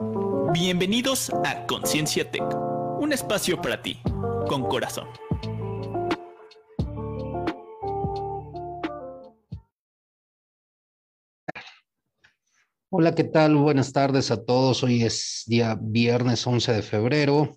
Bienvenidos 0.00 1.30
a 1.44 1.66
Conciencia 1.66 2.28
Tech, 2.28 2.42
un 2.98 3.12
espacio 3.12 3.62
para 3.62 3.80
ti, 3.80 4.00
con 4.48 4.64
corazón. 4.64 5.06
Hola, 12.90 13.14
¿qué 13.14 13.22
tal? 13.22 13.54
Buenas 13.54 13.92
tardes 13.92 14.32
a 14.32 14.44
todos. 14.44 14.82
Hoy 14.82 15.04
es 15.04 15.44
día 15.46 15.78
viernes 15.80 16.44
11 16.44 16.72
de 16.72 16.82
febrero 16.82 17.54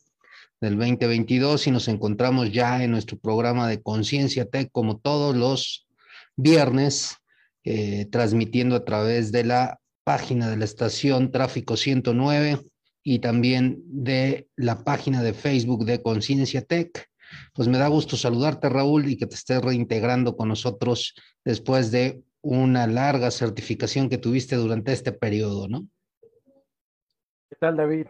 del 0.62 0.78
2022 0.78 1.66
y 1.66 1.72
nos 1.72 1.88
encontramos 1.88 2.52
ya 2.52 2.84
en 2.84 2.92
nuestro 2.92 3.18
programa 3.18 3.68
de 3.68 3.82
Conciencia 3.82 4.46
Tech 4.46 4.70
como 4.72 5.00
todos 5.00 5.36
los 5.36 5.88
viernes, 6.36 7.18
eh, 7.64 8.08
transmitiendo 8.12 8.76
a 8.76 8.86
través 8.86 9.32
de 9.32 9.44
la 9.44 9.80
página 10.08 10.50
de 10.50 10.56
la 10.56 10.64
estación 10.64 11.34
Tráfico 11.34 11.76
109 11.76 12.62
y 13.04 13.20
también 13.20 13.84
de 13.88 14.48
la 14.56 14.86
página 14.86 15.22
de 15.22 15.34
Facebook 15.34 15.84
de 15.84 16.02
Conciencia 16.02 16.62
Tech. 16.62 17.10
Pues 17.54 17.68
me 17.68 17.78
da 17.78 17.90
gusto 17.90 18.16
saludarte, 18.16 18.70
Raúl, 18.70 19.10
y 19.10 19.18
que 19.18 19.28
te 19.28 19.36
estés 19.36 19.62
reintegrando 19.62 20.38
con 20.38 20.48
nosotros 20.48 21.14
después 21.44 21.92
de 21.92 22.24
una 22.40 22.88
larga 22.88 23.32
certificación 23.32 24.08
que 24.08 24.18
tuviste 24.18 24.56
durante 24.56 24.94
este 24.94 25.12
periodo, 25.12 25.68
¿no? 25.68 25.86
¿Qué 27.50 27.58
tal, 27.60 27.76
David? 27.76 28.06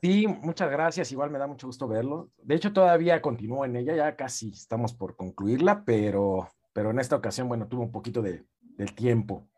Sí, 0.00 0.26
muchas 0.26 0.70
gracias. 0.70 1.12
Igual 1.12 1.28
me 1.28 1.38
da 1.38 1.46
mucho 1.46 1.66
gusto 1.66 1.86
verlo. 1.86 2.30
De 2.38 2.54
hecho, 2.54 2.72
todavía 2.72 3.20
continúo 3.20 3.66
en 3.66 3.76
ella, 3.76 3.94
ya 3.94 4.16
casi 4.16 4.52
estamos 4.52 4.94
por 4.94 5.16
concluirla, 5.16 5.84
pero, 5.84 6.48
pero 6.72 6.92
en 6.92 6.98
esta 6.98 7.16
ocasión, 7.16 7.46
bueno, 7.46 7.68
tuve 7.68 7.82
un 7.82 7.92
poquito 7.92 8.22
de, 8.22 8.46
del 8.78 8.94
tiempo. 8.94 9.50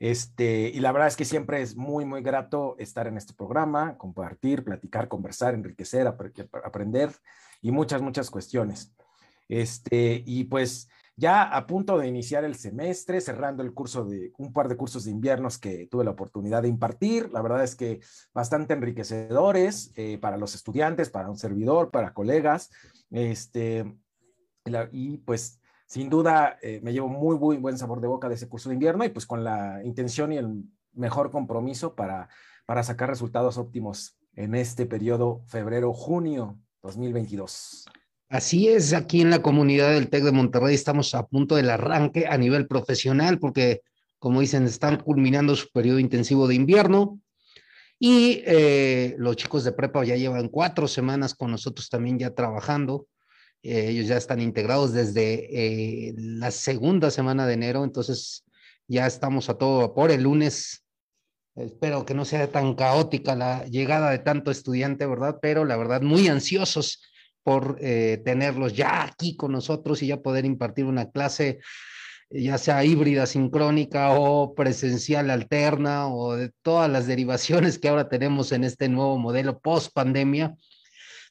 Este, 0.00 0.68
y 0.68 0.80
la 0.80 0.92
verdad 0.92 1.08
es 1.08 1.16
que 1.16 1.24
siempre 1.24 1.62
es 1.62 1.76
muy, 1.76 2.04
muy 2.04 2.22
grato 2.22 2.76
estar 2.78 3.06
en 3.06 3.16
este 3.16 3.34
programa, 3.34 3.96
compartir, 3.96 4.64
platicar, 4.64 5.08
conversar, 5.08 5.54
enriquecer, 5.54 6.06
aprender 6.06 7.10
y 7.62 7.70
muchas, 7.70 8.02
muchas 8.02 8.30
cuestiones. 8.30 8.92
Este, 9.48 10.22
y 10.26 10.44
pues 10.44 10.88
ya 11.16 11.42
a 11.42 11.66
punto 11.66 11.96
de 11.96 12.08
iniciar 12.08 12.44
el 12.44 12.56
semestre, 12.56 13.20
cerrando 13.20 13.62
el 13.62 13.72
curso 13.72 14.04
de 14.04 14.32
un 14.36 14.52
par 14.52 14.68
de 14.68 14.76
cursos 14.76 15.04
de 15.04 15.12
inviernos 15.12 15.58
que 15.58 15.86
tuve 15.86 16.04
la 16.04 16.10
oportunidad 16.10 16.62
de 16.62 16.68
impartir. 16.68 17.30
La 17.32 17.40
verdad 17.40 17.62
es 17.62 17.76
que 17.76 18.00
bastante 18.32 18.74
enriquecedores 18.74 19.92
eh, 19.94 20.18
para 20.18 20.36
los 20.36 20.54
estudiantes, 20.54 21.10
para 21.10 21.30
un 21.30 21.38
servidor, 21.38 21.90
para 21.90 22.12
colegas. 22.12 22.70
Este, 23.10 23.96
y 24.90 25.18
pues 25.18 25.60
sin 25.94 26.10
duda 26.10 26.58
eh, 26.60 26.80
me 26.82 26.92
llevo 26.92 27.06
muy, 27.06 27.36
buen 27.56 27.78
sabor 27.78 28.00
de 28.00 28.08
boca 28.08 28.28
de 28.28 28.34
ese 28.34 28.48
curso 28.48 28.68
de 28.68 28.74
invierno 28.74 29.04
y 29.04 29.10
pues 29.10 29.26
con 29.26 29.44
la 29.44 29.80
intención 29.84 30.32
y 30.32 30.38
el 30.38 30.64
mejor 30.92 31.30
compromiso 31.30 31.94
para, 31.94 32.28
para 32.66 32.82
sacar 32.82 33.08
resultados 33.08 33.58
óptimos 33.58 34.16
en 34.34 34.56
este 34.56 34.86
periodo 34.86 35.44
febrero-junio 35.46 36.58
2022. 36.82 37.84
Así 38.28 38.66
es, 38.66 38.92
aquí 38.92 39.20
en 39.20 39.30
la 39.30 39.40
comunidad 39.40 39.92
del 39.92 40.10
TEC 40.10 40.24
de 40.24 40.32
Monterrey 40.32 40.74
estamos 40.74 41.14
a 41.14 41.28
punto 41.28 41.54
del 41.54 41.70
arranque 41.70 42.26
a 42.26 42.36
nivel 42.38 42.66
profesional 42.66 43.38
porque, 43.38 43.82
como 44.18 44.40
dicen, 44.40 44.64
están 44.64 44.98
culminando 44.98 45.54
su 45.54 45.70
periodo 45.70 46.00
intensivo 46.00 46.48
de 46.48 46.56
invierno 46.56 47.20
y 48.00 48.42
eh, 48.46 49.14
los 49.18 49.36
chicos 49.36 49.62
de 49.62 49.70
prepa 49.70 50.04
ya 50.04 50.16
llevan 50.16 50.48
cuatro 50.48 50.88
semanas 50.88 51.36
con 51.36 51.52
nosotros 51.52 51.88
también 51.88 52.18
ya 52.18 52.34
trabajando. 52.34 53.06
Eh, 53.64 53.88
ellos 53.88 54.06
ya 54.06 54.18
están 54.18 54.42
integrados 54.42 54.92
desde 54.92 56.08
eh, 56.08 56.14
la 56.18 56.50
segunda 56.50 57.10
semana 57.10 57.46
de 57.46 57.54
enero, 57.54 57.82
entonces 57.82 58.44
ya 58.86 59.06
estamos 59.06 59.48
a 59.48 59.56
todo 59.56 59.78
vapor. 59.78 60.10
El 60.10 60.24
lunes, 60.24 60.84
espero 61.56 62.04
que 62.04 62.12
no 62.12 62.26
sea 62.26 62.46
tan 62.52 62.74
caótica 62.74 63.34
la 63.34 63.64
llegada 63.64 64.10
de 64.10 64.18
tanto 64.18 64.50
estudiante, 64.50 65.06
¿verdad? 65.06 65.38
Pero 65.40 65.64
la 65.64 65.78
verdad, 65.78 66.02
muy 66.02 66.28
ansiosos 66.28 67.02
por 67.42 67.78
eh, 67.80 68.20
tenerlos 68.22 68.74
ya 68.74 69.02
aquí 69.04 69.34
con 69.34 69.52
nosotros 69.52 70.02
y 70.02 70.08
ya 70.08 70.20
poder 70.20 70.44
impartir 70.44 70.84
una 70.84 71.10
clase 71.10 71.60
ya 72.30 72.58
sea 72.58 72.84
híbrida, 72.84 73.26
sincrónica 73.26 74.10
o 74.10 74.54
presencial 74.54 75.30
alterna 75.30 76.08
o 76.08 76.34
de 76.34 76.50
todas 76.62 76.90
las 76.90 77.06
derivaciones 77.06 77.78
que 77.78 77.88
ahora 77.88 78.08
tenemos 78.08 78.52
en 78.52 78.64
este 78.64 78.88
nuevo 78.88 79.18
modelo 79.18 79.58
post 79.60 79.92
pandemia 79.94 80.54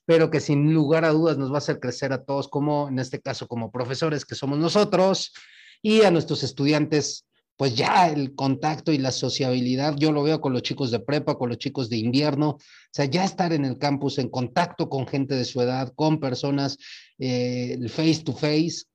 pero 0.06 0.30
que 0.30 0.40
sin 0.40 0.74
lugar 0.74 1.06
a 1.06 1.12
dudas 1.12 1.38
nos 1.38 1.52
va 1.52 1.56
a 1.56 1.58
hacer 1.60 1.80
crecer 1.80 2.14
a 2.14 2.24
todos, 2.24 2.48
como 2.48 2.90
en 2.90 3.00
este 3.00 3.22
caso 3.22 3.48
como 3.48 3.72
profesores 3.72 4.26
que 4.26 4.36
somos 4.36 4.60
nosotros, 4.60 5.34
y 5.82 6.02
a 6.04 6.12
nuestros 6.12 6.44
estudiantes, 6.44 7.26
pues 7.58 7.76
ya 7.76 8.08
el 8.08 8.36
contacto 8.36 8.92
y 8.92 8.98
la 8.98 9.12
sociabilidad, 9.12 9.96
yo 9.98 10.12
lo 10.12 10.24
veo 10.24 10.42
con 10.42 10.54
los 10.54 10.64
chicos 10.64 10.92
de 10.92 11.00
prepa, 11.00 11.38
con 11.38 11.50
los 11.50 11.58
chicos 11.58 11.90
de 11.90 11.98
invierno, 11.98 12.50
o 12.50 12.60
sea, 12.92 13.06
ya 13.06 13.24
estar 13.24 13.54
en 13.54 13.66
el 13.66 13.78
campus 13.78 14.18
en 14.18 14.30
contacto 14.30 14.90
con 14.90 15.08
gente 15.08 15.36
de 15.36 15.46
su 15.46 15.62
edad, 15.62 15.94
con 15.96 16.20
personas, 16.20 16.78
eh, 17.20 17.78
face 17.90 18.24
to 18.24 18.34
face, 18.34 18.86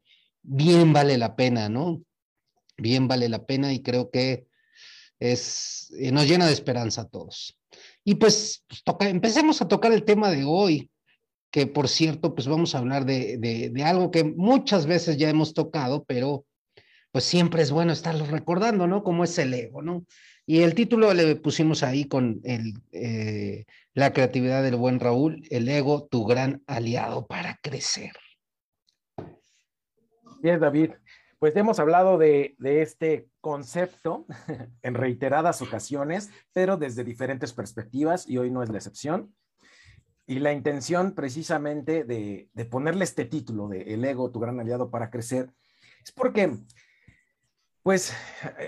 bien 0.42 0.92
vale 0.92 1.18
la 1.18 1.36
pena, 1.36 1.68
¿no? 1.68 2.02
Bien 2.76 3.06
vale 3.06 3.28
la 3.28 3.44
pena 3.44 3.72
y 3.72 3.82
creo 3.82 4.10
que 4.10 4.46
es, 5.20 5.92
eh, 5.98 6.10
nos 6.10 6.26
llena 6.26 6.46
de 6.46 6.52
esperanza 6.52 7.02
a 7.02 7.08
todos. 7.08 7.58
Y 8.04 8.14
pues, 8.14 8.64
pues 8.84 9.10
empecemos 9.10 9.60
a 9.60 9.68
tocar 9.68 9.92
el 9.92 10.04
tema 10.04 10.30
de 10.30 10.44
hoy, 10.44 10.90
que 11.50 11.66
por 11.66 11.88
cierto, 11.88 12.34
pues 12.34 12.46
vamos 12.46 12.74
a 12.74 12.78
hablar 12.78 13.04
de, 13.04 13.38
de, 13.38 13.84
algo 13.84 14.10
que 14.10 14.24
muchas 14.24 14.86
veces 14.86 15.16
ya 15.16 15.30
hemos 15.30 15.54
tocado, 15.54 16.04
pero 16.04 16.44
pues 17.10 17.24
siempre 17.24 17.62
es 17.62 17.70
bueno 17.70 17.92
estarlo 17.92 18.26
recordando, 18.26 18.86
¿no? 18.86 19.02
Como 19.02 19.24
es 19.24 19.38
el 19.38 19.54
ego, 19.54 19.82
¿no? 19.82 20.04
Y 20.44 20.62
el 20.62 20.74
título 20.74 21.12
le 21.14 21.36
pusimos 21.36 21.82
ahí 21.82 22.06
con 22.06 22.40
el, 22.44 22.74
eh, 22.92 23.66
la 23.94 24.12
creatividad 24.12 24.62
del 24.62 24.76
buen 24.76 25.00
Raúl, 25.00 25.42
el 25.50 25.68
ego, 25.68 26.06
tu 26.06 26.24
gran 26.24 26.62
aliado 26.66 27.26
para 27.26 27.58
crecer. 27.62 28.12
Bien, 30.40 30.60
David. 30.60 30.92
Pues 31.38 31.54
hemos 31.54 31.78
hablado 31.78 32.18
de, 32.18 32.56
de 32.58 32.82
este 32.82 33.28
concepto 33.40 34.26
en 34.82 34.94
reiteradas 34.94 35.62
ocasiones, 35.62 36.30
pero 36.52 36.76
desde 36.76 37.04
diferentes 37.04 37.52
perspectivas 37.52 38.28
y 38.28 38.38
hoy 38.38 38.50
no 38.50 38.62
es 38.62 38.70
la 38.70 38.78
excepción. 38.78 39.34
Y 40.28 40.40
la 40.40 40.52
intención 40.52 41.12
precisamente 41.12 42.04
de, 42.04 42.50
ponerle 42.70 43.04
este 43.04 43.24
título 43.24 43.66
de 43.66 43.94
El 43.94 44.04
ego, 44.04 44.30
tu 44.30 44.38
gran 44.38 44.60
aliado 44.60 44.90
para 44.90 45.08
crecer, 45.08 45.50
es 46.04 46.12
porque, 46.12 46.54
pues, 47.82 48.12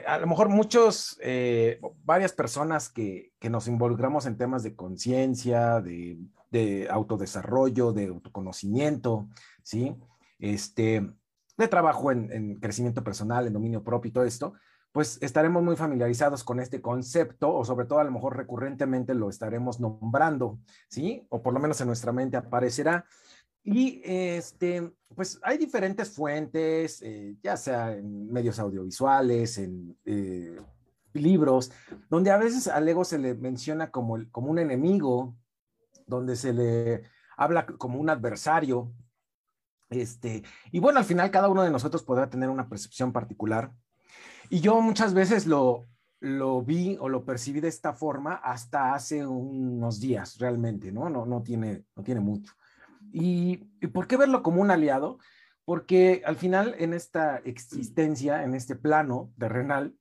a 0.06 0.16
lo 0.16 0.26
mejor 0.26 0.48
muchos, 0.48 1.18
eh, 1.22 1.78
varias 2.02 2.32
personas 2.32 2.88
que, 2.88 3.34
nos 3.42 3.68
involucramos 3.68 4.24
en 4.24 4.38
temas 4.38 4.62
de 4.62 4.74
conciencia, 4.74 5.82
de, 5.82 6.88
autodesarrollo, 6.90 7.92
de 7.92 8.06
autoconocimiento, 8.06 9.28
¿sí? 9.62 9.94
Este, 10.38 11.12
de 11.58 11.68
trabajo 11.68 12.10
en, 12.10 12.32
en 12.32 12.58
crecimiento 12.58 13.04
personal, 13.04 13.46
en 13.46 13.52
dominio 13.52 13.84
propio 13.84 14.08
y 14.08 14.12
todo 14.12 14.24
esto, 14.24 14.54
pues 14.92 15.18
estaremos 15.20 15.62
muy 15.62 15.76
familiarizados 15.76 16.42
con 16.42 16.58
este 16.58 16.80
concepto 16.80 17.54
o 17.54 17.64
sobre 17.64 17.86
todo 17.86 18.00
a 18.00 18.04
lo 18.04 18.10
mejor 18.10 18.36
recurrentemente 18.36 19.14
lo 19.14 19.28
estaremos 19.30 19.78
nombrando, 19.78 20.58
¿sí? 20.88 21.26
O 21.28 21.42
por 21.42 21.54
lo 21.54 21.60
menos 21.60 21.80
en 21.80 21.86
nuestra 21.86 22.12
mente 22.12 22.36
aparecerá. 22.36 23.04
Y 23.62 24.00
este, 24.04 24.92
pues 25.14 25.38
hay 25.42 25.58
diferentes 25.58 26.10
fuentes, 26.10 27.02
eh, 27.02 27.36
ya 27.42 27.56
sea 27.56 27.92
en 27.92 28.32
medios 28.32 28.58
audiovisuales, 28.58 29.58
en 29.58 29.96
eh, 30.04 30.56
libros, 31.12 31.70
donde 32.08 32.30
a 32.30 32.38
veces 32.38 32.66
al 32.66 32.88
ego 32.88 33.04
se 33.04 33.18
le 33.18 33.34
menciona 33.34 33.90
como, 33.90 34.18
como 34.32 34.50
un 34.50 34.58
enemigo, 34.58 35.36
donde 36.06 36.36
se 36.36 36.52
le 36.52 37.04
habla 37.36 37.66
como 37.66 38.00
un 38.00 38.10
adversario. 38.10 38.92
Este, 39.88 40.42
y 40.72 40.80
bueno, 40.80 40.98
al 40.98 41.04
final 41.04 41.30
cada 41.30 41.48
uno 41.48 41.62
de 41.62 41.70
nosotros 41.70 42.02
podrá 42.02 42.30
tener 42.30 42.48
una 42.48 42.68
percepción 42.68 43.12
particular 43.12 43.72
y 44.50 44.60
yo 44.60 44.80
muchas 44.80 45.14
veces 45.14 45.46
lo, 45.46 45.86
lo 46.20 46.62
vi 46.62 46.96
o 47.00 47.08
lo 47.08 47.24
percibí 47.24 47.60
de 47.60 47.68
esta 47.68 47.94
forma 47.94 48.34
hasta 48.34 48.94
hace 48.94 49.26
unos 49.26 50.00
días, 50.00 50.38
realmente, 50.38 50.92
¿no? 50.92 51.08
No, 51.08 51.24
no, 51.24 51.42
tiene, 51.42 51.84
no 51.96 52.02
tiene 52.02 52.20
mucho. 52.20 52.52
¿Y, 53.12 53.56
por 53.92 54.06
qué 54.06 54.16
verlo 54.16 54.42
como 54.42 54.60
un 54.60 54.70
aliado? 54.70 55.18
Porque 55.64 56.22
al 56.26 56.36
final 56.36 56.74
en 56.78 56.94
esta 56.94 57.38
existencia, 57.38 58.42
en 58.42 58.54
este 58.54 58.76
plano 58.76 59.32
terrenal, 59.38 59.96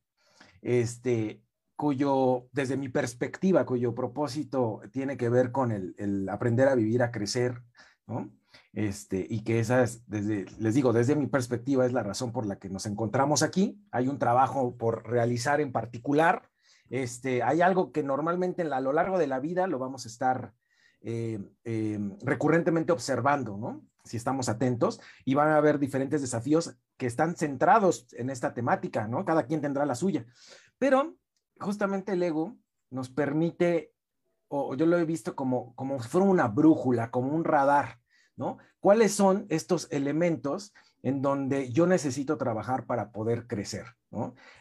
este, 0.61 1.43
cuyo, 1.75 2.47
desde 2.51 2.75
mi 2.75 2.89
perspectiva, 2.89 3.65
cuyo 3.65 3.95
propósito 3.95 4.81
tiene 4.91 5.15
que 5.15 5.29
ver 5.29 5.51
con 5.51 5.71
el, 5.71 5.95
el 5.97 6.27
aprender 6.27 6.67
a 6.67 6.75
vivir, 6.75 7.01
a 7.01 7.11
crecer, 7.11 7.61
¿no? 8.07 8.29
Este, 8.73 9.25
y 9.29 9.43
que 9.43 9.59
esa 9.59 9.83
es, 9.83 10.07
desde, 10.07 10.45
les 10.59 10.75
digo, 10.75 10.93
desde 10.93 11.15
mi 11.15 11.27
perspectiva 11.27 11.85
es 11.85 11.93
la 11.93 12.03
razón 12.03 12.31
por 12.31 12.45
la 12.45 12.59
que 12.59 12.69
nos 12.69 12.85
encontramos 12.85 13.43
aquí. 13.43 13.81
Hay 13.91 14.07
un 14.07 14.19
trabajo 14.19 14.77
por 14.77 15.07
realizar 15.07 15.61
en 15.61 15.71
particular. 15.71 16.49
Este, 16.89 17.43
hay 17.43 17.61
algo 17.61 17.91
que 17.91 18.03
normalmente 18.03 18.61
a 18.61 18.79
lo 18.79 18.93
largo 18.93 19.17
de 19.17 19.27
la 19.27 19.39
vida 19.39 19.67
lo 19.67 19.79
vamos 19.79 20.05
a 20.05 20.09
estar 20.09 20.53
eh, 21.01 21.39
eh, 21.63 21.99
recurrentemente 22.23 22.91
observando, 22.91 23.57
¿no? 23.57 23.85
Si 24.03 24.17
estamos 24.17 24.49
atentos 24.49 24.99
y 25.23 25.33
van 25.35 25.49
a 25.49 25.57
haber 25.57 25.77
diferentes 25.77 26.21
desafíos 26.21 26.75
que 26.97 27.05
están 27.05 27.35
centrados 27.35 28.07
en 28.13 28.29
esta 28.29 28.53
temática, 28.53 29.07
¿no? 29.07 29.23
Cada 29.23 29.45
quien 29.45 29.61
tendrá 29.61 29.85
la 29.85 29.95
suya. 29.95 30.25
Pero 30.77 31.15
justamente 31.59 32.13
el 32.13 32.23
ego 32.23 32.57
nos 32.89 33.09
permite 33.09 33.93
o 34.49 34.75
yo 34.75 34.85
lo 34.85 34.97
he 34.97 35.05
visto 35.05 35.35
como, 35.35 35.75
como 35.75 36.01
si 36.01 36.09
fuera 36.09 36.27
una 36.27 36.47
brújula, 36.47 37.11
como 37.11 37.33
un 37.33 37.43
radar, 37.43 37.98
¿Cuáles 38.80 39.13
son 39.13 39.45
estos 39.50 39.88
elementos 39.91 40.74
en 41.03 41.21
donde 41.21 41.71
yo 41.71 41.88
necesito 41.88 42.38
trabajar 42.38 42.86
para 42.86 43.12
poder 43.12 43.47
crecer. 43.47 43.86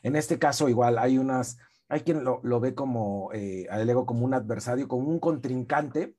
En 0.03 0.17
este 0.17 0.39
caso, 0.39 0.69
igual, 0.69 0.99
hay 0.99 1.19
unas, 1.19 1.59
hay 1.89 2.01
quien 2.01 2.25
lo, 2.25 2.61
ve 2.61 2.75
como, 2.75 3.31
eh, 3.33 3.67
al 3.71 3.89
ego 3.89 4.07
como 4.07 4.25
un 4.25 4.35
adversario, 4.35 4.89
como 4.89 5.09
un 5.09 5.19
contrincante, 5.19 6.15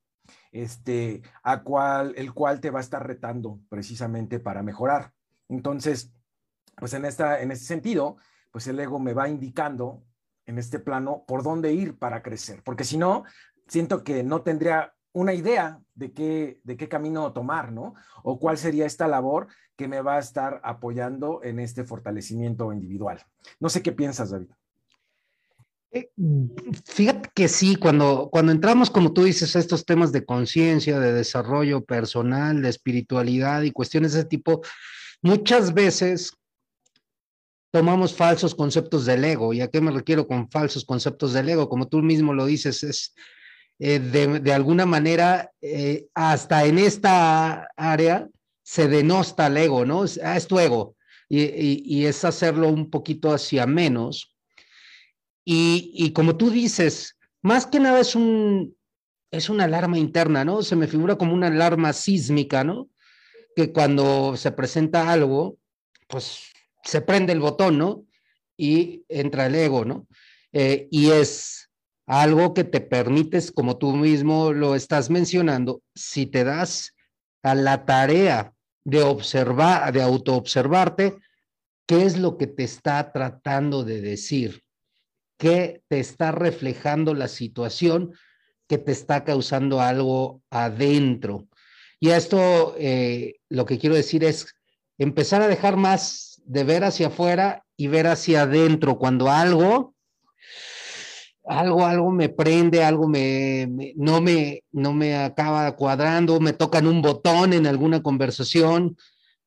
este, 0.51 1.21
a 1.43 1.63
cual, 1.63 2.13
el 2.17 2.33
cual 2.33 2.59
te 2.59 2.69
va 2.69 2.79
a 2.79 2.81
estar 2.81 3.05
retando 3.05 3.59
precisamente 3.69 4.39
para 4.39 4.61
mejorar. 4.61 5.13
Entonces, 5.47 6.11
pues 6.75 6.93
en, 6.93 7.05
esta, 7.05 7.41
en 7.41 7.51
este 7.51 7.65
sentido, 7.65 8.17
pues 8.51 8.67
el 8.67 8.79
ego 8.79 8.99
me 8.99 9.13
va 9.13 9.29
indicando 9.29 10.03
en 10.45 10.57
este 10.57 10.79
plano 10.79 11.23
por 11.27 11.43
dónde 11.43 11.73
ir 11.73 11.97
para 11.97 12.23
crecer, 12.23 12.63
porque 12.63 12.83
si 12.83 12.97
no, 12.97 13.23
siento 13.67 14.03
que 14.03 14.23
no 14.23 14.41
tendría 14.41 14.93
una 15.13 15.33
idea 15.33 15.79
de 15.95 16.11
qué, 16.11 16.59
de 16.63 16.77
qué 16.77 16.87
camino 16.87 17.31
tomar, 17.33 17.71
¿no? 17.71 17.95
O 18.23 18.39
cuál 18.39 18.57
sería 18.57 18.85
esta 18.85 19.07
labor 19.07 19.47
que 19.75 19.87
me 19.87 20.01
va 20.01 20.17
a 20.17 20.19
estar 20.19 20.61
apoyando 20.63 21.41
en 21.43 21.59
este 21.59 21.83
fortalecimiento 21.83 22.71
individual. 22.73 23.25
No 23.59 23.69
sé 23.69 23.81
qué 23.81 23.91
piensas, 23.91 24.31
David. 24.31 24.49
Eh, 25.91 26.11
fíjate 26.85 27.29
que 27.33 27.47
sí, 27.47 27.75
cuando, 27.75 28.29
cuando 28.31 28.51
entramos, 28.51 28.91
como 28.91 29.11
tú 29.11 29.23
dices, 29.23 29.55
a 29.55 29.59
estos 29.59 29.85
temas 29.85 30.11
de 30.11 30.23
conciencia, 30.23 30.99
de 30.99 31.13
desarrollo 31.13 31.83
personal, 31.83 32.61
de 32.61 32.69
espiritualidad 32.69 33.63
y 33.63 33.71
cuestiones 33.71 34.13
de 34.13 34.19
ese 34.19 34.27
tipo, 34.27 34.61
muchas 35.23 35.73
veces 35.73 36.31
tomamos 37.71 38.13
falsos 38.13 38.53
conceptos 38.53 39.05
del 39.05 39.25
ego. 39.25 39.53
¿Y 39.53 39.61
a 39.61 39.69
qué 39.69 39.81
me 39.81 39.91
refiero 39.91 40.27
con 40.27 40.49
falsos 40.49 40.85
conceptos 40.85 41.33
del 41.33 41.49
ego? 41.49 41.69
Como 41.69 41.87
tú 41.87 41.99
mismo 41.99 42.33
lo 42.33 42.45
dices, 42.45 42.83
es 42.83 43.15
eh, 43.79 43.99
de, 43.99 44.53
alguna 44.53 44.85
manera, 44.85 45.51
eh, 45.61 46.07
hasta 46.13 46.65
en 46.65 46.79
esta 46.79 47.67
área, 47.75 48.27
se 48.61 48.87
denosta 48.87 49.47
el 49.47 49.57
ego, 49.57 49.85
¿no? 49.85 50.03
Es, 50.03 50.19
ah, 50.23 50.39
tu 50.47 50.59
ego. 50.59 50.95
Y, 51.29 52.05
es 52.05 52.25
hacerlo 52.25 52.69
un 52.69 52.89
poquito 52.89 53.31
hacia 53.31 53.65
menos. 53.65 54.35
Y, 55.45 55.91
y, 55.93 56.11
como 56.11 56.37
tú 56.37 56.49
dices, 56.49 57.15
más 57.41 57.65
que 57.65 57.79
nada 57.79 57.99
es 57.99 58.15
un 58.15 58.75
es 59.31 59.49
una 59.49 59.65
alarma 59.65 59.97
interna, 59.97 60.43
¿no? 60.43 60.61
Se 60.63 60.75
me 60.75 60.87
figura 60.87 61.15
como 61.15 61.33
una 61.33 61.47
alarma 61.47 61.93
sísmica, 61.93 62.63
¿no? 62.63 62.89
Que 63.55 63.71
cuando 63.71 64.35
se 64.37 64.51
presenta 64.51 65.11
algo, 65.11 65.57
pues 66.07 66.51
se 66.83 67.01
prende 67.01 67.33
el 67.33 67.39
botón, 67.39 67.77
¿no? 67.77 68.05
Y 68.57 69.05
entra 69.07 69.45
el 69.45 69.55
ego, 69.55 69.85
¿no? 69.85 70.07
Eh, 70.51 70.87
y 70.89 71.11
es 71.11 71.68
algo 72.09 72.55
que 72.55 72.63
te 72.63 72.81
permites, 72.81 73.51
como 73.51 73.77
tú 73.77 73.95
mismo 73.95 74.51
lo 74.51 74.73
estás 74.73 75.11
mencionando, 75.11 75.83
si 75.93 76.25
te 76.25 76.43
das 76.43 76.95
a 77.43 77.53
la 77.53 77.85
tarea 77.85 78.51
de 78.83 79.03
observar, 79.03 79.93
de 79.93 80.01
autoobservarte, 80.01 81.19
qué 81.85 82.05
es 82.05 82.17
lo 82.17 82.35
que 82.35 82.47
te 82.47 82.63
está 82.63 83.11
tratando 83.11 83.83
de 83.83 84.01
decir, 84.01 84.63
qué 85.37 85.83
te 85.87 85.99
está 85.99 86.31
reflejando 86.31 87.13
la 87.13 87.27
situación 87.27 88.15
que 88.67 88.79
te 88.79 88.91
está 88.91 89.23
causando 89.23 89.79
algo 89.79 90.41
adentro. 90.49 91.47
Y 91.99 92.09
esto 92.09 92.73
eh, 92.79 93.35
lo 93.49 93.67
que 93.67 93.77
quiero 93.77 93.95
decir 93.95 94.23
es 94.23 94.47
empezar 94.97 95.43
a 95.43 95.47
dejar 95.47 95.77
más 95.77 96.41
de 96.43 96.63
ver 96.63 96.85
hacia 96.85 97.07
afuera 97.07 97.65
y 97.77 97.85
ver 97.85 98.07
hacia 98.07 98.41
adentro 98.41 98.97
cuando 98.97 99.29
algo 99.29 99.93
algo, 101.45 101.85
algo 101.85 102.11
me 102.11 102.29
prende, 102.29 102.83
algo 102.83 103.07
me, 103.07 103.93
no, 103.95 104.21
me, 104.21 104.63
no 104.71 104.93
me 104.93 105.15
acaba 105.17 105.75
cuadrando, 105.75 106.39
me 106.39 106.53
tocan 106.53 106.87
un 106.87 107.01
botón 107.01 107.53
en 107.53 107.67
alguna 107.67 108.03
conversación 108.03 108.97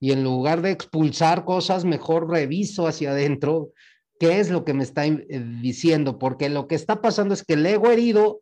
y 0.00 0.12
en 0.12 0.25
lugar 0.25 0.62
de 0.62 0.73
expulsar 0.73 1.44
cosas, 1.44 1.85
mejor 1.85 2.29
reviso 2.29 2.87
hacia 2.87 3.12
adentro 3.12 3.71
qué 4.19 4.41
es 4.41 4.50
lo 4.50 4.65
que 4.65 4.75
me 4.75 4.83
está 4.83 5.06
eh, 5.06 5.25
diciendo, 5.61 6.19
porque 6.19 6.49
lo 6.49 6.67
que 6.67 6.75
está 6.75 7.00
pasando 7.00 7.35
es 7.35 7.44
que 7.44 7.55
el 7.55 7.67
ego 7.67 7.91
herido, 7.91 8.41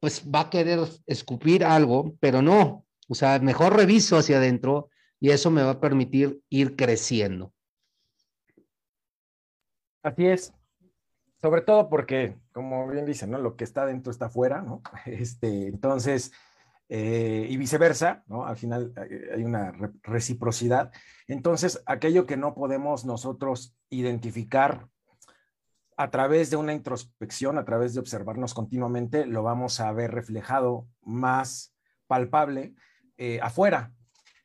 pues 0.00 0.24
va 0.24 0.40
a 0.40 0.50
querer 0.50 0.80
escupir 1.06 1.64
algo, 1.64 2.14
pero 2.20 2.40
no, 2.40 2.86
o 3.08 3.14
sea, 3.14 3.38
mejor 3.40 3.76
reviso 3.76 4.16
hacia 4.16 4.38
adentro 4.38 4.88
y 5.18 5.30
eso 5.30 5.50
me 5.50 5.62
va 5.62 5.72
a 5.72 5.80
permitir 5.80 6.40
ir 6.48 6.76
creciendo. 6.76 7.52
Así 10.02 10.26
es. 10.26 10.52
Sobre 11.42 11.62
todo 11.62 11.88
porque, 11.88 12.36
como 12.52 12.86
bien 12.88 13.06
dicen, 13.06 13.30
¿no? 13.30 13.38
Lo 13.38 13.56
que 13.56 13.64
está 13.64 13.86
dentro 13.86 14.10
está 14.10 14.26
afuera, 14.26 14.62
¿no? 14.62 14.82
Este, 15.06 15.68
entonces, 15.68 16.32
eh, 16.88 17.46
y 17.48 17.56
viceversa, 17.56 18.24
¿no? 18.26 18.46
Al 18.46 18.56
final 18.56 18.92
eh, 19.08 19.30
hay 19.34 19.44
una 19.44 19.72
reciprocidad. 20.02 20.92
Entonces, 21.28 21.82
aquello 21.86 22.26
que 22.26 22.36
no 22.36 22.54
podemos 22.54 23.04
nosotros 23.04 23.76
identificar 23.88 24.88
a 25.96 26.10
través 26.10 26.50
de 26.50 26.56
una 26.56 26.72
introspección, 26.72 27.58
a 27.58 27.64
través 27.64 27.94
de 27.94 28.00
observarnos 28.00 28.54
continuamente, 28.54 29.26
lo 29.26 29.42
vamos 29.42 29.80
a 29.80 29.92
ver 29.92 30.10
reflejado 30.10 30.88
más 31.02 31.74
palpable 32.06 32.74
eh, 33.18 33.38
afuera, 33.42 33.92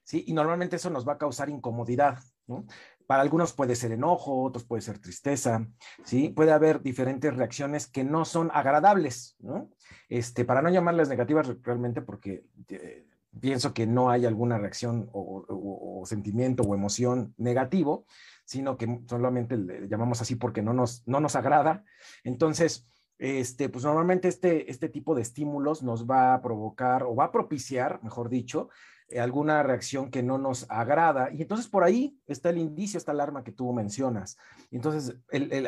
¿sí? 0.03 0.23
Y 0.27 0.33
normalmente 0.33 0.75
eso 0.75 0.89
nos 0.89 1.07
va 1.07 1.13
a 1.13 1.17
causar 1.17 1.49
incomodidad, 1.49 2.19
¿no? 2.45 2.65
Para 3.07 3.21
algunos 3.21 3.53
puede 3.53 3.75
ser 3.75 3.91
enojo, 3.91 4.43
otros 4.43 4.63
puede 4.63 4.81
ser 4.81 4.99
tristeza, 4.99 5.67
¿sí? 6.03 6.29
Puede 6.29 6.51
haber 6.51 6.81
diferentes 6.81 7.35
reacciones 7.35 7.87
que 7.87 8.03
no 8.03 8.25
son 8.25 8.49
agradables, 8.53 9.35
¿no? 9.39 9.69
Este, 10.09 10.45
para 10.45 10.61
no 10.61 10.69
llamarlas 10.69 11.09
negativas 11.09 11.47
realmente 11.61 12.01
porque 12.01 12.45
eh, 12.69 13.05
pienso 13.39 13.73
que 13.73 13.85
no 13.87 14.09
hay 14.09 14.25
alguna 14.25 14.57
reacción 14.57 15.09
o, 15.11 16.03
sentimiento 16.05 16.63
o 16.63 16.75
emoción 16.75 17.33
negativo, 17.37 18.05
sino 18.45 18.77
que 18.77 19.01
solamente 19.09 19.57
le 19.57 19.87
llamamos 19.87 20.21
así 20.21 20.35
porque 20.35 20.61
no 20.61 20.73
nos, 20.73 21.03
no 21.07 21.19
nos 21.19 21.35
agrada. 21.35 21.83
Entonces, 22.23 22.87
este, 23.17 23.69
pues 23.69 23.85
normalmente 23.85 24.27
este, 24.27 24.69
este 24.69 24.89
tipo 24.89 25.15
de 25.15 25.21
estímulos 25.21 25.83
nos 25.83 26.05
va 26.05 26.33
a 26.33 26.41
provocar 26.41 27.03
o 27.03 27.15
va 27.15 27.25
a 27.25 27.31
propiciar, 27.31 28.03
mejor 28.03 28.29
dicho, 28.29 28.69
eh, 29.07 29.19
alguna 29.19 29.63
reacción 29.63 30.09
que 30.09 30.23
no 30.23 30.37
nos 30.37 30.65
agrada. 30.69 31.31
Y 31.31 31.41
entonces 31.41 31.67
por 31.67 31.83
ahí 31.83 32.19
está 32.27 32.49
el 32.49 32.57
indicio, 32.57 32.97
esta 32.97 33.11
alarma 33.11 33.43
que 33.43 33.51
tú 33.51 33.71
mencionas. 33.73 34.37
entonces 34.71 35.15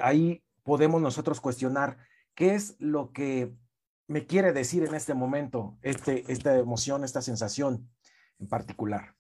ahí 0.01 0.43
podemos 0.63 1.01
nosotros 1.01 1.39
cuestionar 1.39 1.97
qué 2.35 2.53
es 2.53 2.75
lo 2.79 3.11
que 3.13 3.53
me 4.07 4.25
quiere 4.25 4.53
decir 4.53 4.83
en 4.83 4.95
este 4.95 5.13
momento 5.13 5.77
este, 5.81 6.31
esta 6.31 6.57
emoción, 6.57 7.03
esta 7.03 7.21
sensación 7.21 7.89
en 8.39 8.47
particular. 8.47 9.15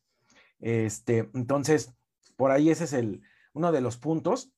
Este, 0.59 1.29
entonces, 1.33 1.93
por 2.35 2.51
ahí 2.51 2.69
ese 2.69 2.85
es 2.85 2.93
el, 2.93 3.21
uno 3.53 3.71
de 3.71 3.81
los 3.81 3.97
puntos. 3.97 4.51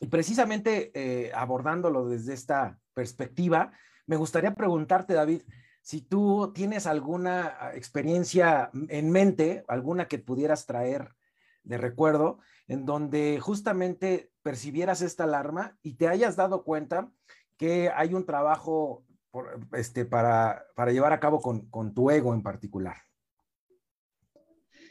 Y 0.00 0.06
precisamente 0.06 0.90
eh, 0.94 1.32
abordándolo 1.34 2.08
desde 2.08 2.34
esta 2.34 2.78
perspectiva, 2.94 3.72
me 4.06 4.16
gustaría 4.16 4.54
preguntarte, 4.54 5.14
David, 5.14 5.42
si 5.82 6.02
tú 6.02 6.52
tienes 6.54 6.86
alguna 6.86 7.56
ah, 7.58 7.74
experiencia 7.74 8.70
en 8.88 9.10
mente, 9.10 9.64
alguna 9.68 10.06
que 10.06 10.18
pudieras 10.18 10.66
traer 10.66 11.14
de 11.62 11.78
recuerdo, 11.78 12.38
en 12.66 12.84
donde 12.84 13.40
justamente 13.40 14.30
percibieras 14.42 15.02
esta 15.02 15.24
alarma 15.24 15.76
y 15.82 15.94
te 15.94 16.08
hayas 16.08 16.36
dado 16.36 16.64
cuenta 16.64 17.10
que 17.56 17.90
hay 17.94 18.14
un 18.14 18.24
trabajo 18.24 19.04
este, 19.72 20.04
para, 20.04 20.64
para, 20.74 20.92
llevar 20.92 21.12
a 21.12 21.20
cabo 21.20 21.40
con, 21.40 21.68
con 21.68 21.92
tu 21.92 22.10
ego 22.10 22.34
en 22.34 22.42
particular. 22.42 22.96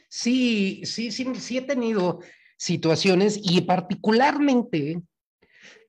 Sí, 0.08 0.82
sí, 0.84 1.10
sí, 1.10 1.34
sí 1.36 1.58
he 1.58 1.62
tenido 1.62 2.20
situaciones 2.58 3.40
y 3.42 3.62
particularmente 3.62 5.00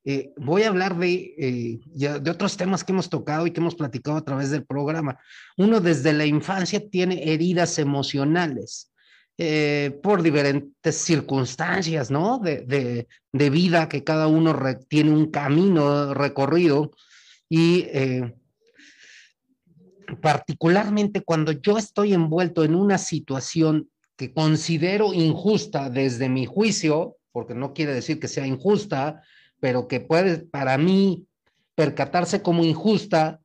eh, 0.06 0.32
voy 0.38 0.64
a 0.64 0.70
hablar 0.70 0.98
de, 0.98 1.36
eh, 1.38 1.80
de 1.94 2.32
otros 2.32 2.56
temas 2.56 2.84
que 2.84 2.94
hemos 2.94 3.10
tocado 3.10 3.46
y 3.46 3.52
que 3.52 3.60
hemos 3.60 3.76
platicado 3.76 4.18
a 4.18 4.24
través 4.24 4.50
del 4.50 4.66
programa. 4.66 5.20
Uno 5.58 5.82
desde 5.82 6.14
la 6.14 6.26
infancia 6.26 6.90
tiene 6.90 7.34
heridas 7.34 7.78
emocionales 7.80 8.92
eh, 9.38 10.00
por 10.02 10.22
diferentes 10.22 10.96
circunstancias, 10.96 12.12
¿no? 12.12 12.40
De, 12.40 13.08
de, 13.32 13.50
vida 13.50 13.90
que 13.90 14.04
cada 14.04 14.28
uno 14.28 14.58
tiene 14.88 15.12
un 15.12 15.32
camino 15.32 16.14
recorrido 16.14 16.92
y 17.50 17.86
particularmente 20.22 21.22
cuando 21.22 21.52
yo 21.52 21.78
estoy 21.78 22.14
envuelto 22.14 22.64
en 22.64 22.76
una 22.76 22.98
situación 22.98 23.90
que 24.20 24.34
considero 24.34 25.14
injusta 25.14 25.90
desde 25.90 26.28
mi 26.28 26.46
juicio, 26.46 27.16
porque 27.32 27.56
no 27.56 27.74
quiere 27.74 27.94
decir 27.94 28.20
que 28.20 28.28
sea 28.28 28.46
injusta, 28.46 29.24
pero 29.62 29.88
que 29.88 30.02
puede 30.02 30.40
para 30.40 30.78
mí 30.78 31.26
percatarse 31.74 32.42
como 32.42 32.66
injusta, 32.66 33.40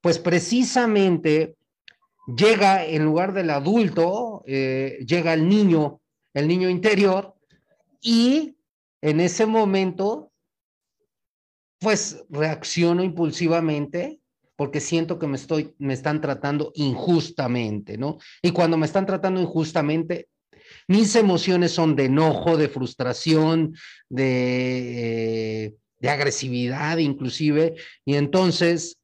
pues 0.00 0.18
precisamente 0.18 1.56
llega 2.26 2.86
en 2.86 3.04
lugar 3.04 3.34
del 3.34 3.50
adulto, 3.50 4.42
eh, 4.46 4.96
llega 5.06 5.34
el 5.34 5.46
niño, 5.46 6.00
el 6.32 6.48
niño 6.48 6.70
interior, 6.70 7.34
y 8.00 8.56
en 9.02 9.20
ese 9.20 9.44
momento, 9.44 10.32
pues 11.80 12.24
reacciono 12.30 13.04
impulsivamente 13.04 14.20
porque 14.58 14.80
siento 14.80 15.20
que 15.20 15.28
me, 15.28 15.36
estoy, 15.36 15.72
me 15.78 15.94
están 15.94 16.20
tratando 16.20 16.72
injustamente, 16.74 17.96
¿no? 17.96 18.18
Y 18.42 18.50
cuando 18.50 18.76
me 18.76 18.86
están 18.86 19.06
tratando 19.06 19.40
injustamente, 19.40 20.26
mis 20.88 21.14
emociones 21.14 21.70
son 21.70 21.94
de 21.94 22.06
enojo, 22.06 22.56
de 22.56 22.68
frustración, 22.68 23.76
de, 24.08 25.66
eh, 25.66 25.74
de 26.00 26.10
agresividad 26.10 26.98
inclusive, 26.98 27.76
y 28.04 28.16
entonces, 28.16 28.98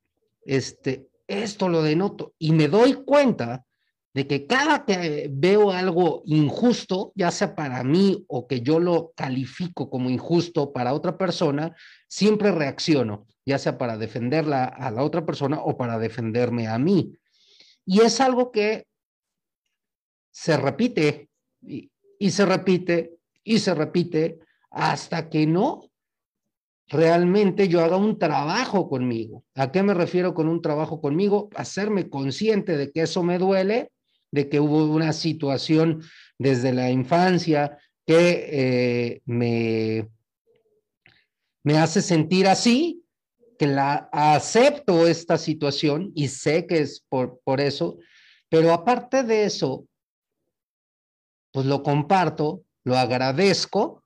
este, 0.44 1.06
esto 1.28 1.68
lo 1.68 1.84
denoto 1.84 2.34
y 2.37 2.50
me 2.50 2.66
doy 2.66 3.04
cuenta 3.04 3.64
de 4.14 4.28
que 4.28 4.47
cada 4.47 4.85
que 4.85 5.28
veo 5.30 5.73
algo 5.73 6.23
injusto, 6.25 7.12
ya 7.16 7.33
sea 7.33 7.56
para 7.56 7.83
mí 7.83 8.25
o 8.28 8.47
que 8.47 8.61
yo 8.61 8.78
lo 8.78 9.12
califico 9.16 9.90
como 9.90 10.09
injusto 10.09 10.73
para 10.73 10.94
otra 10.94 11.18
persona, 11.18 11.75
siempre 12.06 12.52
reacciono, 12.52 13.26
ya 13.44 13.59
sea 13.59 13.76
para 13.76 13.99
defenderla 13.99 14.66
a 14.66 14.92
la 14.92 15.02
otra 15.02 15.26
persona 15.26 15.61
o 15.61 15.76
para 15.76 15.99
defenderme 15.99 16.68
a 16.68 16.78
mí. 16.78 17.12
Y 17.85 18.02
es 18.02 18.21
algo 18.21 18.52
que 18.52 18.87
se 20.30 20.56
repite 20.56 21.28
y, 21.61 21.90
y 22.21 22.30
se 22.30 22.47
repite 22.47 23.16
y 23.42 23.59
se 23.59 23.75
repite 23.75 24.38
hasta 24.71 25.28
que 25.28 25.44
no 25.47 25.90
realmente 26.87 27.66
yo 27.66 27.83
haga 27.83 27.97
un 27.97 28.18
trabajo 28.18 28.88
conmigo. 28.88 29.44
¿A 29.56 29.73
qué 29.73 29.83
me 29.83 29.92
refiero 29.92 30.35
con 30.35 30.49
un 30.49 30.62
trabajo 30.62 31.00
conmigo? 31.00 31.50
Hacerme 31.56 32.09
consciente 32.09 32.76
de 32.76 32.92
que 32.92 33.02
eso 33.02 33.25
me 33.25 33.38
duele 33.38 33.90
de 34.34 34.48
que 34.48 34.58
hubo 34.58 34.84
una 34.86 35.12
situación 35.12 36.02
desde 36.38 36.72
la 36.72 36.90
infancia 36.90 37.78
que 38.04 38.48
eh, 38.50 39.22
me, 39.26 40.08
me 41.62 41.78
hace 41.78 42.02
sentir 42.02 42.48
así, 42.48 43.04
que 43.56 43.68
la 43.68 44.08
acepto 44.12 45.06
esta 45.06 45.38
situación 45.38 46.10
y 46.16 46.26
sé 46.26 46.66
que 46.66 46.80
es 46.80 47.04
por, 47.08 47.40
por 47.44 47.60
eso, 47.60 47.98
pero 48.48 48.72
aparte 48.72 49.22
de 49.22 49.44
eso, 49.44 49.86
pues 51.52 51.64
lo 51.66 51.84
comparto, 51.84 52.64
lo 52.82 52.96
agradezco 52.96 54.02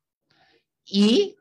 y 0.85 1.37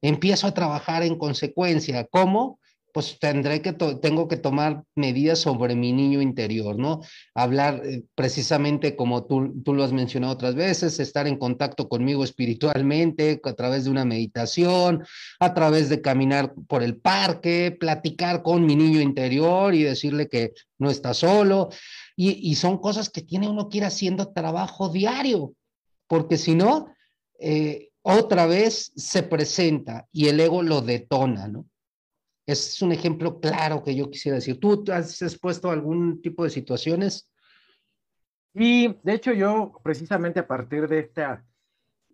empiezo 0.00 0.46
a 0.46 0.54
trabajar 0.54 1.02
en 1.02 1.18
consecuencia. 1.18 2.06
¿Cómo? 2.06 2.58
Pues 2.98 3.16
tendré 3.20 3.62
que, 3.62 3.74
tengo 3.74 4.26
que 4.26 4.36
tomar 4.36 4.82
medidas 4.96 5.38
sobre 5.38 5.76
mi 5.76 5.92
niño 5.92 6.20
interior, 6.20 6.76
¿no? 6.76 7.00
Hablar 7.32 7.80
eh, 7.84 8.02
precisamente 8.16 8.96
como 8.96 9.24
tú, 9.24 9.62
tú 9.62 9.72
lo 9.72 9.84
has 9.84 9.92
mencionado 9.92 10.32
otras 10.32 10.56
veces, 10.56 10.98
estar 10.98 11.28
en 11.28 11.38
contacto 11.38 11.88
conmigo 11.88 12.24
espiritualmente 12.24 13.40
a 13.44 13.52
través 13.52 13.84
de 13.84 13.90
una 13.90 14.04
meditación, 14.04 15.04
a 15.38 15.54
través 15.54 15.88
de 15.88 16.00
caminar 16.00 16.54
por 16.66 16.82
el 16.82 16.96
parque, 16.96 17.70
platicar 17.78 18.42
con 18.42 18.66
mi 18.66 18.74
niño 18.74 19.00
interior 19.00 19.76
y 19.76 19.84
decirle 19.84 20.28
que 20.28 20.54
no 20.78 20.90
está 20.90 21.14
solo. 21.14 21.68
Y, 22.16 22.56
son 22.56 22.78
cosas 22.78 23.10
que 23.10 23.22
tiene 23.22 23.48
uno 23.48 23.68
que 23.68 23.78
ir 23.78 23.84
haciendo 23.84 24.32
trabajo 24.32 24.88
diario, 24.88 25.52
porque 26.08 26.36
si 26.36 26.56
no, 26.56 26.88
eh, 27.38 27.90
otra 28.02 28.46
vez 28.46 28.90
se 28.96 29.22
presenta 29.22 30.08
y 30.10 30.26
el 30.26 30.40
ego 30.40 30.64
lo 30.64 30.80
detona, 30.80 31.46
¿no? 31.46 31.64
Es 32.48 32.80
un 32.80 32.92
ejemplo 32.92 33.40
claro 33.40 33.84
que 33.84 33.94
yo 33.94 34.10
quisiera 34.10 34.36
decir. 34.36 34.58
¿Tú 34.58 34.82
has 34.90 35.20
expuesto 35.20 35.70
algún 35.70 36.22
tipo 36.22 36.44
de 36.44 36.50
situaciones? 36.50 37.30
Y 38.54 38.96
de 39.02 39.12
hecho 39.12 39.34
yo 39.34 39.78
precisamente 39.84 40.40
a 40.40 40.48
partir 40.48 40.88
de 40.88 41.00
esta, 41.00 41.44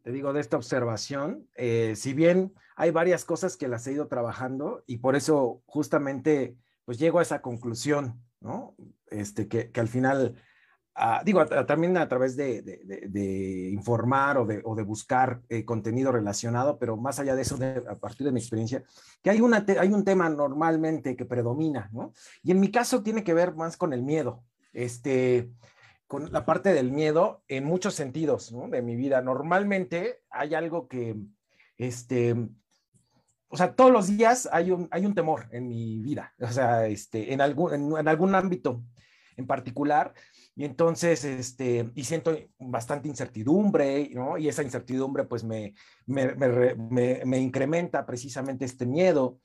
te 0.02 0.10
digo, 0.10 0.32
de 0.32 0.40
esta 0.40 0.56
observación, 0.56 1.48
eh, 1.54 1.94
si 1.94 2.14
bien 2.14 2.52
hay 2.74 2.90
varias 2.90 3.24
cosas 3.24 3.56
que 3.56 3.68
las 3.68 3.86
he 3.86 3.92
ido 3.92 4.08
trabajando 4.08 4.82
y 4.88 4.96
por 4.96 5.14
eso 5.14 5.62
justamente 5.66 6.56
pues 6.84 6.98
llego 6.98 7.20
a 7.20 7.22
esa 7.22 7.40
conclusión, 7.40 8.20
¿no? 8.40 8.74
Este, 9.06 9.46
que, 9.46 9.70
que 9.70 9.78
al 9.78 9.88
final 9.88 10.34
digo, 11.24 11.44
también 11.46 11.96
a 11.96 12.08
través 12.08 12.36
de, 12.36 13.70
informar 13.72 14.38
o 14.38 14.46
de, 14.46 14.82
buscar 14.82 15.40
eh, 15.48 15.64
contenido 15.64 16.12
relacionado, 16.12 16.78
pero 16.78 16.96
más 16.96 17.18
allá 17.18 17.34
de 17.34 17.42
eso, 17.42 17.58
a 17.88 17.96
partir 17.96 18.26
de 18.26 18.32
mi 18.32 18.40
experiencia, 18.40 18.84
que 19.22 19.30
hay, 19.30 19.40
una 19.40 19.64
hay 19.78 19.92
un 19.92 20.04
tema 20.04 20.28
normalmente 20.28 21.16
que 21.16 21.24
predomina, 21.24 21.90
¿no? 21.92 22.12
Y 22.42 22.52
en 22.52 22.60
mi 22.60 22.70
caso 22.70 23.02
tiene 23.02 23.24
que 23.24 23.34
ver 23.34 23.54
más 23.54 23.76
con 23.76 23.92
el 23.92 24.02
miedo, 24.02 24.44
este, 24.72 25.50
con 26.06 26.32
la 26.32 26.44
parte 26.44 26.72
del 26.72 26.92
miedo 26.92 27.42
en 27.48 27.64
muchos 27.64 27.94
sentidos, 27.94 28.52
¿no? 28.52 28.68
De 28.68 28.82
mi 28.82 28.94
vida. 28.94 29.20
Normalmente 29.20 30.22
hay 30.30 30.54
algo 30.54 30.86
que, 30.86 31.16
este, 31.76 32.36
o 33.48 33.56
sea, 33.56 33.74
todos 33.74 33.90
los 33.90 34.06
días 34.06 34.48
hay 34.52 34.70
un, 34.70 34.86
hay 34.92 35.06
un 35.06 35.14
temor 35.14 35.48
en 35.50 35.66
mi 35.66 35.98
vida, 35.98 36.34
o 36.38 36.52
sea, 36.52 36.86
este, 36.86 37.32
en, 37.32 37.40
algún, 37.40 37.98
en 37.98 38.08
algún 38.08 38.36
ámbito 38.36 38.84
en 39.36 39.46
particular, 39.46 40.14
y 40.56 40.64
entonces, 40.64 41.24
este, 41.24 41.90
y 41.94 42.04
siento 42.04 42.36
bastante 42.58 43.08
incertidumbre, 43.08 44.08
¿no? 44.12 44.38
Y 44.38 44.48
esa 44.48 44.62
incertidumbre 44.62 45.24
pues 45.24 45.42
me, 45.42 45.74
me, 46.06 46.34
me, 46.34 47.24
me, 47.24 47.38
incrementa 47.38 48.06
precisamente 48.06 48.64
este 48.64 48.86
miedo. 48.86 49.40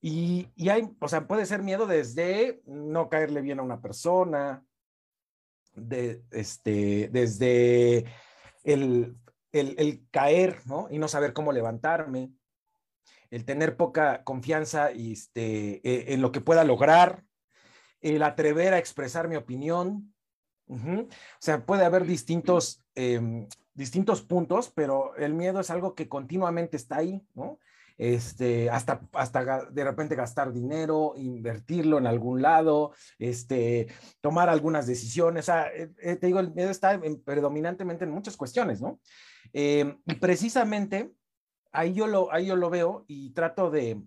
Y, 0.00 0.48
y, 0.56 0.68
hay, 0.68 0.88
o 1.00 1.08
sea, 1.08 1.28
puede 1.28 1.46
ser 1.46 1.62
miedo 1.62 1.86
desde 1.86 2.60
no 2.66 3.08
caerle 3.08 3.40
bien 3.40 3.60
a 3.60 3.62
una 3.62 3.80
persona, 3.80 4.64
de, 5.74 6.22
este, 6.32 7.08
desde 7.12 8.04
el, 8.64 9.16
el, 9.52 10.06
caer, 10.10 10.60
¿no? 10.66 10.88
Y 10.90 10.98
no 10.98 11.06
saber 11.06 11.32
cómo 11.32 11.52
levantarme, 11.52 12.32
el 13.30 13.44
tener 13.44 13.76
poca 13.76 14.24
confianza 14.24 14.90
este, 14.90 15.80
e, 15.88 16.14
en 16.14 16.22
lo 16.22 16.32
que 16.32 16.40
pueda 16.40 16.64
lograr, 16.64 17.22
el 18.00 18.22
atrever 18.22 18.74
a 18.74 18.78
expresar 18.78 19.28
mi 19.28 19.36
opinión, 19.36 20.14
o 20.68 21.08
sea, 21.38 21.64
puede 21.64 21.84
haber 21.84 22.04
distintos, 22.04 22.84
em, 22.94 23.48
distintos 23.74 24.22
puntos, 24.22 24.70
pero 24.74 25.16
el 25.16 25.34
miedo 25.34 25.60
es 25.60 25.70
algo 25.70 25.94
que 25.94 26.08
continuamente 26.08 26.76
está 26.76 26.96
ahí, 26.96 27.22
¿no? 27.34 27.58
Este, 27.98 28.70
hasta, 28.70 29.00
hasta 29.12 29.64
de 29.64 29.84
repente 29.84 30.14
gastar 30.14 30.52
dinero, 30.52 31.14
invertirlo 31.16 31.98
en 31.98 32.06
algún 32.06 32.40
lado, 32.40 32.92
este, 33.18 33.88
tomar 34.20 34.48
algunas 34.48 34.86
decisiones. 34.86 35.44
O 35.44 35.46
sea, 35.46 35.66
eh, 35.74 35.90
eh, 36.00 36.14
te 36.14 36.28
digo, 36.28 36.38
el 36.38 36.54
miedo 36.54 36.70
está 36.70 37.00
predominantemente 37.24 38.04
en 38.04 38.12
muchas 38.12 38.36
cuestiones, 38.36 38.80
¿no? 38.80 39.00
Em, 39.52 39.98
y 40.06 40.14
precisamente 40.14 41.12
ahí 41.72 41.92
yo, 41.92 42.06
lo, 42.06 42.32
ahí 42.32 42.46
yo 42.46 42.56
lo 42.56 42.70
veo 42.70 43.04
y 43.08 43.30
trato 43.30 43.70
de... 43.70 44.00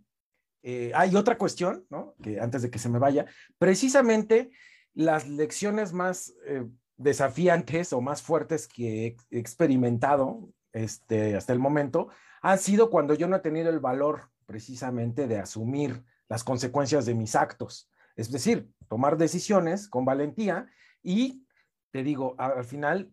Eh, 0.63 0.91
hay 0.95 1.15
otra 1.15 1.37
cuestión, 1.37 1.85
¿no? 1.89 2.15
Que 2.21 2.39
antes 2.39 2.61
de 2.61 2.69
que 2.69 2.79
se 2.79 2.87
me 2.87 2.99
vaya, 2.99 3.25
precisamente 3.57 4.51
las 4.93 5.27
lecciones 5.27 5.93
más 5.93 6.33
eh, 6.45 6.67
desafiantes 6.97 7.93
o 7.93 8.01
más 8.01 8.21
fuertes 8.21 8.67
que 8.67 9.17
he 9.29 9.37
experimentado 9.39 10.49
este, 10.73 11.35
hasta 11.35 11.53
el 11.53 11.59
momento 11.59 12.09
han 12.41 12.59
sido 12.59 12.89
cuando 12.89 13.13
yo 13.13 13.27
no 13.27 13.35
he 13.35 13.41
tenido 13.41 13.69
el 13.69 13.79
valor 13.79 14.29
precisamente 14.45 15.27
de 15.27 15.39
asumir 15.39 16.03
las 16.27 16.43
consecuencias 16.43 17.05
de 17.05 17.13
mis 17.13 17.35
actos. 17.35 17.89
Es 18.15 18.31
decir, 18.31 18.69
tomar 18.87 19.17
decisiones 19.17 19.87
con 19.87 20.05
valentía 20.05 20.67
y, 21.03 21.45
te 21.91 22.03
digo, 22.03 22.35
al 22.37 22.63
final, 22.63 23.11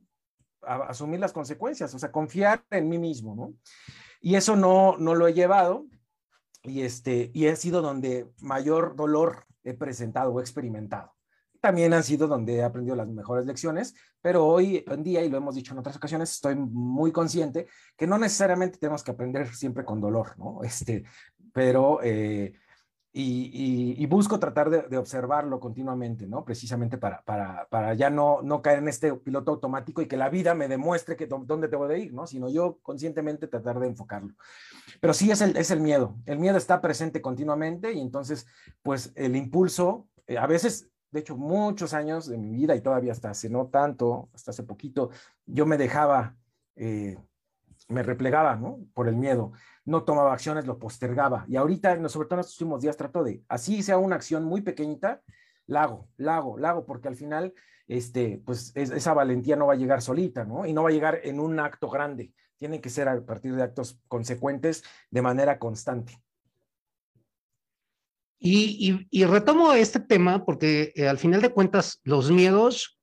asumir 0.63 1.21
las 1.21 1.33
consecuencias, 1.33 1.95
o 1.95 1.99
sea, 1.99 2.11
confiar 2.11 2.65
en 2.71 2.89
mí 2.89 2.99
mismo, 2.99 3.35
¿no? 3.37 3.55
Y 4.21 4.35
eso 4.35 4.57
no, 4.57 4.97
no 4.99 5.15
lo 5.15 5.29
he 5.29 5.35
llevado 5.35 5.87
y, 6.63 6.83
este, 6.83 7.31
y 7.33 7.47
he 7.47 7.57
sido 7.57 7.83
donde 7.83 8.29
mayor 8.41 8.97
dolor 8.97 9.45
he 9.63 9.75
presentado 9.75 10.33
o 10.33 10.41
experimentado 10.41 11.18
también 11.69 11.93
han 11.93 12.03
sido 12.03 12.27
donde 12.27 12.57
he 12.57 12.63
aprendido 12.63 12.97
las 12.97 13.09
mejores 13.09 13.45
lecciones, 13.45 13.95
pero 14.23 14.47
hoy 14.47 14.83
en 14.87 15.03
día, 15.03 15.23
y 15.23 15.29
lo 15.29 15.37
hemos 15.37 15.55
dicho 15.55 15.75
en 15.75 15.79
otras 15.79 15.97
ocasiones, 15.97 16.33
estoy 16.33 16.57
muy 16.57 17.13
consciente 17.13 17.67
que 17.95 18.07
no 18.07 18.17
necesariamente 18.17 18.79
tenemos 18.79 19.03
que 19.03 19.11
aprender 19.11 19.55
siempre 19.55 19.85
con 19.85 20.01
dolor, 20.01 20.39
¿no? 20.39 20.61
Este, 20.65 21.05
pero, 21.53 22.01
eh, 22.03 22.55
y, 23.13 24.07
busco 24.07 24.39
tratar 24.39 24.71
de, 24.71 24.97
observarlo 24.97 25.61
continuamente, 25.61 26.27
¿no? 26.27 26.43
Precisamente 26.43 26.97
para, 26.97 27.21
para, 27.23 27.69
para 27.69 27.93
ya 27.93 28.09
no, 28.09 28.41
no 28.41 28.63
caer 28.63 28.79
en 28.79 28.89
este 28.89 29.13
piloto 29.17 29.51
automático 29.51 30.01
y 30.01 30.07
que 30.07 30.17
la 30.17 30.31
vida 30.31 30.55
me 30.55 30.69
demuestre 30.69 31.17
que 31.17 31.27
dónde 31.27 31.69
tengo 31.69 31.87
de 31.87 31.99
ir, 31.99 32.15
¿no? 32.15 32.27
Sino 32.27 32.49
yo 32.49 32.79
conscientemente 32.81 33.47
tratar 33.47 33.79
de 33.79 33.89
enfocarlo. 33.89 34.33
Pero 35.01 35.13
sí 35.13 35.31
es 35.31 35.43
el, 35.43 35.55
es 35.59 35.71
el 35.71 35.81
miedo. 35.81 36.17
El 36.25 36.39
miedo 36.39 36.57
está 36.57 36.81
presente 36.81 37.21
continuamente 37.21 37.93
y 37.93 38.01
entonces, 38.01 38.47
pues 38.83 39.13
el 39.17 39.37
impulso, 39.37 40.09
eh, 40.27 40.39
a 40.39 40.47
veces 40.47 40.89
de 41.11 41.21
hecho, 41.21 41.37
muchos 41.37 41.95
años 41.95 42.27
de 42.27 42.37
mi 42.37 42.51
vida 42.51 42.75
y 42.75 42.81
todavía 42.81 43.13
hasta 43.13 43.31
hace 43.31 43.49
no 43.49 43.69
tanto, 43.69 44.29
hasta 44.35 44.51
hace 44.51 44.63
poquito, 44.63 45.11
yo 45.47 45.65
me 45.65 45.79
dejaba, 45.79 46.37
eh, 46.77 47.17
me 47.89 48.03
replegaba, 48.03 48.57
¿no? 48.57 48.81
Por 48.93 49.09
el 49.09 49.17
miedo. 49.17 49.53
No 49.85 50.05
tomaba 50.05 50.35
acciones, 50.35 50.67
lo 50.67 50.79
postergaba. 50.79 51.47
Y 51.49 51.57
ahorita, 51.57 52.09
sobre 52.09 52.29
todo 52.29 52.37
en 52.37 52.41
estos 52.41 52.61
últimos 52.61 52.83
días, 52.83 52.97
trato 52.97 53.25
de, 53.25 53.43
así 53.49 53.83
sea 53.83 53.97
una 53.99 54.17
acción 54.17 54.45
muy 54.45 54.61
pequeñita, 54.61 55.23
la 55.67 55.85
hago, 55.85 56.09
la 56.17 56.37
hago, 56.37 56.59
la 56.59 56.71
hago, 56.71 56.85
porque 56.85 57.09
al 57.09 57.17
final, 57.17 57.55
este, 57.87 58.43
pues 58.45 58.73
esa 58.75 59.15
valentía 59.15 59.57
no 59.57 59.67
va 59.67 59.75
a 59.75 59.77
llegar 59.77 60.03
solita, 60.03 60.45
¿no? 60.45 60.67
Y 60.67 60.73
no 60.75 60.83
va 60.83 60.91
a 60.91 60.93
llegar 60.93 61.21
en 61.25 61.41
un 61.41 61.59
acto 61.59 61.89
grande. 61.89 62.33
Tiene 62.59 62.81
que 62.81 62.91
ser 62.91 63.09
a 63.09 63.25
partir 63.25 63.55
de 63.55 63.63
actos 63.63 64.01
consecuentes 64.09 64.83
de 65.11 65.23
manera 65.23 65.59
constante. 65.59 66.21
Y, 68.41 69.25
retomo 69.25 69.73
este 69.73 69.99
tema 70.01 70.45
porque 70.45 70.93
eh, 70.95 71.09
al 71.09 71.19
final 71.19 71.43
de 71.43 71.51
cuentas 71.51 72.01
los 72.05 72.31
miedos 72.31 72.99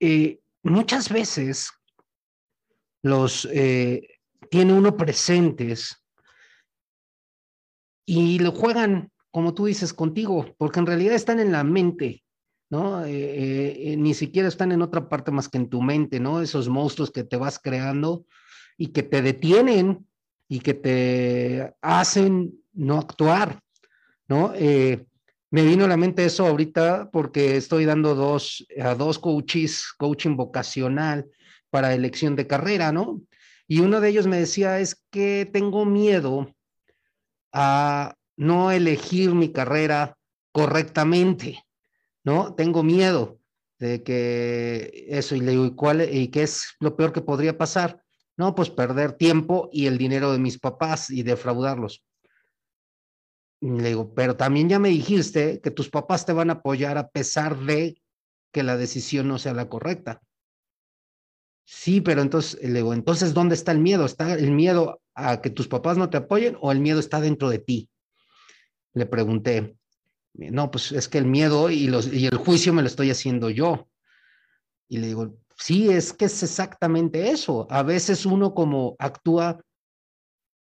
eh, 0.00 0.40
muchas 0.62 1.10
veces 1.10 1.70
los 3.02 3.46
eh, 3.52 4.20
tiene 4.50 4.72
uno 4.72 4.96
presentes 4.96 6.02
y 8.06 8.38
lo 8.38 8.52
juegan, 8.52 9.12
como 9.30 9.54
tú 9.54 9.66
dices, 9.66 9.92
contigo, 9.92 10.54
porque 10.58 10.80
en 10.80 10.86
realidad 10.86 11.14
están 11.14 11.38
en 11.38 11.52
la 11.52 11.64
mente, 11.64 12.24
¿no? 12.68 13.02
ni 13.04 14.14
siquiera 14.14 14.48
están 14.48 14.72
en 14.72 14.82
otra 14.82 15.08
parte 15.08 15.30
más 15.30 15.48
que 15.48 15.58
en 15.58 15.68
tu 15.68 15.82
mente, 15.82 16.18
¿no? 16.18 16.42
Esos 16.42 16.68
monstruos 16.68 17.10
que 17.10 17.22
te 17.22 17.36
vas 17.36 17.58
creando 17.58 18.26
y 18.76 18.88
que 18.88 19.02
te 19.02 19.22
detienen 19.22 20.06
y 20.48 20.60
que 20.60 20.74
te 20.74 21.74
hacen 21.80 22.61
no 22.72 22.98
actuar, 22.98 23.60
¿no? 24.28 24.52
Eh, 24.54 25.04
me 25.50 25.64
vino 25.64 25.84
a 25.84 25.88
la 25.88 25.96
mente 25.96 26.24
eso 26.24 26.46
ahorita 26.46 27.10
porque 27.12 27.56
estoy 27.56 27.84
dando 27.84 28.14
dos, 28.14 28.66
a 28.80 28.94
dos 28.94 29.18
coaches, 29.18 29.92
coaching 29.98 30.36
vocacional 30.36 31.30
para 31.70 31.94
elección 31.94 32.36
de 32.36 32.46
carrera, 32.46 32.92
¿no? 32.92 33.20
Y 33.68 33.80
uno 33.80 34.00
de 34.00 34.08
ellos 34.08 34.26
me 34.26 34.38
decía, 34.38 34.80
es 34.80 35.04
que 35.10 35.48
tengo 35.50 35.84
miedo 35.84 36.54
a 37.52 38.14
no 38.36 38.70
elegir 38.70 39.34
mi 39.34 39.52
carrera 39.52 40.16
correctamente, 40.52 41.62
¿no? 42.24 42.54
Tengo 42.54 42.82
miedo 42.82 43.38
de 43.78 44.02
que 44.02 45.06
eso, 45.08 45.34
y 45.34 45.40
le 45.40 45.52
digo, 45.52 45.66
¿y, 45.66 45.74
cuál, 45.74 46.14
¿y 46.14 46.28
qué 46.28 46.44
es 46.44 46.74
lo 46.80 46.96
peor 46.96 47.12
que 47.12 47.20
podría 47.20 47.58
pasar? 47.58 48.02
No, 48.36 48.54
pues 48.54 48.70
perder 48.70 49.12
tiempo 49.12 49.68
y 49.72 49.86
el 49.86 49.98
dinero 49.98 50.32
de 50.32 50.38
mis 50.38 50.58
papás 50.58 51.10
y 51.10 51.22
defraudarlos. 51.22 52.04
Le 53.62 53.88
digo, 53.88 54.12
pero 54.12 54.36
también 54.36 54.68
ya 54.68 54.80
me 54.80 54.88
dijiste 54.88 55.60
que 55.60 55.70
tus 55.70 55.88
papás 55.88 56.26
te 56.26 56.32
van 56.32 56.50
a 56.50 56.54
apoyar 56.54 56.98
a 56.98 57.10
pesar 57.10 57.56
de 57.58 58.02
que 58.52 58.64
la 58.64 58.76
decisión 58.76 59.28
no 59.28 59.38
sea 59.38 59.54
la 59.54 59.68
correcta. 59.68 60.20
Sí, 61.64 62.00
pero 62.00 62.22
entonces, 62.22 62.60
le 62.60 62.80
digo, 62.80 62.92
entonces, 62.92 63.34
¿dónde 63.34 63.54
está 63.54 63.70
el 63.70 63.78
miedo? 63.78 64.04
¿Está 64.04 64.34
el 64.34 64.50
miedo 64.50 65.00
a 65.14 65.40
que 65.40 65.50
tus 65.50 65.68
papás 65.68 65.96
no 65.96 66.10
te 66.10 66.16
apoyen 66.16 66.56
o 66.60 66.72
el 66.72 66.80
miedo 66.80 66.98
está 66.98 67.20
dentro 67.20 67.50
de 67.50 67.60
ti? 67.60 67.88
Le 68.94 69.06
pregunté. 69.06 69.76
No, 70.34 70.70
pues 70.70 70.90
es 70.90 71.08
que 71.08 71.18
el 71.18 71.26
miedo 71.26 71.70
y, 71.70 71.86
el 71.86 72.36
juicio 72.38 72.72
me 72.72 72.82
lo 72.82 72.88
estoy 72.88 73.10
haciendo 73.10 73.48
yo. 73.48 73.88
Y 74.88 74.98
le 74.98 75.06
digo, 75.06 75.36
sí, 75.56 75.88
es 75.88 76.12
que 76.12 76.24
es 76.24 76.42
exactamente 76.42 77.30
eso. 77.30 77.68
A 77.70 77.84
veces 77.84 78.26
uno 78.26 78.54
como 78.54 78.96
actúa 78.98 79.60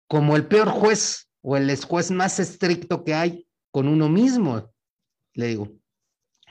como 0.07 0.35
el 0.35 0.47
peor 0.47 0.67
juez 0.67 1.29
o 1.43 1.57
el 1.57 1.75
juez 1.83 2.09
más 2.09 2.39
estricto 2.39 3.03
que 3.03 3.13
hay 3.13 3.47
con 3.69 3.87
uno 3.87 4.09
mismo. 4.09 4.73
Le 5.33 5.47
digo, 5.47 5.71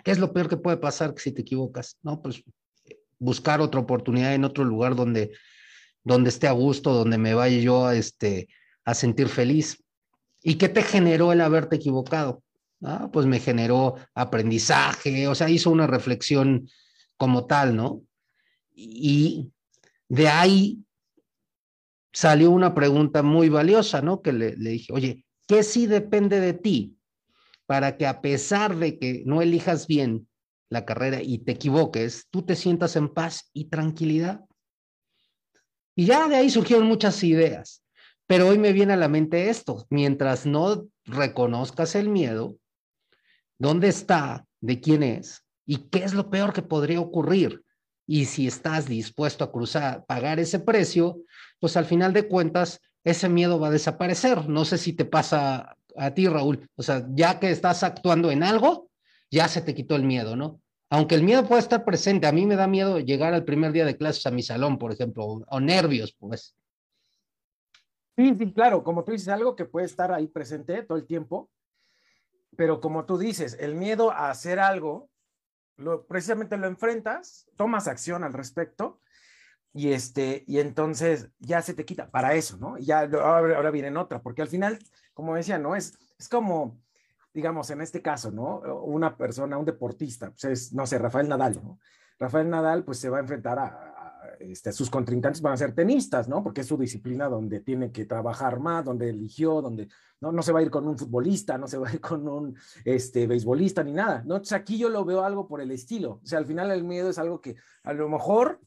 ¿qué 0.04 0.10
es 0.12 0.18
lo 0.18 0.32
peor 0.32 0.48
que 0.48 0.56
puede 0.56 0.76
pasar 0.76 1.14
si 1.16 1.32
te 1.32 1.40
equivocas? 1.40 1.96
No, 2.02 2.20
pues 2.22 2.44
buscar 3.18 3.60
otra 3.60 3.80
oportunidad 3.80 4.34
en 4.34 4.44
otro 4.44 4.64
lugar 4.64 4.94
donde, 4.94 5.32
donde 6.04 6.28
esté 6.28 6.46
a 6.46 6.52
gusto, 6.52 6.92
donde 6.92 7.18
me 7.18 7.34
vaya 7.34 7.58
yo 7.58 7.86
a, 7.86 7.96
este, 7.96 8.48
a 8.84 8.94
sentir 8.94 9.28
feliz. 9.28 9.82
¿Y 10.42 10.56
qué 10.56 10.68
te 10.68 10.82
generó 10.82 11.32
el 11.32 11.40
haberte 11.40 11.76
equivocado? 11.76 12.42
Ah, 12.84 13.08
pues 13.12 13.26
me 13.26 13.38
generó 13.38 13.94
aprendizaje, 14.14 15.28
o 15.28 15.34
sea, 15.34 15.48
hizo 15.48 15.70
una 15.70 15.86
reflexión 15.86 16.68
como 17.16 17.46
tal, 17.46 17.76
¿no? 17.76 18.02
Y 18.74 19.52
de 20.08 20.28
ahí 20.28 20.84
salió 22.12 22.50
una 22.50 22.74
pregunta 22.74 23.22
muy 23.22 23.48
valiosa, 23.48 24.02
¿no? 24.02 24.22
Que 24.22 24.32
le, 24.32 24.54
dije, 24.54 24.92
oye, 24.92 25.24
¿qué 25.46 25.62
sí 25.62 25.86
depende 25.86 26.40
de 26.40 26.52
ti 26.52 26.96
para 27.66 27.96
que 27.96 28.06
a 28.06 28.20
pesar 28.20 28.76
de 28.76 28.98
que 28.98 29.22
no 29.24 29.40
elijas 29.40 29.86
bien 29.86 30.28
la 30.68 30.84
carrera 30.84 31.22
y 31.22 31.38
te 31.38 31.52
equivoques, 31.52 32.26
tú 32.30 32.42
te 32.42 32.56
sientas 32.56 32.96
en 32.96 33.08
paz 33.08 33.50
y 33.52 33.66
tranquilidad? 33.66 34.44
Y 35.94 36.06
ya 36.06 36.28
de 36.28 36.36
ahí 36.36 36.50
surgieron 36.50 36.86
muchas 36.86 37.22
ideas, 37.22 37.84
pero 38.26 38.48
hoy 38.48 38.58
me 38.58 38.72
viene 38.72 38.94
a 38.94 38.96
la 38.96 39.08
mente 39.08 39.50
esto, 39.50 39.86
mientras 39.90 40.46
no 40.46 40.86
reconozcas 41.04 41.94
el 41.94 42.08
miedo, 42.08 42.56
¿dónde 43.58 43.88
está? 43.88 44.46
¿De 44.60 44.80
quién 44.80 45.02
es? 45.02 45.44
¿Y 45.66 45.88
qué 45.88 46.04
es 46.04 46.14
lo 46.14 46.30
peor 46.30 46.52
que 46.52 46.62
podría 46.62 47.00
ocurrir? 47.00 47.62
Y 48.06 48.24
si 48.24 48.46
estás 48.46 48.86
dispuesto 48.86 49.44
a 49.44 49.52
cruzar, 49.52 50.04
pagar 50.06 50.40
ese 50.40 50.58
precio, 50.58 51.22
pues 51.62 51.76
al 51.76 51.84
final 51.84 52.12
de 52.12 52.26
cuentas, 52.26 52.80
ese 53.04 53.28
miedo 53.28 53.60
va 53.60 53.68
a 53.68 53.70
desaparecer. 53.70 54.48
No 54.48 54.64
sé 54.64 54.78
si 54.78 54.94
te 54.94 55.04
pasa 55.04 55.76
a 55.96 56.10
ti, 56.12 56.26
Raúl. 56.26 56.68
O 56.74 56.82
sea, 56.82 57.06
ya 57.10 57.38
que 57.38 57.52
estás 57.52 57.84
actuando 57.84 58.32
en 58.32 58.42
algo, 58.42 58.90
ya 59.30 59.46
se 59.46 59.62
te 59.62 59.72
quitó 59.72 59.94
el 59.94 60.02
miedo, 60.02 60.34
¿no? 60.34 60.60
Aunque 60.90 61.14
el 61.14 61.22
miedo 61.22 61.46
puede 61.46 61.60
estar 61.60 61.84
presente, 61.84 62.26
a 62.26 62.32
mí 62.32 62.46
me 62.46 62.56
da 62.56 62.66
miedo 62.66 62.98
llegar 62.98 63.32
al 63.32 63.44
primer 63.44 63.70
día 63.70 63.84
de 63.84 63.96
clases 63.96 64.26
a 64.26 64.32
mi 64.32 64.42
salón, 64.42 64.76
por 64.76 64.90
ejemplo, 64.90 65.24
o, 65.24 65.60
nervios, 65.60 66.16
pues. 66.18 66.56
Sí, 68.16 68.34
sí, 68.36 68.52
claro, 68.52 68.82
como 68.82 69.04
tú 69.04 69.12
dices, 69.12 69.28
algo 69.28 69.54
que 69.54 69.64
puede 69.64 69.86
estar 69.86 70.10
ahí 70.10 70.26
presente 70.26 70.82
todo 70.82 70.98
el 70.98 71.06
tiempo, 71.06 71.48
pero 72.56 72.80
como 72.80 73.04
tú 73.04 73.18
dices, 73.18 73.56
el 73.60 73.76
miedo 73.76 74.10
a 74.10 74.30
hacer 74.30 74.58
algo 74.58 75.10
lo, 75.76 76.08
precisamente 76.08 76.56
lo 76.56 76.66
enfrentas, 76.66 77.48
tomas 77.54 77.86
acción 77.86 78.24
al 78.24 78.32
respecto 78.32 78.98
y 79.74 79.92
este, 79.92 80.44
y 80.46 80.58
entonces 80.58 81.28
ya 81.38 81.62
se 81.62 81.74
te 81.74 81.84
quita 81.84 82.10
para 82.10 82.34
eso, 82.34 82.56
¿no? 82.58 82.78
Y 82.78 82.84
ya 82.86 83.00
ahora, 83.00 83.56
ahora 83.56 83.70
viene 83.70 83.96
otra, 83.96 84.20
porque 84.20 84.42
al 84.42 84.48
final, 84.48 84.78
como 85.14 85.34
decía, 85.34 85.58
¿no? 85.58 85.74
Es, 85.74 85.98
es 86.18 86.28
como, 86.28 86.78
digamos, 87.32 87.70
en 87.70 87.80
este 87.80 88.02
caso, 88.02 88.30
¿no? 88.30 88.58
Una 88.84 89.16
persona, 89.16 89.56
un 89.58 89.64
deportista, 89.64 90.30
pues 90.30 90.44
es, 90.44 90.72
no 90.72 90.86
sé, 90.86 90.98
Rafael 90.98 91.28
Nadal, 91.28 91.60
¿no? 91.62 91.78
Rafael 92.18 92.50
Nadal, 92.50 92.84
pues 92.84 92.98
se 92.98 93.08
va 93.08 93.16
a 93.16 93.20
enfrentar 93.20 93.58
a, 93.58 93.92
este, 94.40 94.72
sus 94.72 94.90
contrincantes 94.90 95.40
van 95.40 95.54
a 95.54 95.56
ser 95.56 95.74
tenistas, 95.74 96.28
¿no? 96.28 96.42
Porque 96.42 96.62
es 96.62 96.66
su 96.66 96.76
disciplina 96.76 97.28
donde 97.28 97.60
tiene 97.60 97.92
que 97.92 98.04
trabajar 98.04 98.60
más, 98.60 98.84
donde 98.84 99.08
eligió, 99.08 99.62
donde 99.62 99.88
no, 100.20 100.32
no 100.32 100.42
se 100.42 100.52
va 100.52 100.60
a 100.60 100.62
ir 100.62 100.70
con 100.70 100.86
un 100.86 100.98
futbolista, 100.98 101.58
no 101.58 101.68
se 101.68 101.78
va 101.78 101.88
a 101.88 101.92
ir 101.92 102.00
con 102.00 102.28
un 102.28 102.56
este, 102.84 103.26
beisbolista 103.26 103.82
ni 103.82 103.92
nada, 103.92 104.22
¿no? 104.24 104.36
Entonces 104.36 104.52
aquí 104.52 104.78
yo 104.78 104.88
lo 104.88 105.04
veo 105.04 105.24
algo 105.24 105.46
por 105.46 105.60
el 105.60 105.70
estilo. 105.70 106.20
O 106.22 106.26
sea, 106.26 106.38
al 106.38 106.46
final 106.46 106.70
el 106.70 106.84
miedo 106.84 107.10
es 107.10 107.18
algo 107.18 107.40
que 107.40 107.56
a 107.82 107.92
lo 107.92 108.08
mejor 108.08 108.60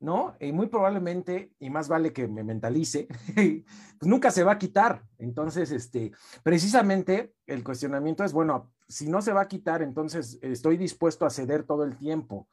¿no? 0.00 0.36
Y 0.40 0.52
muy 0.52 0.66
probablemente, 0.66 1.52
y 1.58 1.70
más 1.70 1.88
vale 1.88 2.12
que 2.12 2.28
me 2.28 2.44
mentalice, 2.44 3.08
pues 3.34 4.08
nunca 4.08 4.30
se 4.30 4.44
va 4.44 4.52
a 4.52 4.58
quitar. 4.58 5.04
Entonces, 5.18 5.70
este, 5.70 6.12
precisamente 6.42 7.34
el 7.46 7.64
cuestionamiento 7.64 8.24
es, 8.24 8.32
bueno, 8.32 8.72
si 8.88 9.08
no 9.08 9.20
se 9.22 9.32
va 9.32 9.42
a 9.42 9.48
quitar, 9.48 9.82
entonces 9.82 10.38
estoy 10.42 10.76
dispuesto 10.76 11.26
a 11.26 11.30
ceder 11.30 11.64
todo 11.64 11.84
el 11.84 11.96
tiempo 11.96 12.48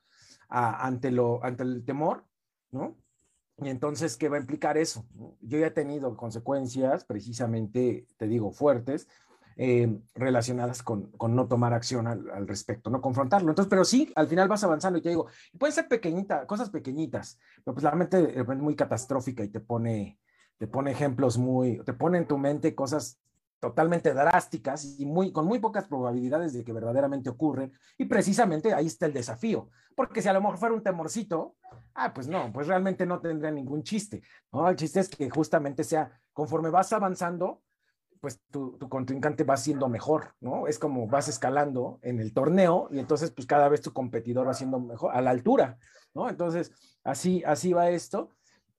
ante, 0.50 1.12
lo, 1.12 1.44
ante 1.44 1.64
el 1.64 1.84
temor, 1.86 2.26
¿no? 2.72 2.98
Y 3.58 3.70
entonces, 3.70 4.18
¿qué 4.18 4.28
va 4.28 4.36
a 4.36 4.42
implicar 4.42 4.78
eso? 4.78 5.06
Yo 5.40 5.58
ya 5.58 5.68
he 5.68 5.72
tenido 5.72 6.18
consecuencias, 6.18 7.06
precisamente, 7.06 8.06
te 8.18 8.28
digo, 8.28 8.52
fuertes, 8.52 9.08
eh, 9.58 10.00
relacionadas 10.14 10.84
con, 10.84 11.12
no 11.30 11.48
tomar 11.48 11.74
acción 11.74 12.08
al, 12.08 12.48
respecto, 12.48 12.90
no 12.90 13.02
confrontarlo. 13.02 13.50
Entonces, 13.50 13.70
pero 13.70 13.86
sí, 13.86 14.12
al 14.16 14.28
final 14.28 14.50
vas 14.50 14.64
avanzando 14.64 15.00
y 15.00 15.02
te 15.02 15.10
digo, 15.10 15.28
pueden 15.58 15.74
ser 15.74 15.88
pequeñitas, 15.88 16.46
cosas 16.46 16.70
pequeñitas, 16.70 17.40
pero 17.64 17.74
pues 17.74 17.84
la 17.84 17.92
mente 17.92 18.40
es 18.40 18.48
muy 18.48 18.76
catastrófica 18.76 19.44
y 19.44 19.50
te 19.50 19.62
pone, 19.62 20.20
te 20.58 20.68
pone 20.68 20.92
ejemplos 20.92 21.38
muy, 21.38 21.82
te 21.86 21.94
pone 21.94 22.18
en 22.18 22.28
tu 22.28 22.38
mente 22.38 22.76
cosas 22.76 23.20
totalmente 23.60 24.14
drásticas 24.14 25.00
y 25.00 25.06
muy, 25.06 25.32
con 25.32 25.46
muy 25.46 25.60
pocas 25.60 25.88
probabilidades 25.88 26.54
de 26.54 26.64
que 26.64 26.74
verdaderamente 26.74 27.30
ocurren. 27.30 27.72
Y 27.98 28.06
precisamente 28.06 28.74
ahí 28.74 28.88
está 28.88 29.06
el 29.06 29.14
desafío, 29.14 29.70
porque 29.96 30.22
si 30.22 30.28
a 30.28 30.34
lo 30.34 30.42
mejor 30.42 30.58
fuera 30.58 30.76
un 30.76 30.84
temorcito, 30.84 31.56
ah, 31.94 32.14
pues 32.14 32.28
no, 32.28 32.52
pues 32.52 32.68
realmente 32.68 33.06
no 33.06 33.22
tendría 33.22 33.52
ningún 33.52 33.84
chiste. 33.84 34.22
¿no? 34.52 34.70
El 34.70 34.76
chiste 34.76 35.00
es 35.00 35.10
que 35.10 35.30
justamente 35.30 35.84
sea, 35.84 36.12
conforme 36.34 36.70
vas 36.70 36.92
avanzando, 36.94 37.62
pues 38.26 38.42
tu, 38.50 38.76
tu, 38.80 38.90
contrincante 38.90 39.44
va 39.44 39.56
siendo 39.56 39.88
mejor, 39.88 40.34
¿no? 40.40 40.66
Es 40.66 40.80
como 40.80 41.06
vas 41.06 41.28
escalando 41.28 42.00
en 42.02 42.20
el 42.20 42.34
torneo 42.34 42.88
y 42.90 42.98
entonces 42.98 43.30
pues 43.30 43.46
cada 43.46 43.70
vez 43.70 43.82
tu 43.82 43.94
competidor 43.94 44.48
va 44.48 44.56
siendo 44.56 44.80
mejor 44.80 45.16
a 45.16 45.22
la 45.22 45.30
altura, 45.30 45.78
¿no? 46.16 46.28
Entonces, 46.28 46.72
así, 47.04 47.44
así 47.46 47.72
va 47.72 47.92
esto 47.92 48.32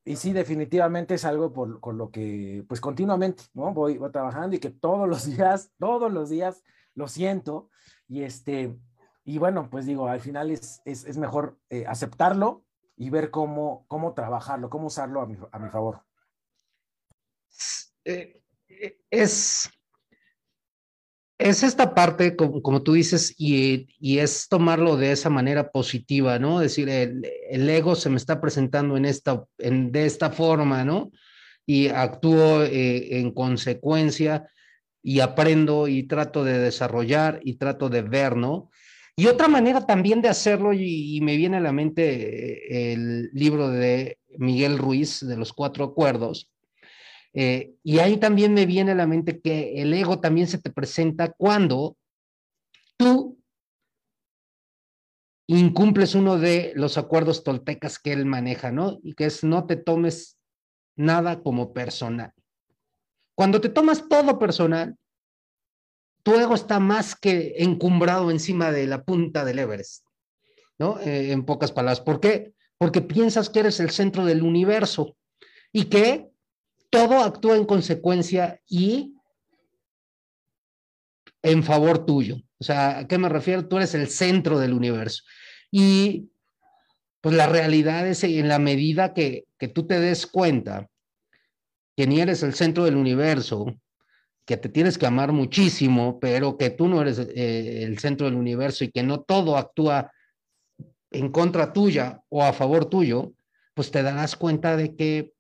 y 0.05 0.17
sí, 0.17 0.33
definitivamente 0.33 1.15
es 1.15 1.25
algo 1.25 1.53
por, 1.53 1.79
con 1.79 1.97
lo 1.97 2.11
que, 2.11 2.65
pues 2.69 2.81
continuamente, 2.81 3.45
¿no? 3.55 3.73
Voy, 3.73 3.99
voy, 3.99 4.11
trabajando 4.11 4.57
y 4.57 4.59
que 4.59 4.71
todos 4.71 5.09
los 5.09 5.27
días, 5.37 5.71
todos 5.79 6.13
los 6.13 6.29
días 6.29 6.65
lo 6.95 7.07
siento. 7.07 7.71
Y 8.09 8.25
este, 8.25 8.77
y 9.23 9.39
bueno, 9.39 9.71
pues 9.71 9.87
digo, 9.87 10.09
al 10.09 10.19
final 10.19 10.51
es, 10.51 10.83
es, 10.85 11.05
es 11.05 11.19
mejor 11.19 11.57
eh, 11.71 11.85
aceptarlo 11.87 12.65
y 12.97 13.11
ver 13.11 13.31
cómo, 13.31 13.85
cómo 13.87 14.13
trabajarlo, 14.13 14.71
cómo 14.71 14.89
usarlo 14.89 15.21
a 15.21 15.27
mi, 15.27 15.39
a 15.53 15.59
mi 15.61 15.69
favor. 15.71 16.03
Eh, 18.05 18.43
es, 19.11 19.71
es 21.39 21.63
esta 21.63 21.95
parte, 21.95 22.37
como, 22.37 22.83
tú 22.83 22.95
dices, 22.95 23.35
y, 23.39 23.89
y, 23.99 24.19
es 24.19 24.49
tomarlo 24.49 24.97
de 24.97 25.13
esa 25.13 25.31
manera 25.31 25.71
positiva, 25.71 26.39
¿no? 26.39 26.61
Decir, 26.61 26.89
el, 26.89 27.29
el 27.51 27.69
ego 27.69 27.95
se 27.95 28.11
me 28.11 28.17
está 28.17 28.41
presentando 28.41 28.97
en 28.97 29.05
esta, 29.05 29.45
en, 29.59 29.93
de 29.93 30.07
esta 30.07 30.31
forma, 30.31 30.85
¿no? 30.85 31.11
Y 31.67 31.89
actúo 31.89 32.63
eh, 32.63 33.19
en 33.19 33.33
consecuencia. 33.33 34.49
y 35.03 35.21
aprendo 35.21 35.87
y 35.89 36.03
trato 36.05 36.43
de 36.43 36.59
desarrollar 36.59 37.41
y 37.45 37.55
trato 37.59 37.89
de 37.89 38.03
ver, 38.03 38.37
¿no? 38.37 38.71
Y 39.19 39.29
otra 39.29 39.49
manera 39.49 39.87
también 39.87 40.21
de 40.21 40.29
hacerlo, 40.29 40.75
y, 40.75 41.21
me 41.23 41.37
viene 41.37 41.57
a 41.57 41.61
la 41.61 41.73
mente 41.73 42.91
eh, 42.91 42.93
el 42.93 43.31
libro 43.33 43.71
de 43.71 44.19
Miguel 44.37 44.77
Ruiz 44.79 45.27
de 45.27 45.37
los 45.37 45.55
cuatro 45.55 45.85
acuerdos, 45.87 46.51
eh, 47.39 47.75
y 47.83 47.99
ahí 47.99 48.17
también 48.17 48.55
me 48.55 48.65
viene 48.65 48.93
a 48.93 48.95
la 48.95 49.07
mente 49.07 49.41
que 49.43 49.83
el 49.83 49.93
ego 49.93 50.21
también 50.21 50.49
se 50.49 50.57
te 50.57 50.71
presenta 50.71 51.33
cuando 51.33 51.99
tú 52.97 53.39
incumples 55.47 56.15
uno 56.15 56.39
de 56.39 56.73
los 56.77 56.97
acuerdos 56.97 57.45
toltecas 57.45 57.99
que 57.99 58.15
él 58.15 58.25
maneja, 58.25 58.73
¿no? 58.73 58.99
Y 59.03 59.13
que 59.13 59.27
es 59.27 59.45
no 59.45 59.67
te 59.67 59.77
tomes 59.77 60.39
nada 60.97 61.43
como 61.43 61.75
personal. 61.75 62.33
Cuando 63.35 63.61
te 63.61 63.69
tomas 63.69 64.09
todo 64.09 64.39
personal, 64.39 64.97
tu 66.23 66.37
ego 66.37 66.55
está 66.55 66.81
más 66.81 67.15
que 67.15 67.57
encumbrado 67.59 68.31
encima 68.31 68.73
de 68.73 68.87
la 68.87 69.05
punta 69.05 69.45
del 69.45 69.59
Everest, 69.59 70.07
¿no? 70.79 70.99
Eh, 71.01 71.33
en 71.33 71.45
pocas 71.45 71.71
palabras. 71.71 72.01
¿Por 72.01 72.19
qué? 72.19 72.55
Porque 72.79 73.03
piensas 73.03 73.51
que 73.51 73.61
eres 73.61 73.79
el 73.79 73.91
centro 73.91 74.25
del 74.25 74.43
universo 74.43 75.19
y 75.71 75.85
que 75.85 76.31
todo 76.91 77.21
actúa 77.21 77.57
en 77.57 77.65
consecuencia 77.65 78.61
y 78.69 79.15
en 81.43 81.63
favor 81.63 82.05
tuyo. 82.05 82.37
O 82.59 82.65
sea, 82.65 82.99
¿a 82.99 83.09
qué 83.09 83.19
me 83.19 83.29
refiero? 83.29 83.69
Tú 83.69 83.77
eres 83.77 83.95
el 83.95 84.09
centro 84.09 84.59
del 84.59 84.73
universo. 84.73 85.23
Y 85.71 86.31
pues 87.21 87.35
la 87.35 87.47
realidad 87.47 88.07
es 88.07 88.25
en 88.25 88.49
la 88.49 88.59
medida 88.59 89.15
que, 89.15 89.47
que 89.59 89.69
tú 89.69 89.87
te 89.87 90.01
des 90.01 90.27
cuenta 90.27 90.89
que 91.97 92.07
ni 92.07 92.21
eres 92.21 92.43
el 92.43 92.55
centro 92.55 92.85
del 92.85 92.97
universo, 92.97 93.75
que 94.45 94.57
te 94.57 94.69
tienes 94.69 94.99
que 94.99 95.07
amar 95.07 95.33
muchísimo, 95.33 96.21
pero 96.21 96.57
que 96.57 96.71
tú 96.71 96.89
no 96.89 97.03
eres 97.03 97.19
eh, 97.19 97.83
el 97.83 97.99
centro 97.99 98.27
del 98.27 98.37
universo 98.37 98.85
y 98.85 98.91
que 98.91 99.03
no 99.03 99.21
todo 99.21 99.57
actúa 99.57 100.13
en 101.11 101.31
contra 101.31 101.73
tuya 101.73 102.23
o 102.29 102.45
a 102.45 102.53
favor 102.53 102.87
tuyo, 102.87 103.33
pues 103.75 103.91
te 103.91 104.03
darás 104.03 104.37
cuenta 104.37 104.77
de 104.77 104.95
que 104.95 105.33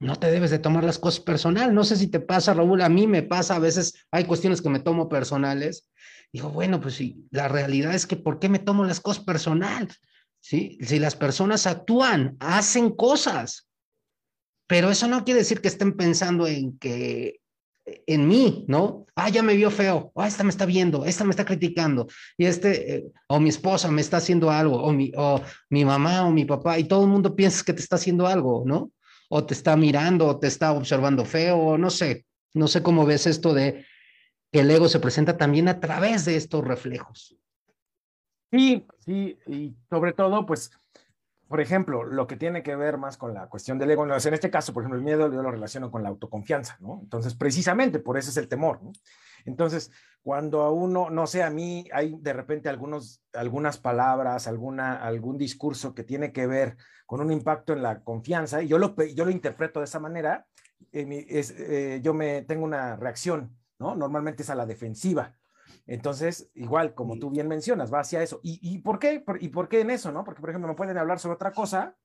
no 0.00 0.16
te 0.16 0.30
debes 0.30 0.50
de 0.50 0.58
tomar 0.58 0.82
las 0.82 0.98
cosas 0.98 1.20
personal. 1.20 1.74
No 1.74 1.84
sé 1.84 1.94
si 1.96 2.08
te 2.08 2.20
pasa, 2.20 2.54
Raúl, 2.54 2.80
a 2.80 2.88
mí 2.88 3.06
me 3.06 3.22
pasa, 3.22 3.56
a 3.56 3.60
veces 3.60 4.06
hay 4.10 4.24
cuestiones 4.24 4.62
que 4.62 4.70
me 4.70 4.80
tomo 4.80 5.08
personales. 5.08 5.88
Digo, 6.32 6.48
bueno, 6.48 6.80
pues 6.80 6.94
sí, 6.94 7.26
la 7.30 7.48
realidad 7.48 7.94
es 7.94 8.06
que 8.06 8.16
¿por 8.16 8.38
qué 8.38 8.48
me 8.48 8.58
tomo 8.58 8.84
las 8.84 9.00
cosas 9.00 9.22
personal? 9.22 9.88
¿Sí? 10.40 10.78
Si 10.80 10.98
las 10.98 11.16
personas 11.16 11.66
actúan, 11.66 12.36
hacen 12.40 12.90
cosas, 12.90 13.68
pero 14.66 14.90
eso 14.90 15.06
no 15.06 15.24
quiere 15.24 15.40
decir 15.40 15.60
que 15.60 15.68
estén 15.68 15.96
pensando 15.96 16.46
en 16.46 16.78
que 16.78 17.40
en 18.06 18.28
mí, 18.28 18.64
¿no? 18.68 19.06
Ah, 19.14 19.28
ya 19.28 19.42
me 19.42 19.56
vio 19.56 19.70
feo, 19.70 20.12
ah, 20.14 20.28
esta 20.28 20.44
me 20.44 20.50
está 20.50 20.64
viendo, 20.64 21.04
esta 21.04 21.24
me 21.24 21.30
está 21.30 21.44
criticando, 21.44 22.06
y 22.38 22.46
este, 22.46 22.94
eh, 22.94 23.04
o 23.28 23.40
mi 23.40 23.48
esposa 23.48 23.90
me 23.90 24.00
está 24.00 24.18
haciendo 24.18 24.50
algo, 24.50 24.82
o 24.82 24.92
mi, 24.92 25.12
o 25.16 25.42
mi 25.68 25.84
mamá 25.84 26.24
o 26.26 26.30
mi 26.30 26.44
papá, 26.44 26.78
y 26.78 26.84
todo 26.84 27.02
el 27.02 27.10
mundo 27.10 27.34
piensa 27.34 27.64
que 27.64 27.72
te 27.72 27.82
está 27.82 27.96
haciendo 27.96 28.26
algo, 28.26 28.62
¿no? 28.64 28.92
O 29.32 29.44
te 29.46 29.54
está 29.54 29.76
mirando, 29.76 30.26
o 30.26 30.38
te 30.38 30.48
está 30.48 30.72
observando 30.72 31.24
feo, 31.24 31.56
o 31.56 31.78
no 31.78 31.88
sé, 31.90 32.26
no 32.52 32.66
sé 32.66 32.82
cómo 32.82 33.06
ves 33.06 33.28
esto 33.28 33.54
de 33.54 33.86
que 34.50 34.60
el 34.60 34.70
ego 34.70 34.88
se 34.88 34.98
presenta 34.98 35.36
también 35.36 35.68
a 35.68 35.78
través 35.78 36.24
de 36.24 36.34
estos 36.34 36.64
reflejos. 36.64 37.36
Sí, 38.50 38.84
sí, 38.98 39.38
y 39.46 39.76
sobre 39.88 40.12
todo, 40.12 40.44
pues, 40.44 40.72
por 41.46 41.60
ejemplo, 41.60 42.02
lo 42.02 42.26
que 42.26 42.36
tiene 42.36 42.64
que 42.64 42.74
ver 42.74 42.98
más 42.98 43.16
con 43.16 43.32
la 43.32 43.48
cuestión 43.48 43.78
del 43.78 43.92
ego, 43.92 44.04
en 44.04 44.34
este 44.34 44.50
caso, 44.50 44.72
por 44.72 44.82
ejemplo, 44.82 44.98
el 44.98 45.04
miedo 45.04 45.32
yo 45.32 45.42
lo 45.42 45.50
relaciono 45.52 45.92
con 45.92 46.02
la 46.02 46.08
autoconfianza, 46.08 46.76
¿no? 46.80 46.98
Entonces, 47.00 47.36
precisamente 47.36 48.00
por 48.00 48.18
eso 48.18 48.30
es 48.30 48.36
el 48.36 48.48
temor, 48.48 48.82
¿no? 48.82 48.92
Entonces, 49.44 49.90
cuando 50.22 50.62
a 50.62 50.70
uno, 50.70 51.10
no 51.10 51.26
sé, 51.26 51.42
a 51.42 51.50
mí 51.50 51.88
hay 51.92 52.14
de 52.20 52.32
repente 52.32 52.68
algunos, 52.68 53.22
algunas 53.32 53.78
palabras, 53.78 54.46
alguna, 54.46 54.96
algún 54.96 55.38
discurso 55.38 55.94
que 55.94 56.04
tiene 56.04 56.32
que 56.32 56.46
ver 56.46 56.76
con 57.06 57.20
un 57.20 57.32
impacto 57.32 57.72
en 57.72 57.82
la 57.82 58.02
confianza, 58.02 58.62
y 58.62 58.68
yo 58.68 58.78
lo, 58.78 58.94
yo 58.96 59.24
lo 59.24 59.30
interpreto 59.30 59.80
de 59.80 59.84
esa 59.84 59.98
manera, 59.98 60.46
eh, 60.92 61.26
es, 61.28 61.50
eh, 61.58 62.00
yo 62.02 62.14
me 62.14 62.42
tengo 62.42 62.64
una 62.64 62.96
reacción, 62.96 63.56
¿no? 63.78 63.94
Normalmente 63.94 64.42
es 64.42 64.50
a 64.50 64.54
la 64.54 64.66
defensiva. 64.66 65.34
Entonces, 65.86 66.50
igual, 66.54 66.94
como 66.94 67.18
tú 67.18 67.30
bien 67.30 67.48
mencionas, 67.48 67.92
va 67.92 68.00
hacia 68.00 68.22
eso. 68.22 68.40
¿Y, 68.42 68.60
y 68.62 68.78
por 68.78 68.98
qué? 68.98 69.24
¿Y 69.40 69.48
por 69.48 69.68
qué 69.68 69.80
en 69.80 69.90
eso, 69.90 70.12
no? 70.12 70.24
Porque, 70.24 70.40
por 70.40 70.50
ejemplo, 70.50 70.68
me 70.68 70.76
pueden 70.76 70.98
hablar 70.98 71.18
sobre 71.18 71.34
otra 71.34 71.52
cosa 71.52 71.96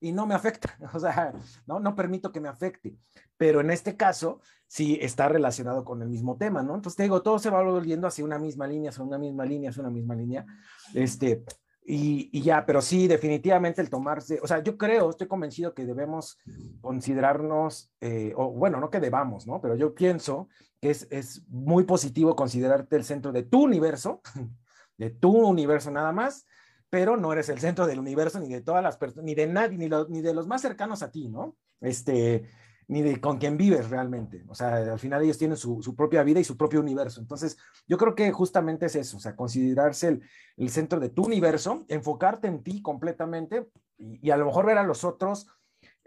y 0.00 0.12
no 0.12 0.26
me 0.26 0.34
afecta, 0.34 0.76
o 0.94 0.98
sea, 0.98 1.32
no, 1.66 1.78
no 1.78 1.94
permito 1.94 2.32
que 2.32 2.40
me 2.40 2.48
afecte. 2.48 2.96
Pero 3.36 3.60
en 3.60 3.70
este 3.70 3.96
caso, 3.96 4.40
sí 4.70 4.96
está 5.02 5.28
relacionado 5.28 5.84
con 5.84 6.00
el 6.00 6.08
mismo 6.08 6.36
tema, 6.36 6.62
¿no? 6.62 6.76
Entonces 6.76 6.96
te 6.96 7.02
digo, 7.02 7.22
todo 7.22 7.40
se 7.40 7.50
va 7.50 7.60
volviendo 7.60 8.06
hacia 8.06 8.24
una 8.24 8.38
misma 8.38 8.68
línea, 8.68 8.90
hacia 8.90 9.02
una 9.02 9.18
misma 9.18 9.44
línea, 9.44 9.70
hacia 9.70 9.82
una 9.82 9.90
misma 9.90 10.14
línea. 10.14 10.46
Este, 10.94 11.42
y, 11.82 12.30
y, 12.30 12.42
ya, 12.42 12.64
pero 12.64 12.80
sí, 12.80 13.08
definitivamente 13.08 13.80
el 13.80 13.90
tomarse, 13.90 14.38
o 14.40 14.46
sea, 14.46 14.62
yo 14.62 14.78
creo, 14.78 15.10
estoy 15.10 15.26
convencido 15.26 15.74
que 15.74 15.84
debemos 15.84 16.38
considerarnos, 16.80 17.92
eh, 18.00 18.32
o 18.36 18.52
bueno, 18.52 18.78
no 18.78 18.90
que 18.90 19.00
debamos, 19.00 19.44
¿no? 19.44 19.60
Pero 19.60 19.74
yo 19.74 19.92
pienso 19.92 20.48
que 20.80 20.90
es, 20.90 21.08
es 21.10 21.42
muy 21.48 21.82
positivo 21.82 22.36
considerarte 22.36 22.94
el 22.94 23.02
centro 23.02 23.32
de 23.32 23.42
tu 23.42 23.64
universo, 23.64 24.22
de 24.98 25.10
tu 25.10 25.36
universo 25.36 25.90
nada 25.90 26.12
más, 26.12 26.46
pero 26.88 27.16
no 27.16 27.32
eres 27.32 27.48
el 27.48 27.58
centro 27.58 27.88
del 27.88 27.98
universo 27.98 28.38
ni 28.38 28.50
de 28.50 28.60
todas 28.60 28.84
las 28.84 28.96
personas, 28.98 29.24
ni 29.24 29.34
de 29.34 29.48
nadie, 29.48 29.78
ni 29.78 30.20
de 30.20 30.32
los 30.32 30.46
más 30.46 30.62
cercanos 30.62 31.02
a 31.02 31.10
ti, 31.10 31.28
¿no? 31.28 31.56
Este, 31.80 32.44
ni 32.90 33.02
de 33.02 33.20
con 33.20 33.38
quien 33.38 33.56
vives 33.56 33.88
realmente. 33.88 34.44
O 34.48 34.54
sea, 34.54 34.74
al 34.74 34.98
final 34.98 35.22
ellos 35.22 35.38
tienen 35.38 35.56
su, 35.56 35.80
su, 35.80 35.94
propia 35.94 36.24
vida 36.24 36.40
y 36.40 36.44
su 36.44 36.56
propio 36.56 36.80
universo. 36.80 37.20
Entonces, 37.20 37.56
yo 37.86 37.96
creo 37.96 38.16
que 38.16 38.32
justamente 38.32 38.86
es 38.86 38.96
eso, 38.96 39.16
o 39.16 39.20
sea, 39.20 39.36
considerarse 39.36 40.08
el, 40.08 40.22
el 40.56 40.70
centro 40.70 40.98
de 40.98 41.08
tu 41.08 41.24
universo, 41.24 41.84
enfocarte 41.86 42.48
en 42.48 42.64
ti 42.64 42.82
completamente 42.82 43.68
y, 43.96 44.26
y 44.26 44.30
a 44.32 44.36
lo 44.36 44.46
mejor 44.46 44.66
ver 44.66 44.78
a 44.78 44.82
los 44.82 45.04
otros. 45.04 45.46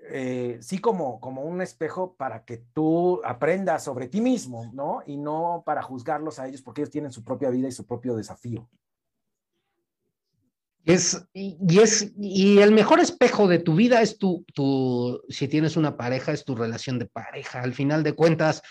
Eh, 0.10 0.58
sí 0.60 0.80
como, 0.80 1.22
como 1.22 1.43
un 1.43 1.62
espejo 1.62 2.15
para 2.17 2.43
que 2.43 2.58
tú 2.74 3.22
aprendas 3.24 3.86
sobre 3.86 4.10
ti 4.10 4.19
mismo, 4.19 4.69
¿no? 4.74 5.02
Y 5.06 5.15
no 5.15 5.63
para 5.65 5.82
juzgarlos 5.82 6.38
a 6.39 6.48
ellos 6.50 6.62
porque 6.62 6.82
ellos 6.82 6.91
tienen 6.91 7.13
su 7.13 7.24
propia 7.24 7.50
vida 7.50 7.69
y 7.69 7.72
su 7.72 7.86
propio 7.86 8.13
desafío. 8.13 8.69
Es, 10.86 11.26
y, 11.34 11.80
es, 11.80 12.12
y 12.19 12.60
el 12.60 12.72
mejor 12.72 13.00
espejo 13.00 13.48
de 13.48 13.60
tu 13.60 13.76
vida 13.76 14.02
es 14.02 14.17
tu, 14.17 14.46
tu, 14.54 15.22
si 15.30 15.48
tienes 15.48 15.78
una 15.78 15.96
pareja, 15.96 16.34
es 16.34 16.43
tu 16.43 16.56
relación 16.56 17.00
de 17.00 17.06
pareja. 17.06 17.62
Al 17.62 17.74
final 17.74 18.04
de 18.04 18.13
cuentas, 18.13 18.62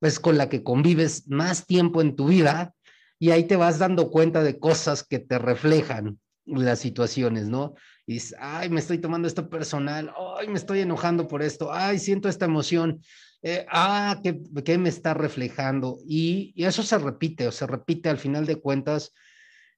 es 0.00 0.20
con 0.20 0.36
la 0.36 0.48
que 0.48 0.62
convives 0.62 1.28
más 1.28 1.66
tiempo 1.66 2.00
en 2.00 2.16
tu 2.16 2.26
vida 2.26 2.74
y 3.18 3.30
ahí 3.30 3.44
te 3.44 3.56
vas 3.56 3.78
dando 3.78 4.10
cuenta 4.10 4.42
de 4.42 4.58
cosas 4.58 5.02
que 5.02 5.18
te 5.18 5.38
reflejan 5.38 6.18
las 6.44 6.78
situaciones, 6.78 7.48
¿no? 7.48 7.74
Y 8.06 8.14
dices, 8.14 8.36
ay, 8.38 8.68
me 8.68 8.80
estoy 8.80 8.98
tomando 8.98 9.26
esto 9.26 9.48
personal, 9.48 10.12
ay, 10.38 10.48
me 10.48 10.58
estoy 10.58 10.80
enojando 10.80 11.26
por 11.26 11.42
esto, 11.42 11.72
ay, 11.72 11.98
siento 11.98 12.28
esta 12.28 12.44
emoción, 12.44 13.00
eh, 13.42 13.66
ah, 13.70 14.20
¿qué, 14.22 14.38
¿qué, 14.64 14.78
me 14.78 14.88
está 14.88 15.14
reflejando? 15.14 15.98
Y, 16.06 16.52
y 16.54 16.64
eso 16.64 16.82
se 16.82 16.98
repite, 16.98 17.48
o 17.48 17.52
se 17.52 17.66
repite 17.66 18.08
al 18.08 18.18
final 18.18 18.46
de 18.46 18.56
cuentas 18.56 19.12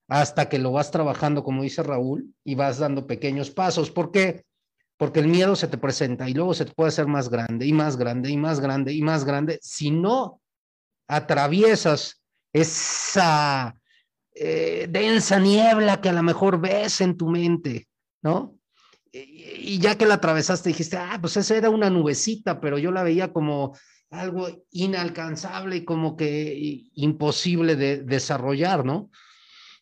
hasta 0.09 0.49
que 0.49 0.59
lo 0.59 0.73
vas 0.73 0.90
trabajando, 0.90 1.44
como 1.44 1.62
dice 1.62 1.83
Raúl, 1.83 2.35
y 2.42 2.55
vas 2.55 2.79
dando 2.79 3.07
pequeños 3.07 3.51
pasos. 3.51 3.90
¿Por 3.90 4.11
qué? 4.11 4.44
Porque 4.97 5.21
el 5.21 5.29
miedo 5.29 5.55
se 5.55 5.68
te 5.68 5.79
presenta 5.79 6.29
y 6.29 6.35
luego 6.35 6.55
se 6.55 6.64
te 6.64 6.73
puede 6.73 6.88
hacer 6.88 7.07
más 7.07 7.29
grande 7.29 7.66
y 7.66 7.73
más 7.73 7.97
grande 7.97 8.31
y 8.31 8.37
más 8.37 8.59
grande 8.59 8.92
y 8.94 9.03
más 9.03 9.25
grande 9.25 9.59
si 9.62 9.90
no 9.90 10.40
atraviesas 11.07 12.23
esa 12.53 13.75
eh, 14.35 14.88
densa 14.90 15.38
niebla 15.38 16.01
que 16.01 16.09
a 16.09 16.14
lo 16.14 16.23
mejor 16.23 16.61
ves 16.61 17.01
en 17.03 17.16
tu 17.16 17.29
mente, 17.29 17.87
¿no? 18.23 18.57
Y, 19.12 19.75
y 19.75 19.79
ya 19.79 19.97
que 19.97 20.07
la 20.07 20.14
atravesaste 20.14 20.71
dijiste, 20.71 20.97
ah, 20.97 21.18
pues 21.21 21.37
esa 21.37 21.57
era 21.57 21.71
una 21.71 21.90
nubecita, 21.90 22.61
pero 22.61 22.79
yo 22.79 22.90
la 22.90 23.03
veía 23.03 23.33
como 23.33 23.77
algo 24.11 24.49
inalcanzable 24.71 25.77
y 25.77 25.85
como 25.85 26.16
que 26.16 26.88
imposible 26.94 27.77
de 27.77 28.03
desarrollar, 28.03 28.85
¿no? 28.85 29.11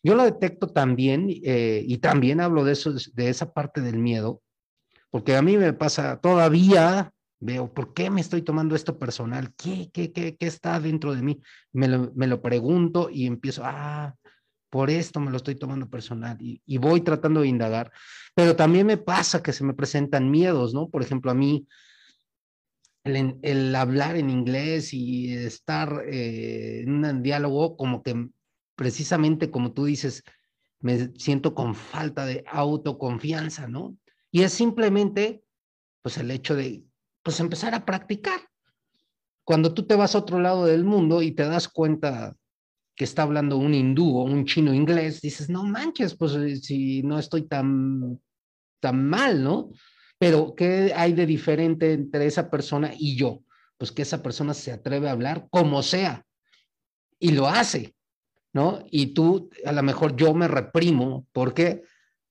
Yo 0.07 0.15
lo 0.15 0.23
detecto 0.23 0.69
también 0.69 1.27
eh, 1.29 1.83
y 1.85 1.99
también 1.99 2.41
hablo 2.41 2.63
de 2.63 2.75
eso, 2.75 2.93
de 2.93 3.29
esa 3.29 3.53
parte 3.53 3.81
del 3.81 3.99
miedo, 3.99 4.41
porque 5.11 5.35
a 5.35 5.43
mí 5.43 5.57
me 5.57 5.73
pasa 5.73 6.21
todavía, 6.21 7.13
veo, 7.41 7.75
¿por 7.75 7.93
qué 7.93 8.09
me 8.09 8.21
estoy 8.21 8.43
tomando 8.43 8.77
esto 8.77 9.01
personal? 9.01 9.53
¿Qué, 9.57 9.91
qué, 9.93 10.13
qué, 10.13 10.37
qué 10.37 10.47
está 10.47 10.79
dentro 10.79 11.13
de 11.13 11.23
mí? 11.23 11.41
Me 11.73 11.89
lo, 11.89 12.13
me 12.15 12.29
lo, 12.29 12.41
pregunto 12.41 13.11
y 13.11 13.27
empiezo, 13.27 13.63
ah, 13.65 14.15
por 14.71 14.91
esto 14.91 15.19
me 15.19 15.33
lo 15.33 15.39
estoy 15.39 15.57
tomando 15.57 15.91
personal 15.91 16.37
y, 16.41 16.79
voy 16.79 17.01
tratando 17.01 17.41
de 17.41 17.49
indagar, 17.49 17.91
pero 18.33 18.55
también 18.55 18.87
me 18.87 18.99
pasa 18.99 19.43
que 19.43 19.53
se 19.53 19.65
me 19.65 19.75
presentan 19.75 20.31
miedos, 20.31 20.73
¿no? 20.73 20.89
Por 20.89 21.03
ejemplo, 21.03 21.33
a 21.33 21.35
mí 21.35 21.67
el, 23.03 23.41
el 23.43 23.75
hablar 23.75 24.15
en 24.15 24.31
inglés 24.31 24.95
y 24.95 25.35
estar 25.35 26.05
eh, 26.07 26.83
en 26.83 27.05
un 27.05 27.23
diálogo 27.25 27.77
como 27.77 28.05
que 28.05 28.29
precisamente 28.77 29.51
como 29.51 29.73
tú 29.73 29.87
dices, 29.87 30.23
me 30.81 31.13
siento 31.19 31.55
con 31.55 31.75
falta 31.75 32.27
de 32.27 32.45
autoconfianza, 32.47 33.67
¿no? 33.67 33.97
Y 34.31 34.43
es 34.43 34.53
simplemente, 34.53 35.43
pues, 36.03 36.19
el 36.19 36.31
hecho 36.31 36.55
de, 36.55 36.85
pues, 37.23 37.41
empezar 37.41 37.75
a 37.75 37.85
practicar. 37.85 38.41
cuando 39.45 39.73
tú 39.75 39.87
te 39.87 39.95
vas 39.95 40.15
a 40.15 40.19
otro 40.19 40.41
lado 40.41 40.67
del 40.67 40.85
mundo 40.85 41.23
y 41.23 41.33
te 41.33 41.45
das 41.45 41.69
cuenta 41.69 42.37
que 42.97 43.05
está 43.05 43.23
hablando 43.23 43.57
un 43.59 43.75
hindú 43.75 44.19
o 44.19 44.25
un 44.25 44.45
chino 44.45 44.75
inglés, 44.75 45.21
dices, 45.21 45.49
no 45.49 45.63
manches, 45.65 46.17
pues 46.17 46.35
eh, 46.35 46.57
si 46.57 47.03
no 47.03 47.19
estoy 47.19 47.43
tan, 47.47 48.21
tan 48.81 49.09
mal, 49.09 49.43
¿no? 49.45 49.71
Pero 50.19 50.55
¿qué 50.57 50.93
hay 50.97 51.13
de 51.13 51.27
diferente 51.27 51.93
entre 51.93 52.27
esa 52.27 52.51
persona 52.51 52.93
y 52.99 53.17
yo? 53.17 53.43
Pues 53.79 53.93
que 53.93 54.03
esa 54.03 54.23
persona 54.23 54.55
se 54.55 54.73
atreve 54.73 55.09
a 55.09 55.13
hablar 55.13 55.47
como 55.51 55.83
sea 55.83 56.27
y 57.19 57.33
lo 57.33 57.47
hace, 57.49 57.96
¿no? 58.57 58.83
Y 58.91 59.09
tú, 59.09 59.51
a 59.67 59.73
lo 59.73 59.83
mejor 59.83 60.17
yo 60.17 60.33
me 60.33 60.49
reprimo, 60.49 61.27
¿por 61.33 61.53
qué? 61.53 61.83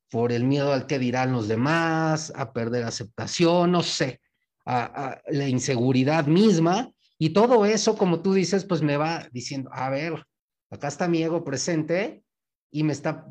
Por 0.10 0.32
el 0.32 0.44
miedo 0.44 0.74
al 0.74 0.88
que 0.88 0.98
dirán 0.98 1.32
los 1.32 1.48
demás, 1.48 2.34
a 2.36 2.52
perder 2.52 2.84
aceptación, 2.84 3.72
no 3.72 3.84
sé, 3.84 4.22
a, 4.66 5.22
la 5.28 5.48
inseguridad 5.48 6.26
misma. 6.26 6.92
Y 7.20 7.30
todo 7.30 7.64
eso, 7.64 7.96
como 7.96 8.24
tú 8.24 8.34
dices, 8.34 8.66
pues 8.66 8.82
me 8.82 8.98
va 8.98 9.30
diciendo, 9.34 9.70
a 9.72 9.92
ver, 9.92 10.26
acá 10.72 10.88
está 10.88 11.08
mi 11.08 11.22
ego 11.22 11.44
presente 11.44 12.24
y 12.72 12.82
me 12.82 12.94
está 12.94 13.28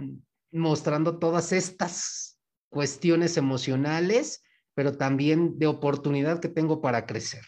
mostrando 0.53 1.19
todas 1.19 1.51
estas 1.51 2.39
cuestiones 2.69 3.37
emocionales, 3.37 4.45
pero 4.73 4.97
también 4.97 5.59
de 5.59 5.67
oportunidad 5.67 6.39
que 6.39 6.49
tengo 6.49 6.81
para 6.81 7.07
crecer. 7.07 7.43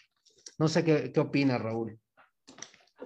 No 0.59 0.67
sé 0.67 0.83
qué, 0.83 1.13
qué 1.13 1.21
opina 1.21 1.57
Raúl. 1.57 2.01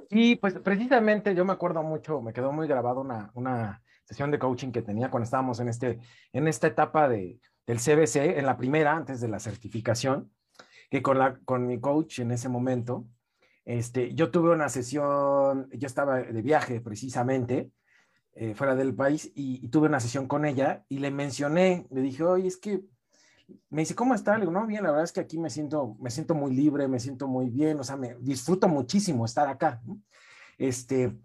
Y 0.09 0.37
pues 0.37 0.55
precisamente 0.61 1.35
yo 1.35 1.45
me 1.45 1.53
acuerdo 1.53 1.83
mucho, 1.83 2.21
me 2.21 2.33
quedó 2.33 2.53
muy 2.53 2.67
grabado 2.67 3.01
una, 3.01 3.31
una 3.35 3.83
sesión 4.05 4.31
de 4.31 4.39
coaching 4.39 4.73
que 4.73 4.83
tenía 4.83 5.11
cuando 5.11 5.25
estábamos 5.25 5.61
en, 5.61 5.69
este, 5.69 6.01
en 6.33 6.49
esta 6.49 6.67
etapa 6.67 7.09
de, 7.09 7.41
del 7.67 7.79
CBC, 7.79 8.39
en 8.39 8.47
la 8.47 8.57
primera, 8.57 8.97
antes 8.97 9.21
de 9.21 9.29
la 9.29 9.39
certificación, 9.39 10.33
que 10.91 11.03
con, 11.03 11.19
la, 11.19 11.39
con 11.45 11.67
mi 11.67 11.81
coach 11.81 12.19
en 12.19 12.33
ese 12.33 12.49
momento, 12.49 13.07
este, 13.65 14.15
yo 14.15 14.33
tuve 14.33 14.51
una 14.51 14.69
sesión, 14.69 15.69
yo 15.73 15.87
estaba 15.87 16.17
de 16.21 16.43
viaje 16.43 16.81
precisamente, 16.81 17.71
eh, 18.35 18.55
fuera 18.55 18.75
del 18.75 18.95
país, 18.95 19.31
y, 19.35 19.69
tuve 19.69 19.87
una 19.87 20.01
sesión 20.01 20.27
con 20.27 20.45
ella 20.45 20.85
y 20.89 20.99
le 20.99 21.13
mencioné, 21.13 21.87
le 21.91 22.01
dije, 22.01 22.25
oye, 22.25 22.49
es 22.49 22.57
que, 22.57 22.81
me 23.71 23.83
dice, 23.83 23.95
¿cómo 23.95 24.15
está? 24.15 24.35
Le 24.35 24.41
digo, 24.41 24.53
no, 24.53 24.67
bien, 24.67 24.83
la 24.83 24.91
verdad 24.91 25.05
es 25.05 25.13
que 25.13 25.21
aquí 25.21 25.39
me 25.39 25.51
siento, 25.51 25.97
me 26.01 26.11
siento 26.11 26.35
muy 26.35 26.55
libre, 26.55 26.89
me 26.89 27.01
siento 27.01 27.29
muy 27.29 27.51
bien, 27.51 27.79
o 27.81 27.85
sea, 27.85 27.97
me 27.97 28.17
disfruto 28.21 28.69
muchísimo 28.69 29.25
estar 29.25 29.49
acá. 29.49 29.83
Este, 30.59 31.17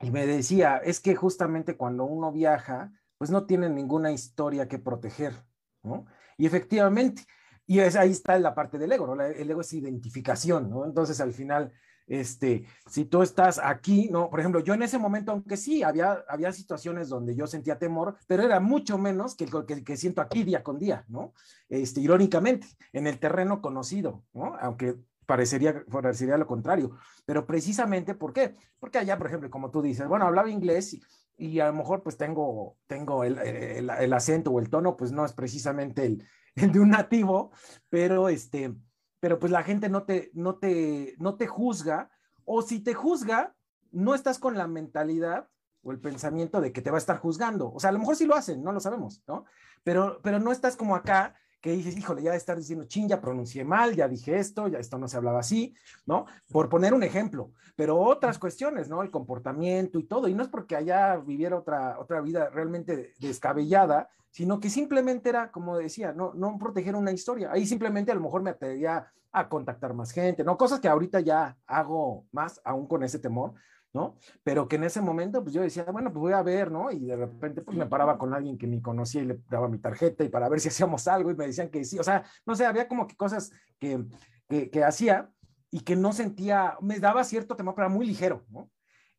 y 0.00 0.10
me 0.10 0.26
decía, 0.26 0.78
es 0.78 1.00
que 1.00 1.14
justamente 1.16 1.76
cuando 1.76 2.04
uno 2.04 2.32
viaja, 2.32 2.92
pues 3.18 3.30
no 3.30 3.46
tiene 3.46 3.68
ninguna 3.68 4.12
historia 4.12 4.68
que 4.68 4.78
proteger, 4.78 5.34
¿no? 5.82 6.06
Y 6.36 6.46
efectivamente, 6.46 7.24
y 7.66 7.80
es, 7.80 7.96
ahí 7.96 8.10
está 8.10 8.38
la 8.38 8.54
parte 8.54 8.78
del 8.78 8.92
ego, 8.92 9.14
¿no? 9.14 9.22
El 9.22 9.50
ego 9.50 9.60
es 9.60 9.72
identificación, 9.72 10.70
¿no? 10.70 10.84
Entonces, 10.84 11.20
al 11.20 11.32
final, 11.32 11.72
este, 12.08 12.64
si 12.86 13.04
tú 13.04 13.22
estás 13.22 13.60
aquí, 13.62 14.08
¿no? 14.10 14.30
Por 14.30 14.40
ejemplo, 14.40 14.60
yo 14.60 14.74
en 14.74 14.82
ese 14.82 14.98
momento, 14.98 15.32
aunque 15.32 15.56
sí, 15.56 15.82
había, 15.82 16.24
había 16.28 16.52
situaciones 16.52 17.08
donde 17.08 17.36
yo 17.36 17.46
sentía 17.46 17.78
temor, 17.78 18.16
pero 18.26 18.42
era 18.42 18.58
mucho 18.60 18.98
menos 18.98 19.36
que 19.36 19.44
el 19.44 19.84
que, 19.84 19.96
siento 19.96 20.20
aquí 20.20 20.42
día 20.42 20.62
con 20.62 20.78
día, 20.78 21.04
¿no? 21.08 21.34
Este, 21.68 22.00
irónicamente, 22.00 22.66
en 22.92 23.06
el 23.06 23.18
terreno 23.18 23.60
conocido, 23.60 24.24
¿no? 24.32 24.56
Aunque 24.60 24.96
parecería, 25.26 25.84
parecería 25.84 26.38
lo 26.38 26.46
contrario, 26.46 26.96
pero 27.26 27.46
precisamente, 27.46 28.14
¿por 28.14 28.32
qué? 28.32 28.54
Porque 28.80 28.98
allá, 28.98 29.18
por 29.18 29.26
ejemplo, 29.26 29.50
como 29.50 29.70
tú 29.70 29.82
dices, 29.82 30.08
bueno, 30.08 30.26
hablaba 30.26 30.50
inglés 30.50 30.94
y, 30.94 31.02
y 31.38 31.60
a 31.60 31.68
lo 31.68 31.74
mejor 31.74 32.02
pues 32.02 32.16
tengo, 32.16 32.76
tengo 32.86 33.24
el, 33.24 33.38
el, 33.38 34.12
acento 34.12 34.50
o 34.50 34.58
el 34.58 34.70
tono, 34.70 34.96
pues 34.96 35.12
no 35.12 35.24
es 35.24 35.32
precisamente 35.32 36.04
el, 36.04 36.26
de 36.72 36.80
un 36.80 36.90
nativo, 36.90 37.52
pero 37.88 38.28
este, 38.28 38.74
pero 39.20 39.38
pues 39.38 39.52
la 39.52 39.62
gente 39.62 39.88
no 39.88 40.04
te, 40.04 40.30
no 40.34 40.56
te, 40.56 41.14
no 41.18 41.36
te 41.36 41.46
juzga, 41.46 42.10
o 42.44 42.62
si 42.62 42.80
te 42.80 42.94
juzga, 42.94 43.54
no 43.90 44.14
estás 44.14 44.38
con 44.38 44.56
la 44.56 44.66
mentalidad 44.66 45.48
o 45.82 45.92
el 45.92 46.00
pensamiento 46.00 46.60
de 46.60 46.72
que 46.72 46.82
te 46.82 46.90
va 46.90 46.96
a 46.96 46.98
estar 46.98 47.18
juzgando. 47.18 47.72
O 47.72 47.80
sea, 47.80 47.90
a 47.90 47.92
lo 47.92 47.98
mejor 47.98 48.16
sí 48.16 48.26
lo 48.26 48.34
hacen, 48.34 48.62
no 48.62 48.72
lo 48.72 48.80
sabemos, 48.80 49.22
¿no? 49.26 49.44
Pero, 49.84 50.20
pero 50.22 50.38
no 50.38 50.52
estás 50.52 50.76
como 50.76 50.96
acá 50.96 51.34
que 51.60 51.72
dices, 51.72 51.96
híjole, 51.96 52.22
ya 52.22 52.30
de 52.30 52.36
estar 52.36 52.56
diciendo, 52.56 52.84
ching, 52.86 53.08
ya 53.08 53.20
pronuncié 53.20 53.64
mal, 53.64 53.94
ya 53.94 54.08
dije 54.08 54.38
esto, 54.38 54.68
ya 54.68 54.78
esto 54.78 54.98
no 54.98 55.08
se 55.08 55.16
hablaba 55.16 55.40
así, 55.40 55.74
¿no? 56.06 56.26
Por 56.50 56.68
poner 56.68 56.94
un 56.94 57.02
ejemplo, 57.02 57.52
pero 57.74 57.98
otras 57.98 58.38
cuestiones, 58.38 58.88
¿no? 58.88 59.02
El 59.02 59.10
comportamiento 59.10 59.98
y 59.98 60.04
todo, 60.04 60.28
y 60.28 60.34
no 60.34 60.42
es 60.42 60.48
porque 60.48 60.76
allá 60.76 61.16
viviera 61.16 61.56
otra, 61.56 61.98
otra 61.98 62.20
vida 62.20 62.48
realmente 62.50 63.14
descabellada, 63.18 64.08
sino 64.30 64.60
que 64.60 64.70
simplemente 64.70 65.30
era, 65.30 65.50
como 65.50 65.76
decía, 65.76 66.12
no, 66.12 66.32
no 66.34 66.58
proteger 66.58 66.94
una 66.94 67.12
historia. 67.12 67.50
Ahí 67.50 67.66
simplemente 67.66 68.12
a 68.12 68.14
lo 68.14 68.20
mejor 68.20 68.42
me 68.42 68.50
atrevía 68.50 69.10
a 69.32 69.48
contactar 69.48 69.94
más 69.94 70.12
gente, 70.12 70.44
¿no? 70.44 70.56
Cosas 70.56 70.80
que 70.80 70.88
ahorita 70.88 71.20
ya 71.20 71.56
hago 71.66 72.26
más, 72.32 72.60
aún 72.64 72.86
con 72.86 73.02
ese 73.02 73.18
temor, 73.18 73.54
¿no? 73.92 74.16
Pero 74.42 74.68
que 74.68 74.76
en 74.76 74.84
ese 74.84 75.00
momento, 75.00 75.42
pues 75.42 75.54
yo 75.54 75.62
decía, 75.62 75.84
bueno, 75.84 76.12
pues 76.12 76.20
voy 76.20 76.32
a 76.32 76.42
ver, 76.42 76.70
¿no? 76.70 76.90
Y 76.90 77.06
de 77.06 77.16
repente, 77.16 77.62
pues 77.62 77.76
me 77.76 77.86
paraba 77.86 78.18
con 78.18 78.34
alguien 78.34 78.58
que 78.58 78.66
ni 78.66 78.80
conocía 78.80 79.22
y 79.22 79.26
le 79.26 79.40
daba 79.48 79.68
mi 79.68 79.78
tarjeta 79.78 80.24
y 80.24 80.28
para 80.28 80.48
ver 80.48 80.60
si 80.60 80.68
hacíamos 80.68 81.08
algo 81.08 81.30
y 81.30 81.36
me 81.36 81.46
decían 81.46 81.70
que 81.70 81.84
sí, 81.84 81.98
o 81.98 82.04
sea, 82.04 82.24
no 82.46 82.54
sé, 82.54 82.66
había 82.66 82.88
como 82.88 83.06
que 83.06 83.16
cosas 83.16 83.50
que, 83.78 84.04
que, 84.48 84.70
que 84.70 84.84
hacía 84.84 85.30
y 85.70 85.80
que 85.80 85.96
no 85.96 86.12
sentía, 86.12 86.76
me 86.80 86.98
daba 86.98 87.24
cierto 87.24 87.56
temor, 87.56 87.74
pero 87.74 87.86
era 87.86 87.94
muy 87.94 88.06
ligero, 88.06 88.44
¿no? 88.50 88.70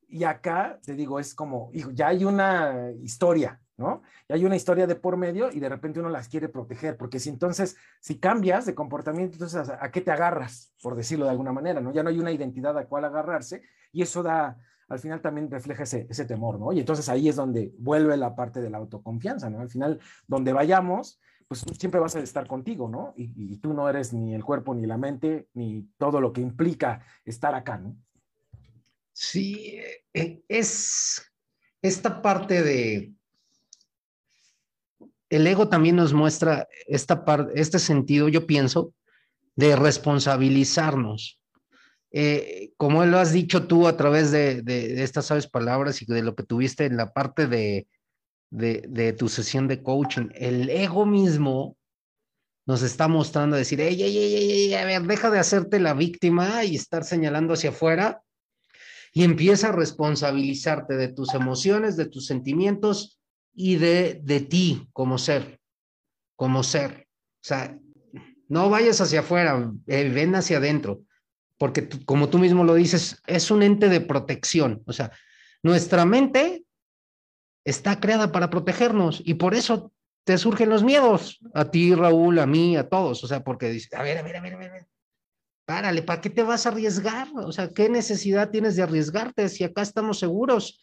Y 0.08 0.23
acá, 0.23 0.79
te 0.84 0.95
digo, 0.95 1.19
es 1.19 1.36
como, 1.36 1.69
hijo, 1.73 1.91
ya 1.91 2.08
hay 2.08 2.25
una 2.25 2.91
historia, 3.03 3.62
¿no? 3.77 4.01
Y 4.27 4.34
hay 4.34 4.43
una 4.43 4.55
historia 4.55 4.88
de 4.88 4.95
por 4.95 5.17
medio 5.17 5.51
y 5.51 5.60
de 5.60 5.69
repente 5.69 5.99
uno 5.99 6.10
las 6.10 6.27
quiere 6.27 6.49
proteger, 6.49 6.97
porque 6.97 7.19
si 7.19 7.29
entonces, 7.29 7.77
si 8.01 8.19
cambias 8.19 8.65
de 8.65 8.73
comportamiento, 8.73 9.36
entonces 9.36 9.69
¿a, 9.69 9.91
qué 9.91 10.01
te 10.01 10.12
agarras, 10.12 10.73
por 10.82 10.95
decirlo 10.95 11.25
de 11.25 11.32
alguna 11.32 11.53
manera, 11.53 11.79
¿no? 11.79 11.93
Ya 11.93 12.01
no 12.01 12.10
hay 12.10 12.19
una 12.19 12.32
identidad 12.32 12.75
a 12.77 12.88
cual 12.88 13.05
agarrarse 13.05 13.62
y 13.91 14.02
eso 14.02 14.23
da, 14.23 14.58
al 14.88 14.99
final 14.99 15.21
también 15.21 15.49
refleja 15.49 15.84
ese, 15.84 16.25
temor, 16.25 16.60
¿no? 16.60 16.71
Y 16.71 16.80
entonces 16.80 17.10
ahí 17.10 17.30
es 17.30 17.36
donde 17.36 17.73
vuelve 17.78 18.17
la 18.17 18.36
parte 18.36 18.62
de 18.62 18.69
la 18.69 18.78
autoconfianza, 18.78 19.49
¿no? 19.49 19.60
Al 19.60 19.69
final, 19.69 19.99
donde 20.28 20.54
vayamos, 20.54 21.19
pues 21.47 21.65
siempre 21.78 21.99
vas 21.99 22.15
a 22.15 22.19
estar 22.19 22.47
contigo, 22.47 22.89
¿no? 22.89 23.13
Y, 23.17 23.32
y 23.36 23.58
tú 23.58 23.73
no 23.73 23.89
eres 23.89 24.13
ni 24.13 24.36
el 24.36 24.43
cuerpo, 24.43 24.75
ni 24.75 24.86
la 24.86 24.97
mente, 24.97 25.47
ni 25.54 25.89
todo 25.97 26.21
lo 26.21 26.32
que 26.34 26.41
implica 26.41 27.04
estar 27.25 27.56
acá, 27.56 27.78
¿no? 27.78 27.95
Sí, 29.21 29.78
eh, 30.13 30.43
es 30.47 31.30
esta 31.82 32.21
parte 32.21 32.62
de, 32.63 33.13
el 35.30 35.45
ego 35.45 35.69
también 35.69 35.95
nos 35.95 36.13
muestra 36.13 36.67
esta 36.88 37.25
parte, 37.25 37.60
este 37.60 37.80
sentido, 37.80 38.30
yo 38.30 38.47
pienso, 38.47 38.93
de 39.56 39.75
responsabilizarnos. 39.75 41.38
Eh, 42.12 42.72
como 42.78 43.06
lo 43.06 43.19
has 43.19 43.32
dicho 43.32 43.67
tú 43.67 43.88
a 43.88 43.95
través 43.95 44.32
de, 44.32 44.63
estas 45.04 45.28
sabes 45.28 45.48
palabras 45.48 46.02
y 46.02 46.06
de 46.06 46.24
lo 46.24 46.36
que 46.36 46.43
tuviste 46.43 46.86
en 46.86 46.98
la 46.98 47.13
parte 47.13 47.48
de, 47.48 47.88
tu 49.17 49.30
sesión 49.30 49.67
de 49.67 49.84
coaching, 49.84 50.30
el 50.34 50.69
ego 50.69 51.06
mismo 51.06 51.78
nos 52.65 52.82
está 52.84 53.08
mostrando 53.08 53.56
decir, 53.56 53.82
ey, 53.82 54.02
ey, 54.02 54.17
ey, 54.17 54.36
ey, 54.36 54.74
a 54.74 54.86
ver, 54.86 55.04
deja 55.04 55.30
de 55.30 55.39
hacerte 55.39 55.80
la 55.80 55.93
víctima 55.93 56.63
y 56.63 56.76
estar 56.76 57.04
señalando 57.04 57.54
hacia 57.54 57.72
afuera 57.72 58.22
y 59.12 59.24
empieza 59.24 59.69
a 59.69 59.72
responsabilizarte 59.72 60.95
de 60.95 61.08
tus 61.08 61.34
emociones, 61.34 61.98
de 61.98 62.06
tus 62.06 62.28
sentimientos 62.28 63.19
y 63.54 63.78
de, 63.78 64.19
de 64.24 64.41
ti 64.41 64.88
como 64.93 65.17
ser, 65.17 65.60
como 66.36 66.63
ser. 66.63 67.08
O 67.41 67.48
sea, 67.48 67.78
no 68.48 68.69
vayas 68.69 69.02
hacia 69.02 69.22
afuera, 69.22 69.72
eh, 69.88 70.10
ven 70.10 70.36
hacia 70.36 70.58
adentro, 70.58 71.02
porque 71.60 71.89
como 72.06 72.30
tú 72.30 72.39
mismo 72.39 72.63
lo 72.63 72.74
dices, 72.74 73.22
es 73.28 73.52
un 73.52 73.62
ente 73.62 73.89
de 73.89 74.00
protección. 74.00 74.82
O 74.88 74.93
sea, 74.93 75.12
nuestra 75.62 76.06
mente 76.06 76.63
está 77.65 78.00
creada 78.00 78.32
para 78.32 78.50
protegernos 78.50 79.22
y 79.26 79.36
por 79.36 79.54
eso 79.54 79.91
te 80.24 80.38
surgen 80.38 80.69
los 80.69 80.84
miedos, 80.84 81.39
a 81.54 81.69
ti, 81.69 81.93
Raúl, 81.93 82.39
a 82.39 82.45
mí, 82.45 82.78
a 82.78 82.88
todos. 82.88 83.24
O 83.24 83.28
sea, 83.28 83.43
porque 83.43 83.69
dices, 83.69 83.93
a 83.93 84.02
ver, 84.02 84.17
a 84.17 84.22
ver, 84.24 84.38
a 84.38 84.41
ver, 84.41 84.54
a 84.54 84.58
ver, 84.58 84.88
párale, 85.65 86.02
¿para 86.02 86.22
qué 86.22 86.30
te 86.30 86.43
vas 86.43 86.65
a 86.65 86.69
arriesgar? 86.69 87.28
O 87.36 87.52
sea, 87.52 87.69
¿qué 87.74 87.89
necesidad 87.89 88.52
tienes 88.52 88.78
de 88.78 88.84
arriesgarte 88.84 89.50
si 89.50 89.65
acá 89.65 89.82
estamos 89.82 90.17
seguros? 90.17 90.82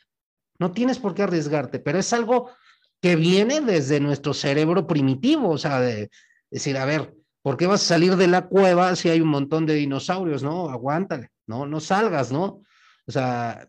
No 0.59 0.73
tienes 0.73 0.99
por 0.99 1.15
qué 1.15 1.23
arriesgarte, 1.23 1.79
pero 1.79 1.99
es 1.99 2.13
algo 2.13 2.51
que 3.01 3.17
viene 3.17 3.63
desde 3.63 3.99
nuestro 3.99 4.35
cerebro 4.35 4.87
primitivo, 4.87 5.49
o 5.49 5.59
sea, 5.59 5.81
de 5.81 6.11
decir, 6.51 6.77
a 6.77 6.85
ver, 6.85 7.15
¿por 7.47 7.57
qué 7.57 7.69
vas 7.69 7.81
a 7.81 7.95
salir 7.95 8.17
de 8.17 8.27
la 8.27 8.49
cueva 8.49 8.97
si 8.97 9.09
hay 9.09 9.21
un 9.21 9.29
montón 9.29 9.67
de 9.67 9.75
dinosaurios? 9.75 10.43
No, 10.43 10.69
aguántale, 10.69 11.31
no, 11.47 11.65
no 11.65 11.79
salgas, 11.79 12.33
¿no? 12.33 12.65
O 13.07 13.13
sea, 13.13 13.69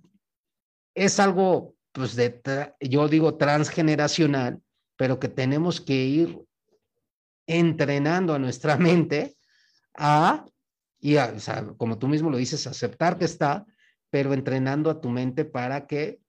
es 0.96 1.20
algo, 1.20 1.76
pues, 1.92 2.16
de, 2.16 2.42
yo 2.80 3.08
digo, 3.08 3.36
transgeneracional, 3.36 4.60
pero 4.96 5.20
que 5.20 5.28
tenemos 5.28 5.80
que 5.80 5.94
ir 5.94 6.40
entrenando 7.46 8.34
a 8.34 8.40
nuestra 8.40 8.78
mente 8.80 9.38
a, 9.94 10.44
y 11.00 11.18
a, 11.18 11.34
o 11.36 11.40
sea, 11.40 11.68
como 11.78 12.00
tú 12.00 12.08
mismo 12.08 12.32
lo 12.32 12.38
dices, 12.38 12.66
aceptar 12.66 13.20
que 13.20 13.26
está, 13.26 13.64
pero 14.10 14.34
entrenando 14.34 14.90
a 14.90 15.00
tu 15.00 15.10
mente 15.10 15.46
para 15.46 15.86
que 15.86 16.20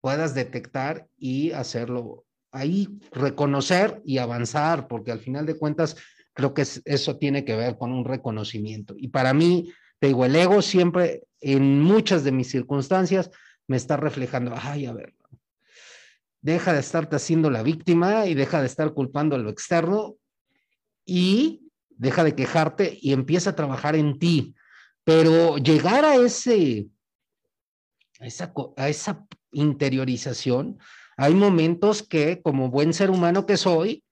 puedas 0.00 0.34
detectar 0.34 1.06
y 1.18 1.52
hacerlo 1.52 2.24
ahí, 2.50 2.98
reconocer 3.10 4.00
y 4.06 4.16
avanzar, 4.16 4.88
porque 4.88 5.12
al 5.12 5.20
final 5.20 5.44
de 5.44 5.58
cuentas 5.58 5.98
creo 6.34 6.54
que 6.54 6.64
eso 6.84 7.16
tiene 7.18 7.44
que 7.44 7.56
ver 7.56 7.76
con 7.76 7.92
un 7.92 8.04
reconocimiento. 8.04 8.94
Y 8.96 9.08
para 9.08 9.34
mí 9.34 9.72
te 9.98 10.08
digo, 10.08 10.24
el 10.24 10.34
ego 10.34 10.62
siempre, 10.62 11.22
en 11.40 11.80
muchas 11.80 12.24
de 12.24 12.32
mis 12.32 12.50
circunstancias, 12.50 13.30
me 13.68 13.76
está 13.76 13.96
reflejando, 13.96 14.52
ay, 14.56 14.86
a 14.86 14.92
ver, 14.92 15.14
deja 16.40 16.72
de 16.72 16.80
estarte 16.80 17.16
haciendo 17.16 17.50
la 17.50 17.62
víctima 17.62 18.26
y 18.26 18.34
deja 18.34 18.60
de 18.60 18.66
estar 18.66 18.94
culpando 18.94 19.36
a 19.36 19.38
lo 19.38 19.48
externo 19.48 20.16
y 21.04 21.70
deja 21.90 22.24
de 22.24 22.34
quejarte 22.34 22.98
y 23.00 23.12
empieza 23.12 23.50
a 23.50 23.56
trabajar 23.56 23.94
en 23.94 24.18
ti. 24.18 24.54
Pero 25.04 25.56
llegar 25.58 26.04
a 26.04 26.16
ese, 26.16 26.88
a 28.18 28.26
esa, 28.26 28.52
a 28.76 28.88
esa 28.88 29.24
interiorización, 29.52 30.78
hay 31.16 31.34
momentos 31.34 32.02
que 32.02 32.42
como 32.42 32.70
buen 32.70 32.92
ser 32.92 33.10
humano 33.10 33.46
que 33.46 33.56
soy, 33.56 34.02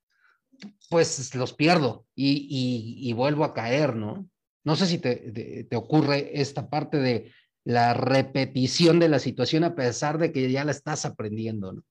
pues 0.90 1.35
los 1.37 1.55
pierdo 1.55 2.05
y, 2.16 3.12
vuelvo 3.14 3.44
a 3.44 3.55
caer, 3.55 3.94
¿no? 3.94 4.29
No 4.64 4.74
sé 4.76 4.87
si 4.87 4.98
te, 4.98 5.64
te, 5.64 5.76
ocurre 5.76 6.40
esta 6.40 6.68
parte 6.68 6.98
de 6.98 7.31
la 7.64 7.94
repetición 7.94 8.98
de 8.98 9.09
la 9.09 9.20
situación 9.20 9.62
a 9.62 9.76
pesar 9.76 10.18
de 10.18 10.33
que 10.33 10.50
ya 10.50 10.64
la 10.64 10.72
estás 10.72 11.07
aprendiendo, 11.07 11.72
¿no? 11.72 11.83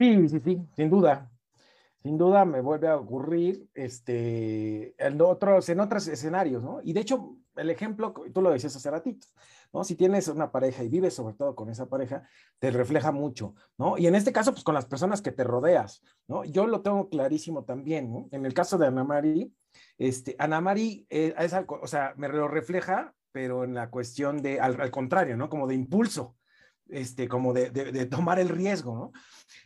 Sí, 0.00 0.28
sí, 0.28 0.40
sí, 0.40 0.58
sin 0.74 0.90
duda. 0.90 1.30
Sin 2.02 2.16
duda 2.16 2.44
me 2.46 2.60
vuelve 2.62 2.88
a 2.88 2.96
ocurrir 2.96 3.68
este, 3.74 4.94
en, 4.98 5.20
otros, 5.20 5.68
en 5.68 5.80
otros 5.80 6.08
escenarios, 6.08 6.62
¿no? 6.62 6.80
Y 6.82 6.94
de 6.94 7.00
hecho, 7.00 7.36
el 7.56 7.68
ejemplo, 7.68 8.14
tú 8.32 8.40
lo 8.40 8.50
decías 8.50 8.76
hace 8.76 8.90
ratito, 8.90 9.26
Si 9.82 9.94
tienes 9.94 10.28
una 10.28 10.50
pareja 10.50 10.82
y 10.82 10.88
vives 10.88 11.14
sobre 11.14 11.34
todo 11.34 11.54
con 11.54 11.68
esa 11.68 11.86
pareja, 11.88 12.28
te 12.58 12.70
refleja 12.70 13.12
mucho, 13.12 13.54
¿no? 13.78 13.98
Y 13.98 14.06
en 14.06 14.14
este 14.14 14.32
caso, 14.32 14.52
pues 14.52 14.64
con 14.64 14.74
las 14.74 14.86
personas 14.86 15.22
que 15.22 15.32
te 15.32 15.44
rodeas, 15.44 16.02
¿no? 16.26 16.44
Yo 16.44 16.66
lo 16.66 16.82
tengo 16.82 17.08
clarísimo 17.08 17.64
también. 17.64 18.28
En 18.32 18.46
el 18.46 18.54
caso 18.54 18.78
de 18.78 18.86
Ana 18.86 19.04
Mari, 19.04 19.52
este, 19.98 20.36
Ana 20.38 20.60
Mari, 20.60 21.06
eh, 21.10 21.34
es 21.38 21.52
algo, 21.52 21.78
o 21.82 21.86
sea, 21.86 22.14
me 22.16 22.28
lo 22.28 22.48
refleja, 22.48 23.14
pero 23.32 23.64
en 23.64 23.74
la 23.74 23.90
cuestión 23.90 24.40
de, 24.40 24.60
al, 24.60 24.90
contrario, 24.90 25.36
¿no? 25.36 25.48
Como 25.48 25.66
de 25.66 25.74
impulso, 25.74 26.36
este, 26.88 27.28
como 27.28 27.52
de, 27.52 27.70
de, 27.70 28.06
tomar 28.06 28.38
el 28.38 28.48
riesgo, 28.48 28.96
¿no? 28.96 29.12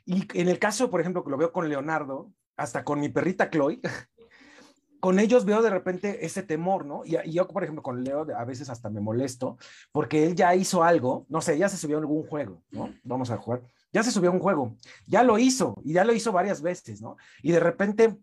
Y 0.05 0.27
en 0.39 0.49
el 0.49 0.59
caso, 0.59 0.91
por 0.91 1.01
ejemplo, 1.01 1.23
que 1.23 1.31
lo 1.31 1.37
veo 1.37 1.53
con 1.53 1.69
Leonardo, 1.69 2.33
hasta 2.57 2.85
con 2.85 3.01
mi 3.01 3.09
perrita 3.09 3.49
Chloe, 3.49 3.81
con 5.01 5.19
ellos 5.19 5.45
veo 5.45 5.63
de 5.63 5.71
repente 5.71 6.25
ese 6.25 6.43
temor, 6.43 6.85
¿no? 6.85 7.03
Y, 7.05 7.33
yo, 7.33 7.49
por 7.49 7.63
ejemplo, 7.63 7.83
con 7.83 8.05
Leo 8.05 8.27
a 8.37 8.45
veces 8.45 8.71
hasta 8.71 8.91
me 8.91 9.01
molesto 9.01 9.59
porque 9.93 10.27
él 10.27 10.35
ya 10.35 10.55
hizo 10.55 10.85
algo, 10.85 11.27
no 11.29 11.41
sé, 11.41 11.59
ya 11.59 11.69
se 11.69 11.77
subió 11.77 11.99
algún 11.99 12.27
juego, 12.27 12.63
¿no? 12.71 12.95
Vamos 13.03 13.31
a 13.31 13.39
jugar. 13.39 13.63
Ya 13.93 14.03
se 14.03 14.13
subió 14.13 14.31
un 14.31 14.39
juego, 14.39 14.77
ya 15.07 15.25
lo 15.25 15.39
hizo 15.39 15.81
y 15.85 15.95
ya 15.95 16.05
lo 16.05 16.13
hizo 16.13 16.31
varias 16.31 16.63
veces, 16.63 17.03
¿no? 17.03 17.17
Y 17.43 17.51
de 17.51 17.59
repente 17.59 18.17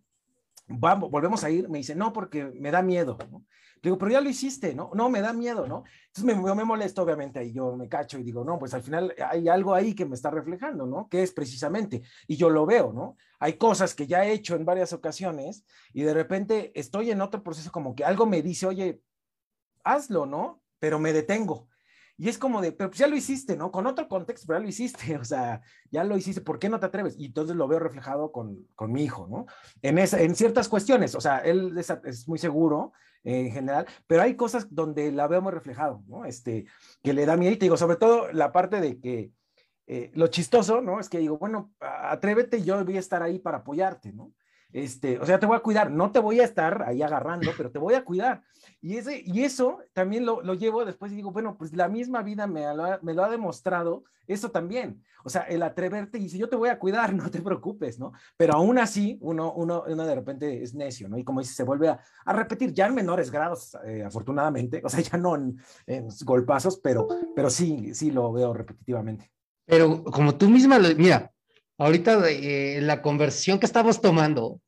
vamos, 0.67 1.11
volvemos 1.11 1.43
a 1.43 1.49
ir, 1.49 1.67
me 1.67 1.79
dice, 1.79 1.95
no, 1.95 2.13
porque 2.13 2.45
me 2.45 2.71
da 2.71 2.81
miedo, 2.81 3.17
¿no? 3.29 3.43
Digo, 3.87 3.97
pero 3.97 4.11
ya 4.11 4.21
lo 4.21 4.29
hiciste, 4.29 4.73
¿no? 4.73 4.91
No, 4.93 5.09
me 5.09 5.21
da 5.21 5.33
miedo, 5.33 5.67
¿no? 5.67 5.83
Entonces 6.07 6.23
me, 6.23 6.55
me 6.55 6.63
molesto, 6.63 7.01
obviamente, 7.01 7.43
y 7.43 7.53
yo 7.53 7.75
me 7.75 7.89
cacho 7.89 8.17
y 8.17 8.23
digo, 8.23 8.43
no, 8.43 8.57
pues 8.57 8.73
al 8.73 8.83
final 8.83 9.13
hay 9.29 9.47
algo 9.49 9.73
ahí 9.73 9.93
que 9.93 10.05
me 10.05 10.15
está 10.15 10.29
reflejando, 10.29 10.85
¿no? 10.85 11.07
Que 11.09 11.23
es 11.23 11.31
precisamente, 11.31 12.01
y 12.27 12.35
yo 12.35 12.49
lo 12.49 12.65
veo, 12.65 12.93
¿no? 12.93 13.17
Hay 13.39 13.53
cosas 13.53 13.93
que 13.93 14.07
ya 14.07 14.25
he 14.25 14.31
hecho 14.31 14.55
en 14.55 14.65
varias 14.65 14.93
ocasiones 14.93 15.63
y 15.93 16.03
de 16.03 16.13
repente 16.13 16.71
estoy 16.79 17.11
en 17.11 17.21
otro 17.21 17.43
proceso 17.43 17.71
como 17.71 17.95
que 17.95 18.03
algo 18.03 18.25
me 18.25 18.41
dice, 18.41 18.65
oye, 18.65 19.01
hazlo, 19.83 20.25
¿no? 20.25 20.61
Pero 20.79 20.99
me 20.99 21.13
detengo. 21.13 21.67
Y 22.19 22.29
es 22.29 22.39
como 22.39 22.61
de, 22.61 22.71
pero 22.71 22.89
pues 22.89 22.99
ya 22.99 23.07
lo 23.07 23.15
hiciste, 23.15 23.55
¿no? 23.55 23.71
Con 23.71 23.85
otro 23.85 24.07
contexto, 24.07 24.47
pero 24.47 24.57
ya 24.59 24.63
lo 24.63 24.69
hiciste, 24.69 25.17
o 25.17 25.23
sea, 25.23 25.61
ya 25.91 26.03
lo 26.03 26.17
hiciste, 26.17 26.41
¿por 26.41 26.57
qué 26.57 26.67
no 26.67 26.79
te 26.79 26.87
atreves? 26.87 27.15
Y 27.17 27.27
entonces 27.27 27.55
lo 27.55 27.67
veo 27.67 27.79
reflejado 27.79 28.31
con, 28.31 28.67
con 28.75 28.91
mi 28.91 29.03
hijo, 29.03 29.27
¿no? 29.29 29.45
En, 29.83 29.99
esa, 29.99 30.19
en 30.19 30.35
ciertas 30.35 30.67
cuestiones, 30.67 31.13
o 31.13 31.21
sea, 31.21 31.37
él 31.39 31.77
es, 31.77 31.91
es 32.05 32.27
muy 32.27 32.39
seguro, 32.39 32.93
en 33.27 33.51
general, 33.51 33.85
pero 34.07 34.21
hay 34.21 34.35
cosas 34.35 34.73
donde 34.73 35.11
la 35.11 35.27
veo 35.27 35.41
muy 35.41 35.51
reflejado, 35.51 36.01
¿no? 36.07 36.23
Este, 36.23 36.65
que 37.03 37.13
le 37.13 37.25
da 37.25 37.35
miedo, 37.35 37.53
y 37.53 37.57
te 37.57 37.65
digo, 37.65 37.75
sobre 37.75 37.97
todo 37.97 38.31
la 38.31 38.53
parte 38.53 38.79
de 38.79 38.99
que 38.99 39.31
eh, 39.85 40.11
lo 40.13 40.27
chistoso, 40.27 40.81
¿no? 40.81 40.99
Es 40.99 41.09
que 41.09 41.19
digo, 41.19 41.37
bueno, 41.37 41.73
atrévete, 41.79 42.63
yo 42.63 42.83
voy 42.85 42.95
a 42.95 43.01
estar 43.01 43.21
ahí 43.21 43.39
para 43.39 43.57
apoyarte, 43.57 44.13
¿no? 44.13 44.33
Este, 44.77 45.17
o 45.19 45.25
sea, 45.25 45.39
te 45.39 45.47
voy 45.47 45.57
a 45.57 45.61
cuidar, 45.61 45.89
no 45.89 46.11
te 46.11 46.19
voy 46.19 46.39
a 46.39 46.43
estar 46.43 46.83
ahí 46.83 47.01
agarrando, 47.01 47.49
pero 47.57 47.71
te 47.71 47.79
voy 47.79 47.95
a 47.95 48.05
cuidar. 48.05 48.43
Y, 48.79 48.97
ese, 48.97 49.23
y 49.25 49.43
eso 49.43 49.79
también 49.91 50.23
lo, 50.23 50.43
lo 50.43 50.53
llevo 50.53 50.85
después 50.85 51.11
y 51.11 51.15
digo, 51.15 51.31
bueno, 51.31 51.57
pues 51.57 51.75
la 51.75 51.87
misma 51.87 52.21
vida 52.21 52.45
me 52.45 52.63
ha, 52.63 52.99
me 53.01 53.15
lo 53.15 53.23
ha 53.23 53.29
demostrado, 53.29 54.03
eso 54.27 54.51
también. 54.51 55.03
O 55.23 55.29
sea, 55.29 55.41
el 55.41 55.63
atreverte 55.63 56.19
y 56.19 56.29
si 56.29 56.37
yo 56.37 56.47
te 56.47 56.55
voy 56.55 56.69
a 56.69 56.77
cuidar, 56.77 57.11
no 57.15 57.31
te 57.31 57.41
preocupes, 57.41 57.97
¿no? 57.97 58.11
Pero 58.37 58.53
aún 58.53 58.77
así, 58.77 59.17
uno, 59.19 59.51
uno, 59.53 59.83
uno 59.87 60.05
de 60.05 60.13
repente 60.13 60.61
es 60.61 60.75
necio, 60.75 61.09
¿no? 61.09 61.17
Y 61.17 61.23
como 61.23 61.39
dice, 61.39 61.55
se 61.55 61.63
vuelve 61.63 61.89
a, 61.89 61.99
a 62.25 62.33
repetir, 62.33 62.71
ya 62.71 62.85
en 62.85 62.93
menores 62.93 63.31
grados, 63.31 63.75
eh, 63.83 64.03
afortunadamente, 64.03 64.81
o 64.85 64.89
sea, 64.89 64.99
ya 64.99 65.17
no 65.17 65.35
en, 65.35 65.59
en, 65.87 66.07
golpazos, 66.23 66.77
pero, 66.77 67.07
pero 67.35 67.49
sí, 67.49 67.95
sí 67.95 68.11
lo 68.11 68.31
veo 68.31 68.53
repetitivamente. 68.53 69.31
Pero 69.65 70.03
como 70.03 70.35
tú 70.35 70.47
misma, 70.49 70.77
lo, 70.77 70.93
mira, 70.95 71.31
ahorita 71.79 72.29
eh, 72.29 72.79
la 72.81 73.01
conversión 73.01 73.59
que 73.59 73.65
estamos 73.65 74.01
tomando, 74.01 74.61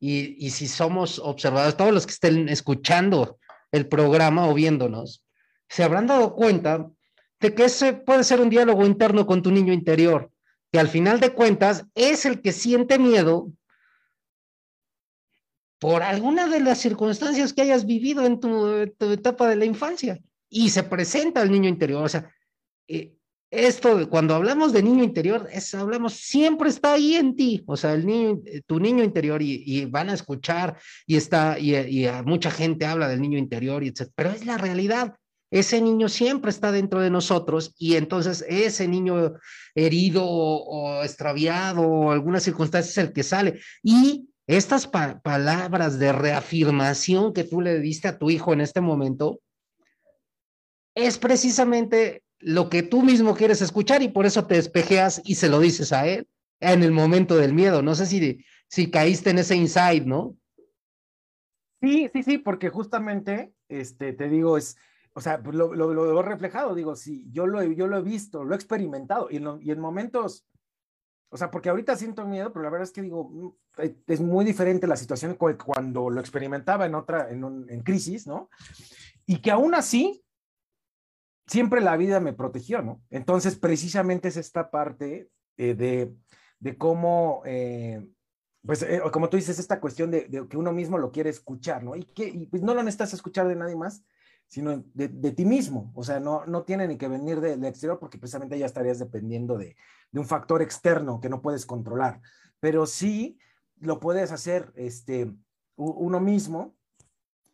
y, 0.00 0.50
si 0.50 0.66
somos 0.66 1.18
observadores, 1.18 1.76
todos 1.76 1.92
los 1.92 2.06
que 2.06 2.12
estén 2.12 2.48
escuchando 2.48 3.38
el 3.70 3.86
programa 3.86 4.48
o 4.48 4.54
viéndonos, 4.54 5.22
se 5.68 5.84
habrán 5.84 6.06
dado 6.06 6.34
cuenta 6.34 6.90
de 7.38 7.54
que 7.54 7.66
ese 7.66 7.92
puede 7.92 8.24
ser 8.24 8.40
un 8.40 8.48
diálogo 8.48 8.86
interno 8.86 9.26
con 9.26 9.42
tu 9.42 9.50
niño 9.50 9.74
interior, 9.74 10.30
que 10.72 10.80
al 10.80 10.88
final 10.88 11.20
de 11.20 11.34
cuentas 11.34 11.84
es 11.94 12.24
el 12.24 12.40
que 12.40 12.52
siente 12.52 12.98
miedo 12.98 13.52
por 15.78 16.02
alguna 16.02 16.48
de 16.48 16.60
las 16.60 16.78
circunstancias 16.78 17.52
que 17.52 17.62
hayas 17.62 17.84
vivido 17.84 18.24
en 18.24 18.40
tu, 18.40 18.86
tu 18.98 19.10
etapa 19.10 19.48
de 19.48 19.56
la 19.56 19.66
infancia 19.66 20.18
y 20.48 20.70
se 20.70 20.82
presenta 20.82 21.42
al 21.42 21.50
niño 21.50 21.68
interior. 21.68 22.04
O 22.04 22.08
sea, 22.08 22.34
eh, 22.88 23.16
esto, 23.50 24.08
cuando 24.08 24.36
hablamos 24.36 24.72
de 24.72 24.82
niño 24.82 25.02
interior, 25.02 25.48
es, 25.52 25.74
hablamos, 25.74 26.14
siempre 26.14 26.68
está 26.68 26.92
ahí 26.92 27.16
en 27.16 27.34
ti, 27.34 27.64
o 27.66 27.76
sea, 27.76 27.94
el 27.94 28.06
niño, 28.06 28.38
tu 28.66 28.78
niño 28.78 29.02
interior, 29.02 29.42
y, 29.42 29.84
van 29.86 30.08
a 30.08 30.14
escuchar, 30.14 30.78
y 31.04 31.16
está, 31.16 31.58
y, 31.58 32.06
mucha 32.24 32.50
gente 32.52 32.86
habla 32.86 33.08
del 33.08 33.20
niño 33.20 33.38
interior, 33.38 33.82
y 33.82 33.88
etc. 33.88 34.08
Pero 34.14 34.30
es 34.30 34.46
la 34.46 34.56
realidad. 34.56 35.16
Ese 35.50 35.80
niño 35.80 36.08
siempre 36.08 36.50
está 36.50 36.70
dentro 36.70 37.00
de 37.00 37.10
nosotros, 37.10 37.74
y 37.76 37.96
entonces 37.96 38.44
ese 38.48 38.86
niño 38.86 39.34
herido 39.74 40.24
o, 40.24 41.02
extraviado 41.02 41.82
o 41.82 42.12
alguna 42.12 42.38
circunstancia 42.38 42.90
es 42.90 42.98
el 42.98 43.12
que 43.12 43.24
sale. 43.24 43.60
Y 43.82 44.28
estas 44.46 44.86
palabras 44.86 45.98
de 45.98 46.12
reafirmación 46.12 47.32
que 47.32 47.42
tú 47.42 47.60
le 47.60 47.80
diste 47.80 48.06
a 48.06 48.18
tu 48.18 48.30
hijo 48.30 48.52
en 48.52 48.60
este 48.60 48.80
momento, 48.80 49.40
es 50.94 51.18
precisamente 51.18 52.22
lo 52.40 52.70
que 52.70 52.82
tú 52.82 53.02
mismo 53.02 53.34
quieres 53.34 53.62
escuchar 53.62 54.02
y 54.02 54.08
por 54.08 54.26
eso 54.26 54.46
te 54.46 54.54
despejeas 54.54 55.20
y 55.24 55.36
se 55.36 55.48
lo 55.48 55.60
dices 55.60 55.92
a 55.92 56.06
él 56.06 56.26
en 56.58 56.82
el 56.82 56.90
momento 56.90 57.36
del 57.36 57.54
miedo. 57.54 57.82
No 57.82 57.94
sé 57.94 58.06
si, 58.06 58.44
si 58.68 58.90
caíste 58.90 59.30
en 59.30 59.38
ese 59.38 59.56
insight, 59.56 60.04
¿no? 60.04 60.36
Sí, 61.82 62.10
sí, 62.12 62.22
sí, 62.22 62.38
porque 62.38 62.68
justamente, 62.68 63.54
este, 63.68 64.12
te 64.12 64.28
digo, 64.28 64.58
es, 64.58 64.76
o 65.14 65.20
sea, 65.20 65.38
lo, 65.38 65.74
lo, 65.74 65.92
lo 65.92 66.22
reflejado, 66.22 66.74
digo, 66.74 66.94
sí, 66.94 67.26
yo 67.30 67.46
lo, 67.46 67.62
yo 67.62 67.86
lo 67.86 67.98
he 67.98 68.02
visto, 68.02 68.44
lo 68.44 68.52
he 68.52 68.56
experimentado 68.56 69.28
y, 69.30 69.36
en 69.36 69.80
momentos, 69.80 70.46
o 71.30 71.36
sea, 71.38 71.50
porque 71.50 71.70
ahorita 71.70 71.96
siento 71.96 72.26
miedo, 72.26 72.52
pero 72.52 72.62
la 72.62 72.70
verdad 72.70 72.84
es 72.84 72.92
que 72.92 73.02
digo, 73.02 73.30
mm, 73.30 73.82
es 74.06 74.20
muy 74.20 74.44
diferente 74.44 74.86
la 74.86 74.96
situación 74.96 75.36
cuando 75.36 76.10
lo 76.10 76.20
experimentaba 76.20 76.84
en 76.84 76.94
otra, 76.94 77.30
en, 77.30 77.66
en 77.68 77.80
crisis, 77.82 78.26
¿no? 78.26 78.50
Y 79.26 79.40
que 79.40 79.50
aún 79.50 79.74
así, 79.74 80.22
siempre 81.50 81.80
la 81.80 81.96
vida 81.96 82.20
me 82.20 82.32
protegió, 82.32 82.80
¿no? 82.80 83.02
Entonces, 83.10 83.56
precisamente 83.56 84.28
es 84.28 84.36
esta 84.36 84.70
parte 84.70 85.28
eh, 85.56 85.74
de, 85.74 86.14
de, 86.60 86.78
cómo, 86.78 87.42
eh, 87.44 88.06
pues, 88.64 88.82
eh, 88.82 89.00
como 89.12 89.28
tú 89.28 89.36
dices, 89.36 89.58
esta 89.58 89.80
cuestión 89.80 90.12
de, 90.12 90.46
que 90.48 90.56
uno 90.56 90.72
mismo 90.72 90.96
lo 90.96 91.10
quiere 91.10 91.28
escuchar, 91.28 91.82
¿no? 91.82 91.96
Y 91.96 92.04
que 92.04 92.46
pues 92.50 92.62
no 92.62 92.72
lo 92.72 92.84
necesitas 92.84 93.14
escuchar 93.14 93.48
de 93.48 93.56
nadie 93.56 93.74
más, 93.74 94.04
sino 94.46 94.84
de, 94.94 95.08
ti 95.32 95.44
mismo. 95.44 95.92
O 95.96 96.04
sea, 96.04 96.20
no, 96.20 96.46
no 96.46 96.62
tiene 96.62 96.86
ni 96.86 96.96
que 96.96 97.08
venir 97.08 97.40
del 97.40 97.64
exterior 97.64 97.98
porque 97.98 98.18
precisamente 98.18 98.58
ya 98.58 98.66
estarías 98.66 99.00
dependiendo 99.00 99.58
de, 99.58 99.76
de 100.12 100.20
un 100.20 100.26
factor 100.26 100.62
externo 100.62 101.20
que 101.20 101.28
no 101.28 101.42
puedes 101.42 101.66
controlar. 101.66 102.20
Pero 102.60 102.86
sí 102.86 103.38
lo 103.80 103.98
puedes 103.98 104.30
hacer 104.30 104.72
este, 104.76 105.32
uno 105.76 106.20
mismo 106.20 106.76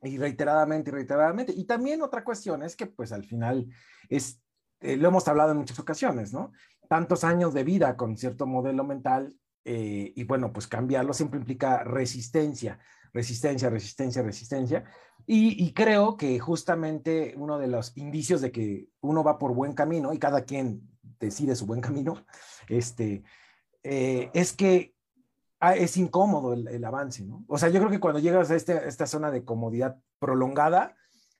y 0.07 0.19
reiteradamente 0.19 0.91
y 0.91 0.95
reiteradamente. 0.95 1.53
Y 1.57 1.65
también 1.65 2.03
otra 2.03 2.25
cuestión 2.25 2.63
es 2.63 2.77
que 2.77 2.87
pues 2.87 3.13
al 3.13 3.25
final 3.25 3.69
es, 4.09 4.41
eh, 4.81 4.97
lo 4.97 5.09
hemos 5.09 5.27
hablado 5.29 5.53
en 5.53 5.59
muchas 5.59 5.79
ocasiones, 5.79 6.33
¿no? 6.33 6.53
Tantos 6.89 7.25
años 7.25 7.55
de 7.55 7.65
vida 7.65 7.97
con 7.97 8.17
cierto 8.17 8.47
modelo 8.47 8.85
mental 8.85 9.37
eh, 9.69 10.13
y 10.15 10.23
bueno, 10.23 10.53
pues 10.53 10.69
cambiarlo 10.69 11.13
siempre 11.13 11.41
implica 11.41 11.83
resistencia, 11.83 12.79
resistencia, 13.13 13.69
resistencia, 13.69 14.23
resistencia. 14.23 14.85
Y, 15.29 15.73
creo 15.73 16.17
que 16.17 16.39
justamente 16.39 17.35
uno 17.37 17.59
de 17.59 17.67
los 17.67 17.97
indicios 17.97 18.41
de 18.41 18.53
que 18.53 18.87
uno 19.01 19.25
va 19.25 19.39
por 19.39 19.55
buen 19.55 19.73
camino 19.73 20.13
y 20.13 20.19
cada 20.19 20.45
quien 20.45 20.89
decide 21.19 21.57
su 21.57 21.67
buen 21.67 21.81
camino, 21.81 22.25
este, 22.69 23.25
eh, 23.83 24.31
es 24.35 24.53
que 24.53 24.95
Ah, 25.67 25.75
es 25.75 25.97
incómodo 25.97 26.53
el, 26.53 26.85
avance, 26.85 27.25
¿no? 27.25 27.45
O 27.49 27.59
sea, 27.59 27.69
yo 27.71 27.81
creo 27.81 27.91
que 27.91 27.99
cuando 27.99 28.21
llegas 28.21 28.53
a, 28.53 28.55
este, 28.55 28.87
esta 28.87 29.05
zona 29.05 29.33
de 29.33 29.45
comodidad 29.45 29.97
prolongada, 30.21 30.95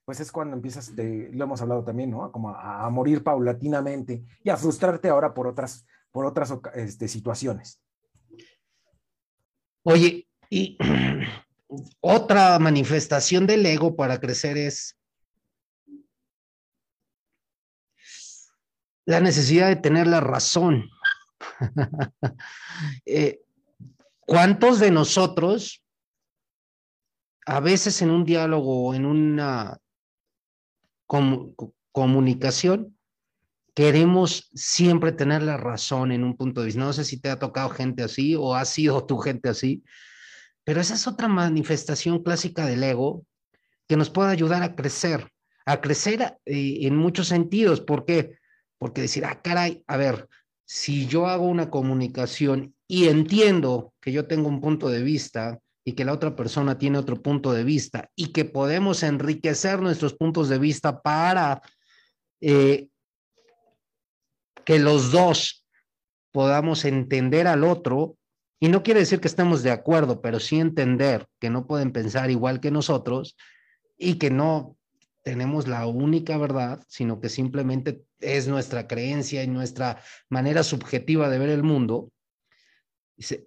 pues 0.05 0.19
es 0.19 0.33
cuando 0.33 0.57
empiezas, 0.57 0.91
lo 0.97 1.45
hemos 1.45 1.63
hablado 1.63 1.85
también, 1.85 2.11
¿no? 2.11 2.33
Como 2.33 2.51
a, 2.51 2.91
morir 2.91 3.23
paulatinamente 3.23 4.25
y 4.43 4.51
a 4.51 4.57
frustrarte 4.57 5.09
ahora 5.11 5.33
por 5.33 5.47
otras, 5.47 5.87
por 6.11 6.27
otras 6.27 6.53
este, 6.75 7.07
situaciones. 7.07 7.81
Oye, 9.85 10.27
y 10.51 10.77
otra 12.01 12.59
manifestación 12.59 13.47
del 13.47 13.65
ego 13.65 13.95
para 13.95 14.19
crecer 14.19 14.59
es 14.59 14.99
la 19.05 19.21
necesidad 19.21 19.69
de 19.69 19.77
tener 19.77 20.09
la 20.09 20.19
razón. 20.19 20.91
Eh, 23.07 23.46
¿Cuántos 24.27 24.81
de 24.81 24.91
nosotros, 24.91 25.85
a 27.47 27.61
veces 27.61 28.03
en 28.03 28.11
un 28.11 28.25
diálogo 28.25 28.93
en 28.93 29.07
una 29.07 29.79
comunicación, 31.93 32.99
queremos 33.73 34.51
siempre 34.53 35.13
tener 35.13 35.43
la 35.43 35.57
razón 35.57 36.11
en 36.11 36.25
un 36.25 36.37
punto 36.37 36.61
de 36.61 36.67
vista? 36.67 36.81
No 36.81 36.93
sé 36.93 37.05
si 37.05 37.21
te 37.21 37.31
ha 37.31 37.39
tocado 37.39 37.71
gente 37.71 38.03
así 38.03 38.35
o 38.35 38.57
ha 38.57 38.65
sido 38.65 39.07
tu 39.07 39.19
gente 39.19 39.49
así, 39.49 39.85
pero 40.65 40.81
esa 40.81 40.95
es 40.95 41.07
otra 41.07 41.29
manifestación 41.29 42.25
clásica 42.25 42.67
del 42.67 42.83
ego 42.83 43.25
que 43.87 43.97
nos 43.97 44.11
puede 44.11 44.33
ayudar 44.33 44.65
a 44.65 44.75
crecer, 44.75 45.31
a 45.67 45.81
crecer 45.81 46.37
eh, 46.45 46.79
en 46.81 46.97
muchos 46.97 47.29
sentidos. 47.29 47.81
¿Por 47.81 48.05
qué? 48.05 48.41
Porque 48.79 49.03
decir, 49.03 49.25
ah, 49.25 49.41
caray, 49.41 49.85
a 49.87 49.97
ver, 49.97 50.29
si 50.67 51.07
yo 51.07 51.27
hago 51.27 51.47
una 51.47 51.71
comunicación 51.71 52.75
y 52.87 53.07
entiendo 53.09 53.95
que 54.01 54.13
yo 54.13 54.27
tengo 54.27 54.49
un 54.49 54.61
punto 54.61 54.89
de 54.89 55.03
vista 55.03 55.61
y 55.85 55.93
que 55.93 56.05
la 56.05 56.13
otra 56.13 56.35
persona 56.35 56.77
tiene 56.77 56.99
otro 56.99 57.23
punto 57.23 57.53
de 57.53 57.65
vista 57.65 58.11
y 58.17 58.33
que 58.33 58.45
podemos 58.45 59.03
enriquecer 59.05 59.81
nuestros 59.81 60.15
puntos 60.15 60.49
de 60.49 60.59
vista 60.59 61.01
para 61.01 61.63
eh, 62.41 62.89
que 64.65 64.81
los 64.81 65.13
dos 65.13 65.65
podamos 66.33 66.85
entender 66.85 67.47
al 67.47 67.65
otro, 67.65 68.19
y 68.61 68.69
no 68.69 68.83
quiere 68.83 69.01
decir 69.01 69.21
que 69.21 69.29
estemos 69.29 69.63
de 69.63 69.71
acuerdo, 69.71 70.21
pero 70.21 70.41
sí 70.41 70.59
entender 70.59 71.27
que 71.39 71.51
no 71.51 71.67
pueden 71.67 71.93
pensar 71.93 72.31
igual 72.31 72.61
que 72.61 72.71
nosotros 72.71 73.37
y 73.97 74.19
que 74.19 74.31
no 74.31 74.76
tenemos 75.27 75.67
la 75.67 75.89
única 75.89 76.39
verdad, 76.39 76.85
sino 76.87 77.21
que 77.21 77.29
simplemente 77.29 78.05
es 78.21 78.47
nuestra 78.47 78.87
creencia 78.87 79.43
y 79.43 79.49
nuestra 79.49 80.01
manera 80.29 80.63
subjetiva 80.63 81.29
de 81.29 81.41
ver 81.41 81.49
el 81.49 81.65
mundo, 81.65 82.13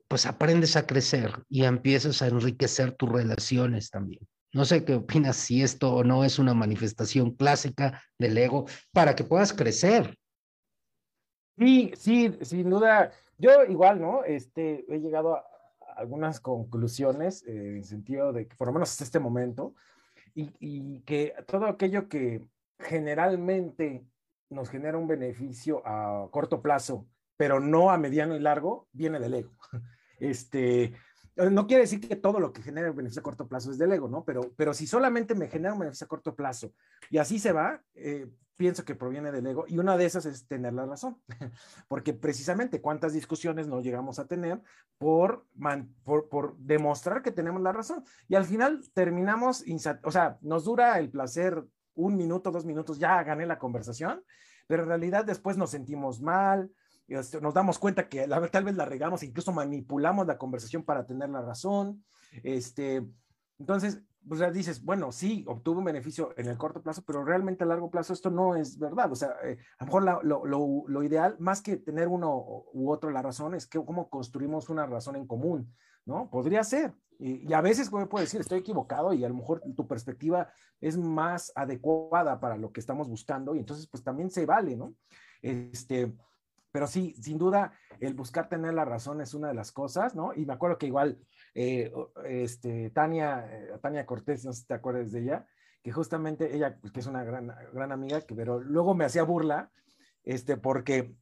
pues 0.09 0.25
aprendes 0.25 0.75
a 0.75 0.85
crecer 0.85 1.31
y 1.47 1.63
empiezas 1.63 2.21
a 2.21 2.27
enriquecer 2.27 2.91
tus 2.91 3.09
relaciones 3.09 3.91
también. 3.91 4.27
No 4.51 4.65
sé 4.65 4.83
qué 4.83 4.95
opinas 4.95 5.37
si 5.37 5.63
esto 5.63 5.93
o 5.93 6.03
no 6.03 6.25
es 6.25 6.37
una 6.37 6.53
manifestación 6.53 7.31
clásica 7.31 8.03
del 8.17 8.37
ego 8.37 8.65
para 8.91 9.15
que 9.15 9.23
puedas 9.23 9.53
crecer. 9.53 10.17
Sí, 11.57 11.93
sí, 11.95 12.37
sin 12.41 12.69
duda. 12.69 13.13
Yo 13.37 13.63
igual, 13.63 14.01
¿no? 14.01 14.25
Este, 14.25 14.83
he 14.93 14.99
llegado 14.99 15.37
a 15.37 15.45
algunas 15.95 16.41
conclusiones 16.41 17.41
eh, 17.43 17.51
en 17.51 17.77
el 17.77 17.85
sentido 17.85 18.33
de 18.33 18.49
que, 18.49 18.57
por 18.57 18.67
lo 18.67 18.73
menos 18.73 18.91
hasta 18.91 19.05
este 19.05 19.19
momento, 19.19 19.75
y, 20.59 21.01
que 21.01 21.33
todo 21.47 21.65
aquello 21.65 22.07
que 22.07 22.47
generalmente 22.79 24.05
nos 24.49 24.69
genera 24.69 24.97
un 24.97 25.07
beneficio 25.07 25.81
a 25.85 26.29
corto 26.31 26.61
plazo, 26.61 27.07
pero 27.37 27.59
no 27.59 27.91
a 27.91 27.97
mediano 27.97 28.35
y 28.35 28.39
largo, 28.39 28.87
viene 28.91 29.19
del 29.19 29.33
ego. 29.35 29.53
Este, 30.21 30.91
no 31.51 31.67
quiere 31.67 31.83
decir 31.83 31.99
que 31.99 32.15
todo 32.15 32.39
lo 32.39 32.51
que 32.51 32.61
genera 32.61 32.91
beneficio 32.91 33.21
a 33.21 33.23
corto 33.23 33.47
plazo 33.47 33.71
es 33.71 33.77
del 33.77 33.91
ego, 33.93 34.09
¿no? 34.09 34.23
Pero, 34.25 34.41
pero 34.55 34.73
si 34.73 34.87
solamente 34.87 35.35
me 35.35 35.47
genera 35.47 35.73
un 35.73 35.79
beneficio 35.79 36.05
a 36.05 36.07
corto 36.07 36.35
plazo 36.35 36.73
y 37.09 37.17
así 37.17 37.39
se 37.39 37.51
va, 37.51 37.81
eh, 37.95 38.27
pienso 38.57 38.83
que 38.83 38.93
proviene 38.93 39.31
del 39.31 39.47
ego 39.47 39.63
y 39.69 39.77
una 39.77 39.95
de 39.95 40.05
esas 40.05 40.25
es 40.25 40.45
tener 40.45 40.73
la 40.73 40.85
razón, 40.85 41.21
porque 41.87 42.13
precisamente 42.13 42.81
cuántas 42.81 43.13
discusiones 43.13 43.67
no 43.67 43.81
llegamos 43.81 44.19
a 44.19 44.27
tener 44.27 44.61
por, 44.97 45.45
por, 46.03 46.27
por, 46.27 46.57
demostrar 46.57 47.21
que 47.21 47.31
tenemos 47.31 47.61
la 47.61 47.71
razón 47.71 48.03
y 48.27 48.35
al 48.35 48.43
final 48.43 48.81
terminamos, 48.93 49.63
o 50.03 50.11
sea, 50.11 50.37
nos 50.41 50.65
dura 50.65 50.99
el 50.99 51.09
placer 51.09 51.63
un 51.95 52.17
minuto, 52.17 52.51
dos 52.51 52.65
minutos, 52.65 52.99
ya 52.99 53.23
gané 53.23 53.45
la 53.45 53.59
conversación, 53.59 54.23
pero 54.67 54.83
en 54.83 54.89
realidad 54.89 55.23
después 55.23 55.57
nos 55.57 55.71
sentimos 55.71 56.21
mal, 56.21 56.69
este, 57.09 57.41
nos 57.41 57.53
damos 57.53 57.79
cuenta 57.79 58.07
que 58.07 58.27
la, 58.27 58.45
tal 58.47 58.63
vez 58.63 58.75
la 58.75 58.85
regamos, 58.85 59.23
incluso 59.23 59.51
manipulamos 59.51 60.27
la 60.27 60.37
conversación 60.37 60.83
para 60.83 61.05
tener 61.05 61.29
la 61.29 61.41
razón, 61.41 62.03
este, 62.43 63.05
entonces 63.57 64.01
pues 64.27 64.39
ya 64.41 64.51
dices, 64.51 64.83
bueno, 64.83 65.11
sí, 65.11 65.43
obtuvo 65.47 65.79
un 65.79 65.85
beneficio 65.85 66.33
en 66.37 66.47
el 66.47 66.57
corto 66.57 66.81
plazo, 66.81 67.03
pero 67.05 67.23
realmente 67.23 67.63
a 67.63 67.67
largo 67.67 67.89
plazo 67.89 68.13
esto 68.13 68.29
no 68.29 68.55
es 68.55 68.77
verdad. 68.77 69.11
O 69.11 69.15
sea, 69.15 69.35
eh, 69.43 69.57
a 69.77 69.83
lo 69.83 69.85
mejor 69.85 70.23
lo, 70.23 70.45
lo, 70.45 70.83
lo, 70.87 71.03
ideal, 71.03 71.35
más 71.39 71.61
que 71.61 71.77
tener 71.77 72.07
uno 72.07 72.65
u 72.73 72.91
otro 72.91 73.09
la 73.09 73.21
razón, 73.21 73.55
es 73.55 73.65
que 73.65 73.83
cómo 73.83 74.09
construimos 74.09 74.69
una 74.69 74.85
razón 74.85 75.15
en 75.15 75.25
común, 75.25 75.73
¿no? 76.05 76.29
Podría 76.29 76.63
ser. 76.63 76.93
Y, 77.17 77.51
a 77.53 77.61
veces 77.61 77.91
me 77.91 78.05
puedo 78.05 78.23
decir, 78.23 78.39
estoy 78.39 78.59
equivocado 78.59 79.13
y 79.13 79.25
a 79.25 79.29
lo 79.29 79.35
mejor 79.35 79.61
tu 79.75 79.87
perspectiva 79.87 80.49
es 80.79 80.97
más 80.97 81.51
adecuada 81.55 82.39
para 82.39 82.55
lo 82.55 82.71
que 82.71 82.79
estamos 82.79 83.09
buscando 83.09 83.55
y 83.55 83.59
entonces 83.59 83.87
pues 83.87 84.03
también 84.03 84.29
se 84.29 84.45
vale, 84.45 84.77
¿no? 84.77 84.93
Este, 85.41 86.13
pero 86.71 86.87
sí, 86.87 87.15
sin 87.21 87.37
duda, 87.37 87.73
el 87.99 88.13
buscar 88.13 88.49
tener 88.49 88.73
la 88.73 88.85
razón 88.85 89.21
es 89.21 89.33
una 89.33 89.49
de 89.49 89.53
las 89.53 89.71
cosas, 89.71 90.15
¿no? 90.15 90.33
Y 90.33 90.45
me 90.45 90.53
acuerdo 90.53 90.77
que 90.77 90.87
igual, 90.87 91.19
eh, 91.53 91.91
este, 92.25 92.89
Tania, 92.91 93.45
eh, 93.49 93.79
Tania 93.81 94.05
Cortés, 94.05 94.45
no 94.45 94.53
sé 94.53 94.61
si 94.61 94.67
te 94.67 94.73
acuerdas 94.73 95.11
de 95.11 95.21
ella, 95.21 95.47
que 95.81 95.91
justamente 95.91 96.55
ella, 96.55 96.77
pues, 96.79 96.93
que 96.93 96.99
es 96.99 97.07
una 97.07 97.23
gran, 97.23 97.53
gran 97.73 97.91
amiga, 97.91 98.21
que, 98.21 98.35
pero 98.35 98.59
luego 98.59 98.93
me 98.93 99.05
hacía 99.05 99.23
burla, 99.23 99.71
este, 100.23 100.57
porque 100.57 101.15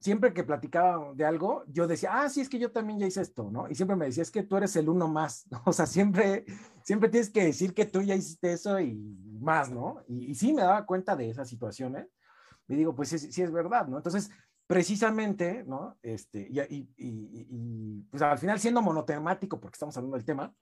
siempre 0.00 0.32
que 0.32 0.44
platicaba 0.44 1.12
de 1.14 1.24
algo, 1.24 1.64
yo 1.66 1.86
decía, 1.86 2.10
ah, 2.12 2.28
sí, 2.28 2.40
es 2.40 2.48
que 2.48 2.58
yo 2.58 2.70
también 2.70 2.98
ya 2.98 3.06
hice 3.06 3.20
esto, 3.20 3.50
¿no? 3.50 3.68
Y 3.68 3.74
siempre 3.74 3.96
me 3.96 4.06
decía, 4.06 4.22
es 4.22 4.30
que 4.30 4.44
tú 4.44 4.56
eres 4.56 4.76
el 4.76 4.88
uno 4.88 5.08
más, 5.08 5.46
¿no? 5.50 5.62
O 5.66 5.72
sea, 5.72 5.86
siempre, 5.86 6.44
siempre 6.82 7.08
tienes 7.08 7.30
que 7.30 7.44
decir 7.44 7.74
que 7.74 7.86
tú 7.86 8.02
ya 8.02 8.14
hiciste 8.14 8.52
eso 8.52 8.78
y 8.80 8.94
más, 9.40 9.70
¿no? 9.70 10.02
Y, 10.08 10.34
sí 10.34 10.52
me 10.52 10.62
daba 10.62 10.86
cuenta 10.86 11.16
de 11.16 11.30
esas 11.30 11.48
situaciones. 11.48 12.06
Y 12.68 12.76
digo, 12.76 12.94
pues 12.94 13.08
sí, 13.08 13.18
sí 13.18 13.42
es 13.42 13.50
verdad, 13.50 13.88
¿no? 13.88 13.96
Entonces, 13.96 14.30
precisamente, 14.68 15.64
¿no? 15.66 15.96
Este, 16.02 16.46
y, 16.68 18.02
pues 18.10 18.22
al 18.22 18.38
final 18.38 18.60
siendo 18.60 18.82
monotemático, 18.82 19.58
porque 19.58 19.76
estamos 19.76 19.96
hablando 19.96 20.16
del 20.16 20.26
tema, 20.26 20.54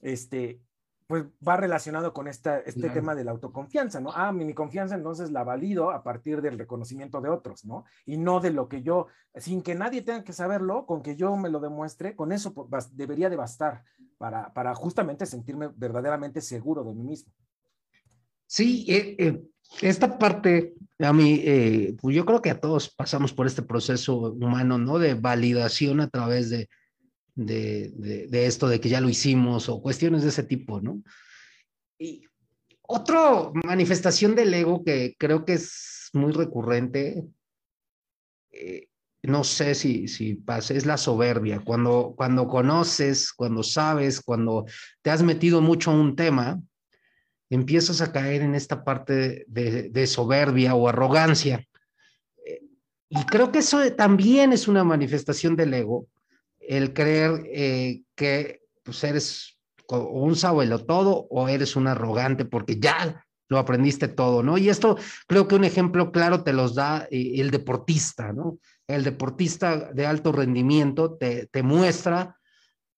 este, 0.00 0.62
pues 1.08 1.24
va 1.46 1.56
relacionado 1.56 2.14
con 2.14 2.28
esta, 2.28 2.60
este 2.60 2.88
tema 2.90 3.14
de 3.16 3.24
la 3.24 3.32
autoconfianza, 3.32 4.00
¿no? 4.00 4.10
Ah, 4.14 4.30
mi, 4.30 4.54
confianza 4.54 4.94
entonces 4.94 5.32
la 5.32 5.42
valido 5.42 5.90
a 5.90 6.04
partir 6.04 6.40
del 6.42 6.58
reconocimiento 6.58 7.20
de 7.20 7.28
otros, 7.28 7.64
¿no? 7.64 7.84
Y 8.06 8.18
no 8.18 8.38
de 8.38 8.52
lo 8.52 8.68
que 8.68 8.82
yo, 8.82 9.08
sin 9.34 9.62
que 9.62 9.74
nadie 9.74 10.02
tenga 10.02 10.22
que 10.22 10.32
saberlo, 10.32 10.86
con 10.86 11.02
que 11.02 11.16
yo 11.16 11.36
me 11.36 11.50
lo 11.50 11.58
demuestre, 11.58 12.14
con 12.14 12.30
eso 12.30 12.54
pues, 12.54 12.96
debería 12.96 13.28
de 13.28 13.36
bastar 13.36 13.82
para, 14.16 14.54
para 14.54 14.76
justamente 14.76 15.26
sentirme 15.26 15.68
verdaderamente 15.74 16.40
seguro 16.40 16.84
de 16.84 16.94
mí 16.94 17.02
mismo. 17.02 17.32
Sí, 18.46 18.86
eh, 18.88 19.16
eh, 19.18 19.42
esta 19.80 20.18
parte, 20.18 20.74
a 20.98 21.12
mí, 21.12 21.40
eh, 21.44 21.96
pues 22.00 22.14
yo 22.14 22.24
creo 22.24 22.42
que 22.42 22.50
a 22.50 22.60
todos 22.60 22.88
pasamos 22.94 23.32
por 23.32 23.46
este 23.46 23.62
proceso 23.62 24.16
humano, 24.16 24.78
¿no? 24.78 24.98
De 24.98 25.14
validación 25.14 26.00
a 26.00 26.08
través 26.08 26.50
de, 26.50 26.68
de, 27.34 27.90
de, 28.28 28.46
esto, 28.46 28.68
de 28.68 28.80
que 28.80 28.88
ya 28.88 29.00
lo 29.00 29.08
hicimos 29.08 29.68
o 29.68 29.82
cuestiones 29.82 30.22
de 30.22 30.28
ese 30.28 30.44
tipo, 30.44 30.80
¿no? 30.80 31.02
Y 31.98 32.24
otra 32.82 33.50
manifestación 33.64 34.34
del 34.34 34.52
ego 34.52 34.84
que 34.84 35.16
creo 35.18 35.44
que 35.44 35.54
es 35.54 36.10
muy 36.12 36.32
recurrente, 36.32 37.24
no 39.22 39.42
sé 39.42 39.74
si, 39.74 40.06
si 40.06 40.34
pasa, 40.34 40.74
es 40.74 40.84
la 40.84 40.98
soberbia. 40.98 41.60
Cuando, 41.64 42.14
cuando 42.16 42.46
conoces, 42.46 43.32
cuando 43.32 43.62
sabes, 43.62 44.20
cuando 44.20 44.66
te 45.02 45.10
has 45.10 45.22
metido 45.22 45.60
mucho 45.62 45.90
a 45.90 45.94
un 45.94 46.14
tema, 46.14 46.60
empiezas 47.54 48.00
a 48.00 48.12
caer 48.12 48.42
en 48.42 48.54
esta 48.54 48.84
parte 48.84 49.44
de, 49.48 50.06
soberbia 50.06 50.74
o 50.74 50.88
arrogancia. 50.88 51.66
Y 53.08 53.24
creo 53.26 53.52
que 53.52 53.60
eso 53.60 53.80
también 53.92 54.52
es 54.52 54.66
una 54.66 54.82
manifestación 54.82 55.54
del 55.54 55.72
ego, 55.72 56.08
el 56.58 56.92
creer 56.92 57.42
eh, 57.46 58.02
que 58.14 58.62
pues, 58.82 59.04
eres 59.04 59.58
un 59.88 60.34
sabuelo 60.34 60.84
todo 60.84 61.26
o 61.30 61.48
eres 61.48 61.76
un 61.76 61.86
arrogante 61.86 62.44
porque 62.44 62.80
ya 62.80 63.24
lo 63.48 63.58
aprendiste 63.58 64.08
todo, 64.08 64.42
¿no? 64.42 64.56
Y 64.58 64.68
esto 64.68 64.96
creo 65.28 65.46
que 65.46 65.54
un 65.54 65.64
ejemplo 65.64 66.10
claro 66.10 66.42
te 66.42 66.52
los 66.52 66.74
da 66.74 67.06
eh, 67.10 67.34
el 67.36 67.50
deportista, 67.50 68.32
¿no? 68.32 68.58
El 68.88 69.04
deportista 69.04 69.92
de 69.92 70.06
alto 70.06 70.32
rendimiento 70.32 71.14
te, 71.14 71.46
te 71.46 71.62
muestra 71.62 72.36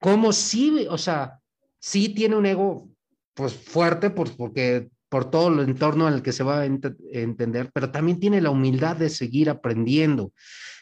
cómo 0.01 0.33
sí, 0.33 0.87
o 0.89 0.99
sea, 0.99 1.41
sí 1.79 2.11
tiene 2.11 2.37
un 2.37 2.47
ego 2.47 2.89
pues 3.37 3.55
fuerte 3.55 4.11
por, 4.11 4.35
porque 4.37 4.89
por 5.09 5.31
todo 5.31 5.49
el 5.49 5.61
entorno 5.61 6.09
en 6.09 6.15
el 6.15 6.23
que 6.23 6.33
se 6.33 6.43
va 6.43 6.61
a 6.61 6.67
entender, 6.67 7.71
pero 7.73 7.93
también 7.93 8.19
tiene 8.19 8.41
la 8.41 8.51
humildad 8.51 8.97
de 8.97 9.11
seguir 9.11 9.51
aprendiendo. 9.51 10.33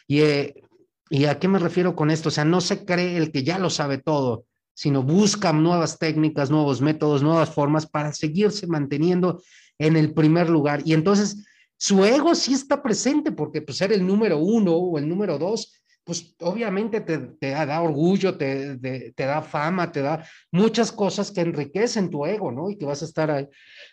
Y, 0.07 0.21
eh, 0.21 0.63
¿Y 1.09 1.25
a 1.25 1.37
qué 1.37 1.47
me 1.47 1.59
refiero 1.59 1.95
con 1.95 2.09
esto? 2.09 2.29
O 2.29 2.31
sea, 2.31 2.45
no 2.45 2.61
se 2.61 2.83
cree 2.83 3.17
el 3.17 3.31
que 3.31 3.43
ya 3.43 3.59
lo 3.59 3.69
sabe 3.69 3.99
todo, 3.99 4.45
sino 4.73 5.03
buscan 5.03 5.61
nuevas 5.61 5.99
técnicas, 5.99 6.49
nuevos 6.49 6.81
métodos, 6.81 7.21
nuevas 7.21 7.49
formas 7.49 7.85
para 7.85 8.11
seguirse 8.11 8.65
manteniendo 8.65 9.41
en 9.77 9.97
el 9.97 10.13
primer 10.13 10.49
lugar. 10.49 10.81
Y 10.83 10.93
entonces 10.93 11.45
su 11.77 12.03
ego 12.03 12.33
sí 12.33 12.53
está 12.53 12.81
presente 12.81 13.31
porque 13.31 13.61
pues 13.61 13.77
ser 13.77 13.93
el 13.93 14.05
número 14.05 14.39
uno 14.39 14.73
o 14.73 14.97
el 14.97 15.07
número 15.07 15.37
dos, 15.37 15.73
pues 16.05 16.35
obviamente 16.39 17.01
te, 17.01 17.49
da 17.49 17.81
orgullo, 17.81 18.37
te, 18.37 18.77
te, 18.77 19.25
da 19.25 19.41
fama, 19.41 19.91
te 19.91 20.01
da 20.01 20.23
muchas 20.51 20.91
cosas 20.91 21.31
que 21.31 21.41
enriquecen 21.41 22.11
tu 22.11 22.27
ego, 22.27 22.51
¿no? 22.51 22.69
Y 22.69 22.77
que 22.77 22.85
vas 22.85 23.01
a 23.01 23.05
estar 23.05 23.31
ahí. 23.31 23.47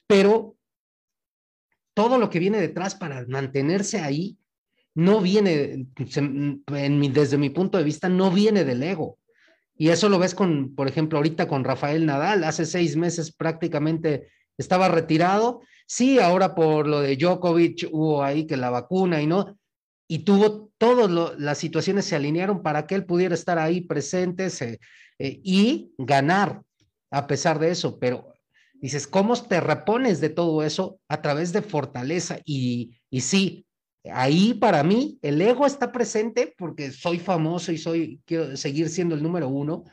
Pero 0.07 0.55
todo 1.95 2.19
lo 2.19 2.29
que 2.29 2.39
viene 2.39 2.61
detrás 2.61 2.95
para 2.95 3.25
mantenerse 3.29 3.99
ahí 3.99 4.37
no 4.95 5.21
viene, 5.23 5.87
desde 5.97 7.39
mi 7.39 7.49
punto 7.49 7.79
de 7.79 7.85
vista, 7.85 8.11
no 8.11 8.31
viene 8.31 8.65
del 8.65 8.83
ego. 8.83 9.19
Y 9.75 9.89
eso 9.89 10.11
lo 10.11 10.19
ves 10.19 10.35
con, 10.35 10.75
por 10.75 10.89
ejemplo, 10.89 11.19
ahorita 11.19 11.49
con 11.49 11.65
Rafael 11.65 12.05
Nadal, 12.05 12.45
hace 12.45 12.67
seis 12.67 12.95
meses 12.95 13.33
prácticamente 13.35 14.29
estaba 14.59 14.89
retirado. 14.89 15.63
Sí, 15.87 16.19
ahora 16.19 16.55
por 16.55 16.87
lo 16.87 17.01
de 17.01 17.17
Djokovic 17.17 17.89
hubo 17.91 18.23
ahí 18.23 18.47
que 18.47 18.59
la 18.59 18.69
vacuna 18.69 19.23
y 19.23 19.27
no, 19.27 19.59
y 20.07 20.21
tuvo 20.21 20.72
todas 20.83 21.39
las 21.39 21.59
situaciones 21.59 22.07
se 22.07 22.16
alinearon 22.16 22.61
para 22.61 22.89
que 22.89 22.97
él 22.97 23.05
pudiera 23.05 23.37
estar 23.37 23.57
ahí 23.57 23.83
presente 23.83 24.49
eh, 25.20 25.41
y 25.45 25.93
ganar 25.97 26.61
a 27.09 27.28
pesar 27.28 27.61
de 27.61 27.70
eso. 27.70 28.01
Pero 28.01 28.35
dices, 28.72 29.07
¿cómo 29.07 29.41
te 29.41 29.61
repones 29.61 30.20
de 30.20 30.28
todo 30.28 30.64
eso? 30.64 30.99
A 31.07 31.22
través 31.22 31.53
de 31.53 31.62
fortaleza. 31.62 32.41
Y, 32.45 32.99
y 33.11 33.20
sí, 33.20 33.64
Ahí 34.12 34.55
para 34.55 34.83
mí 34.83 35.20
el 35.22 35.41
ego 35.41 35.64
está 35.64 35.93
presente 35.93 36.53
porque 36.59 36.91
soy 36.91 37.20
famoso 37.20 37.70
y 37.70 37.78
soy, 37.78 38.20
quiero 38.26 38.57
seguir 38.57 38.89
siendo 38.89 39.14
el 39.14 39.22
número 39.22 39.47
uno, 39.49 39.85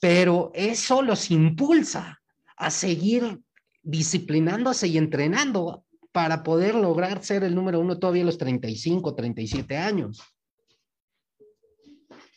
pero 0.00 0.50
eso 0.52 1.00
los 1.00 1.30
impulsa 1.30 2.20
a 2.56 2.72
seguir 2.72 3.38
disciplinándose 3.84 4.88
y 4.88 4.98
entrenando 4.98 5.85
para 6.16 6.42
poder 6.42 6.74
lograr 6.74 7.22
ser 7.22 7.44
el 7.44 7.54
número 7.54 7.78
uno 7.78 7.98
todavía 7.98 8.22
a 8.22 8.24
los 8.24 8.38
35, 8.38 9.14
37 9.14 9.76
años. 9.76 10.22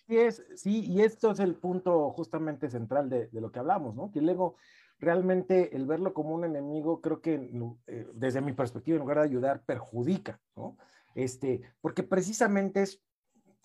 Sí, 0.06 0.18
es, 0.18 0.44
sí, 0.58 0.84
y 0.86 1.02
esto 1.02 1.32
es 1.32 1.40
el 1.40 1.56
punto 1.56 2.12
justamente 2.12 2.70
central 2.70 3.10
de, 3.10 3.30
lo 3.32 3.54
que 3.54 3.60
hablamos, 3.60 3.96
¿no? 3.96 4.12
Que 4.12 4.20
el 4.20 4.28
ego 4.28 4.58
realmente, 5.00 5.78
el 5.78 5.86
verlo 5.86 6.14
como 6.14 6.36
un 6.36 6.44
enemigo, 6.44 7.00
creo 7.00 7.22
que 7.22 7.36
eh, 7.88 8.06
desde 8.16 8.42
mi 8.42 8.52
perspectiva, 8.52 8.96
en 8.96 9.00
lugar 9.00 9.20
de 9.20 9.24
ayudar, 9.24 9.64
perjudica, 9.64 10.42
¿no? 10.58 10.76
este, 11.16 11.62
porque 11.80 12.04
precisamente 12.04 12.82
es, 12.82 13.02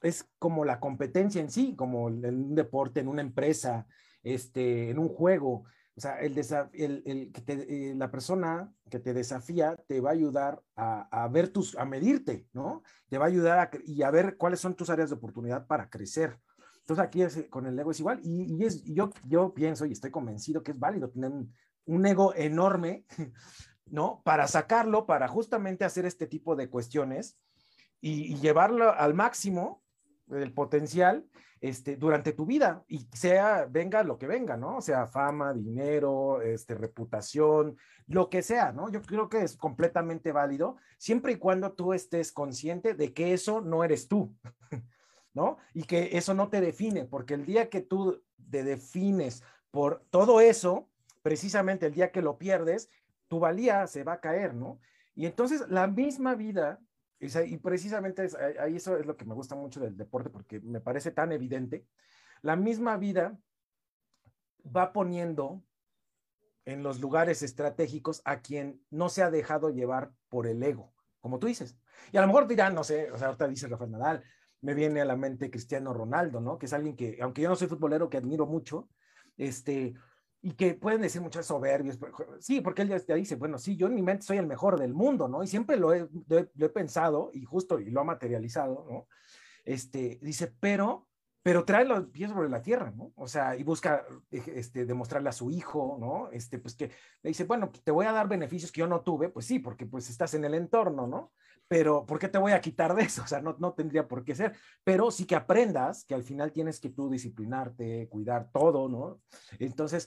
es 0.01 0.31
como 0.39 0.65
la 0.65 0.79
competencia 0.79 1.41
en 1.41 1.51
sí, 1.51 1.75
como 1.75 2.09
en 2.09 2.25
un 2.25 2.55
deporte, 2.55 3.01
en 3.01 3.09
una 3.09 3.23
empresa, 3.23 3.89
este, 4.23 4.91
en 4.91 5.01
un 5.01 5.09
juego. 5.09 5.65
O 5.97 6.01
sea, 6.01 6.19
el, 6.19 6.37
el, 6.37 7.33
que 7.33 7.43
eh, 7.47 7.95
la 7.95 8.11
persona 8.11 8.73
que 8.91 8.99
te 8.99 9.15
desafía 9.15 9.77
te 9.87 10.01
va 10.01 10.11
a 10.11 10.13
ayudar 10.15 10.61
a, 10.75 11.29
ver 11.31 11.49
tus, 11.49 11.77
a 11.77 11.85
medirte, 11.85 12.49
¿no? 12.53 12.83
Te 13.09 13.19
va 13.19 13.27
a 13.27 13.29
ayudar 13.29 13.59
a, 13.59 13.71
y 13.87 14.03
a 14.03 14.11
ver 14.11 14.37
cuáles 14.37 14.59
son 14.59 14.75
tus 14.75 14.91
áreas 14.91 15.11
de 15.11 15.17
oportunidad 15.17 15.67
para 15.67 15.89
crecer. 15.89 16.39
Entonces 16.81 17.05
aquí 17.05 17.49
con 17.49 17.67
el 17.67 17.79
ego 17.79 17.93
es 17.93 18.01
igual 18.01 18.21
y, 18.23 18.65
es, 18.65 18.85
yo, 18.85 19.11
yo 19.25 19.55
pienso 19.55 19.87
y 19.87 19.93
estoy 19.93 20.11
convencido 20.11 20.63
que 20.63 20.73
es 20.73 20.79
válido 20.79 21.11
tener 21.11 21.31
un 21.87 22.07
ego 22.07 22.35
enorme 22.35 23.07
¿no? 23.87 24.23
Para 24.25 24.49
sacarlo, 24.49 25.07
para 25.07 25.29
justamente 25.29 25.85
hacer 25.85 26.07
este 26.07 26.27
tipo 26.27 26.57
de 26.57 26.69
cuestiones 26.69 27.39
y, 28.01 28.37
llevarlo 28.37 28.93
al 28.93 29.15
máximo 29.15 29.83
del 30.27 30.53
potencial 30.53 31.27
este, 31.65 31.97
durante 31.97 32.35
tu 32.35 32.45
vida 32.45 32.85
y 32.89 33.09
sea, 33.15 33.67
venga 33.71 34.03
lo 34.03 34.19
que 34.19 34.27
venga, 34.27 34.55
¿no? 34.55 34.77
O 34.77 34.81
sea, 34.83 35.07
fama, 35.07 35.55
dinero, 35.55 36.43
este, 36.43 36.75
reputación, 36.75 37.79
lo 38.07 38.29
que 38.29 38.43
sea, 38.43 38.71
¿no? 38.71 38.91
Yo 38.91 39.01
creo 39.01 39.31
que 39.31 39.41
es 39.41 39.57
completamente 39.57 40.31
válido 40.31 40.77
siempre 40.99 41.33
y 41.33 41.37
cuando 41.37 41.73
tú 41.73 41.95
estés 41.95 42.33
consciente 42.33 42.93
de 42.93 43.15
que 43.15 43.33
eso 43.33 43.63
no 43.63 43.83
eres 43.83 44.09
tú, 44.09 44.37
¿no? 45.33 45.57
Y 45.73 45.85
que 45.85 46.19
eso 46.19 46.35
no 46.35 46.51
te 46.51 46.61
define, 46.61 47.07
porque 47.07 47.33
el 47.33 47.47
día 47.47 47.71
que 47.71 47.81
tú 47.81 48.23
te 48.51 48.63
defines 48.63 49.43
por 49.71 50.05
todo 50.11 50.43
eso, 50.43 50.91
precisamente 51.23 51.87
el 51.87 51.95
día 51.95 52.13
que 52.13 52.21
lo 52.21 52.37
pierdes, 52.37 52.91
tu 53.27 53.39
valía 53.41 53.87
se 53.87 54.05
va 54.05 54.13
a 54.13 54.21
caer, 54.21 54.55
¿no? 54.55 54.81
Y 55.15 55.25
entonces 55.25 55.67
la 55.71 55.87
misma 55.87 56.35
vida, 56.35 56.79
y 57.47 57.57
precisamente 57.59 58.29
ahí 58.61 58.77
eso 58.77 58.97
es 58.97 59.07
lo 59.07 59.17
que 59.17 59.25
me 59.25 59.35
gusta 59.35 59.55
mucho 59.55 59.81
del 59.81 59.97
deporte 59.97 60.31
porque 60.31 60.61
me 60.61 60.81
parece 60.81 61.11
tan 61.11 61.33
evidente, 61.33 61.87
la 62.43 62.57
misma 62.57 62.97
vida 62.97 63.39
va 64.65 64.93
poniendo 64.93 65.63
en 66.65 66.83
los 66.83 67.01
lugares 67.01 67.43
estratégicos 67.43 68.23
a 68.25 68.41
quien 68.41 68.83
no 68.91 69.09
se 69.09 69.23
ha 69.23 69.31
dejado 69.31 69.71
llevar 69.71 70.13
por 70.29 70.47
el 70.47 70.63
ego, 70.63 70.95
como 71.21 71.39
tú 71.39 71.47
dices. 71.47 71.77
Y 72.13 72.17
a 72.17 72.21
lo 72.21 72.27
mejor 72.27 72.47
dirán, 72.47 72.75
no 72.75 72.85
sé, 72.85 73.11
o 73.11 73.19
sea, 73.19 73.29
ahorita 73.29 73.49
dice 73.49 73.69
Rafael 73.69 73.91
Nadal, 73.91 74.25
me 74.61 74.75
viene 74.75 75.01
a 75.03 75.05
la 75.05 75.17
mente 75.17 75.51
Cristiano 75.51 75.93
Ronaldo, 75.93 76.41
¿no? 76.41 76.59
Que 76.59 76.67
es 76.67 76.73
alguien 76.73 76.97
que, 76.97 77.19
aunque 77.21 77.43
yo 77.43 77.49
no 77.51 77.57
soy 77.57 77.69
futbolero, 77.69 78.09
que 78.09 78.17
admiro 78.17 78.47
mucho, 78.47 78.89
este, 79.37 79.95
y 80.45 80.53
que 80.53 80.75
pueden 80.75 81.01
decir 81.01 81.23
muchas 81.23 81.47
soberbios. 81.47 81.99
Sí, 82.39 82.61
porque 82.61 82.83
él 82.83 83.03
ya 83.09 83.15
dice, 83.15 83.37
bueno, 83.37 83.57
sí, 83.57 83.77
yo 83.77 83.87
en 83.87 83.95
mi 83.95 84.03
mente 84.03 84.27
soy 84.27 84.37
el 84.37 84.47
mejor 84.47 84.79
del 84.79 84.93
mundo, 84.93 85.27
¿no? 85.27 85.43
Y 85.43 85.47
siempre 85.47 85.79
lo 85.79 85.95
he, 85.95 86.07
he, 86.29 86.69
pensado 86.69 87.31
y 87.33 87.47
justo 87.47 87.81
y 87.81 87.89
lo 87.89 88.03
ha 88.03 88.05
materializado, 88.05 88.85
¿no? 88.87 89.09
Este, 89.65 90.19
dice, 90.21 90.55
pero, 90.61 91.09
pero 91.43 91.65
trae 91.65 91.87
los 91.87 92.09
pies 92.09 92.31
sobre 92.31 92.51
la 92.51 92.61
tierra, 92.61 92.93
¿no? 92.95 93.11
O 93.17 93.27
sea, 93.27 93.57
y 93.57 93.63
busca 93.63 94.05
este, 94.31 94.85
demostrarle 94.85 95.31
a 95.31 95.33
su 95.33 95.51
hijo, 95.51 95.97
¿no? 95.99 96.29
Este, 96.31 96.59
pues 96.59 96.75
que 96.75 96.91
le 97.23 97.29
dice, 97.29 97.45
bueno, 97.45 97.71
te 97.83 97.91
voy 97.91 98.05
a 98.05 98.13
dar 98.13 98.29
beneficios 98.29 98.71
que 98.71 98.81
yo 98.81 98.87
no 98.87 99.01
tuve, 99.01 99.31
pues 99.31 99.47
sí, 99.47 99.61
porque 99.61 99.87
pues 99.87 100.11
estás 100.11 100.35
en 100.35 100.45
el 100.45 100.53
entorno, 100.53 101.07
¿no? 101.07 101.33
Pero 101.69 102.05
¿por 102.05 102.19
qué 102.19 102.29
te 102.29 102.37
voy 102.37 102.53
a 102.53 102.61
quitar 102.61 102.95
de 102.95 103.05
eso? 103.05 103.23
O 103.23 103.27
sea, 103.27 103.41
no, 103.41 103.57
no 103.59 103.73
tendría 103.73 104.07
por 104.07 104.23
qué 104.23 104.35
ser, 104.35 104.55
pero 104.85 105.11
sí 105.11 105.25
que 105.25 105.37
aprendas 105.37 106.05
que 106.05 106.15
al 106.15 106.23
final 106.23 106.53
tienes 106.53 106.79
que 106.81 106.91
tú 106.91 107.09
disciplinarte, 107.09 108.11
cuidar 108.11 108.51
todo, 108.53 108.91
¿no? 108.91 109.23
Entonces, 109.59 110.07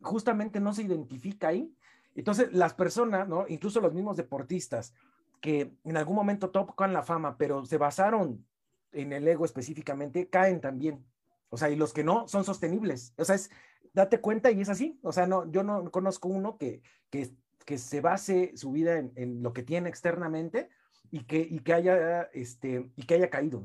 justamente 0.00 0.60
no 0.60 0.72
se 0.72 0.82
identifica 0.82 1.48
ahí. 1.48 1.72
Entonces, 2.14 2.52
las 2.52 2.74
personas, 2.74 3.28
¿no? 3.28 3.44
Incluso 3.48 3.80
los 3.80 3.92
mismos 3.92 4.16
deportistas 4.16 4.94
que 5.40 5.72
en 5.84 5.96
algún 5.96 6.16
momento 6.16 6.50
tocan 6.50 6.92
la 6.92 7.02
fama, 7.02 7.36
pero 7.36 7.64
se 7.66 7.78
basaron 7.78 8.44
en 8.92 9.12
el 9.12 9.28
ego 9.28 9.44
específicamente, 9.44 10.28
caen 10.28 10.60
también. 10.60 11.04
O 11.50 11.56
sea, 11.56 11.70
y 11.70 11.76
los 11.76 11.92
que 11.92 12.04
no 12.04 12.26
son 12.26 12.44
sostenibles. 12.44 13.12
O 13.16 13.24
sea, 13.24 13.34
es, 13.34 13.50
date 13.92 14.20
cuenta 14.20 14.50
y 14.50 14.60
es 14.60 14.68
así. 14.68 14.98
O 15.02 15.12
sea, 15.12 15.26
no, 15.26 15.50
yo 15.50 15.62
no 15.62 15.90
conozco 15.90 16.28
uno 16.28 16.56
que, 16.56 16.82
que, 17.10 17.30
que 17.64 17.78
se 17.78 18.00
base 18.00 18.52
su 18.56 18.72
vida 18.72 18.98
en, 18.98 19.42
lo 19.42 19.52
que 19.52 19.62
tiene 19.62 19.88
externamente 19.88 20.68
y 21.10 21.24
que, 21.24 21.38
y 21.38 21.60
que 21.60 21.74
haya, 21.74 22.22
este, 22.32 22.90
y 22.96 23.02
que 23.04 23.14
haya 23.14 23.30
caído. 23.30 23.62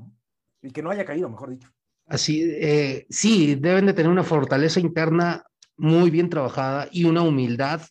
Y 0.62 0.72
que 0.72 0.84
no 0.84 0.92
haya 0.92 1.06
caído, 1.06 1.30
mejor 1.30 1.50
dicho. 1.50 1.70
Así, 2.06 2.44
eh, 2.44 3.08
sí, 3.10 3.56
deben 3.56 3.86
de 3.86 3.94
tener 3.94 4.12
una 4.12 4.24
fortaleza 4.24 4.80
interna 4.80 5.46
muy 5.78 6.10
bien 6.10 6.30
trabajada 6.30 6.88
y 6.92 7.06
una 7.06 7.22
humildad 7.22 7.82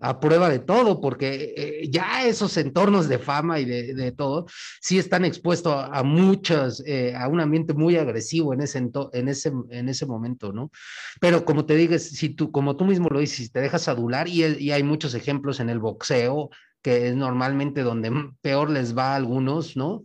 a 0.00 0.20
prueba 0.20 0.48
de 0.48 0.60
todo, 0.60 1.00
porque 1.00 1.54
eh, 1.56 1.88
ya 1.90 2.24
esos 2.26 2.56
entornos 2.56 3.08
de 3.08 3.18
fama 3.18 3.58
y 3.58 3.64
de, 3.64 4.12
todo, 4.12 4.46
sí 4.80 4.98
están 4.98 5.24
expuestos 5.24 5.74
a, 5.74 6.02
muchas, 6.04 6.82
eh, 6.86 7.14
a 7.16 7.26
un 7.26 7.40
ambiente 7.40 7.74
muy 7.74 7.96
agresivo 7.96 8.54
en 8.54 8.60
ese, 8.60 8.78
en, 8.78 9.28
ese, 9.28 9.52
en 9.70 9.88
ese 9.88 10.06
momento, 10.06 10.52
¿no? 10.52 10.70
Pero 11.20 11.44
como 11.44 11.66
te 11.66 11.74
digas, 11.74 12.02
si 12.02 12.28
tú, 12.28 12.52
como 12.52 12.76
tú 12.76 12.84
mismo 12.84 13.08
lo 13.08 13.18
dices, 13.18 13.36
si 13.38 13.48
te 13.48 13.60
dejas 13.60 13.88
adular, 13.88 14.28
y, 14.28 14.44
y 14.44 14.70
hay 14.70 14.84
muchos 14.84 15.14
ejemplos 15.14 15.58
en 15.58 15.68
el 15.68 15.80
boxeo, 15.80 16.50
que 16.80 17.08
es 17.08 17.16
normalmente 17.16 17.82
donde 17.82 18.12
peor 18.40 18.70
les 18.70 18.96
va 18.96 19.12
a 19.12 19.16
algunos, 19.16 19.76
¿no? 19.76 20.04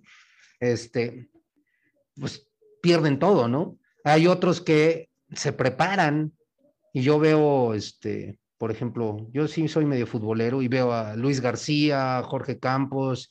Este, 0.60 1.30
pues 2.20 2.48
pierden 2.82 3.20
todo, 3.20 3.48
¿no? 3.48 3.78
Hay 4.04 4.26
otros 4.26 4.60
que 4.60 5.10
se 5.34 5.54
preparan 5.54 6.34
y 6.94 7.02
yo 7.02 7.20
veo, 7.20 7.74
este, 7.74 8.38
por 8.58 8.72
ejemplo, 8.72 9.28
yo 9.34 9.48
sí 9.48 9.68
soy 9.68 9.86
medio 9.86 10.06
futbolero 10.06 10.62
y 10.62 10.68
veo 10.68 10.94
a 10.94 11.16
Luis 11.16 11.42
García, 11.42 12.22
Jorge 12.24 12.60
Campos 12.60 13.30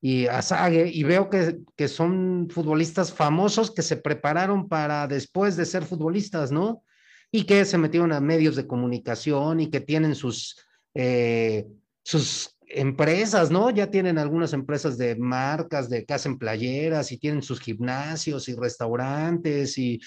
y 0.00 0.26
a 0.26 0.42
Sague 0.42 0.88
y 0.92 1.02
veo 1.02 1.30
que, 1.30 1.58
que 1.74 1.88
son 1.88 2.48
futbolistas 2.50 3.12
famosos 3.12 3.70
que 3.70 3.82
se 3.82 3.96
prepararon 3.96 4.68
para 4.68 5.08
después 5.08 5.56
de 5.56 5.64
ser 5.64 5.84
futbolistas, 5.84 6.52
¿no? 6.52 6.84
Y 7.32 7.44
que 7.44 7.64
se 7.64 7.78
metieron 7.78 8.12
a 8.12 8.20
medios 8.20 8.56
de 8.56 8.66
comunicación 8.66 9.60
y 9.60 9.70
que 9.70 9.80
tienen 9.80 10.14
sus, 10.14 10.56
eh, 10.94 11.66
sus 12.04 12.56
empresas, 12.68 13.50
¿no? 13.50 13.70
Ya 13.70 13.90
tienen 13.90 14.18
algunas 14.18 14.52
empresas 14.52 14.98
de 14.98 15.16
marcas 15.16 15.88
de 15.88 16.04
que 16.04 16.14
hacen 16.14 16.38
playeras 16.38 17.10
y 17.10 17.18
tienen 17.18 17.42
sus 17.42 17.60
gimnasios 17.60 18.48
y 18.48 18.54
restaurantes 18.54 19.78
y 19.78 20.00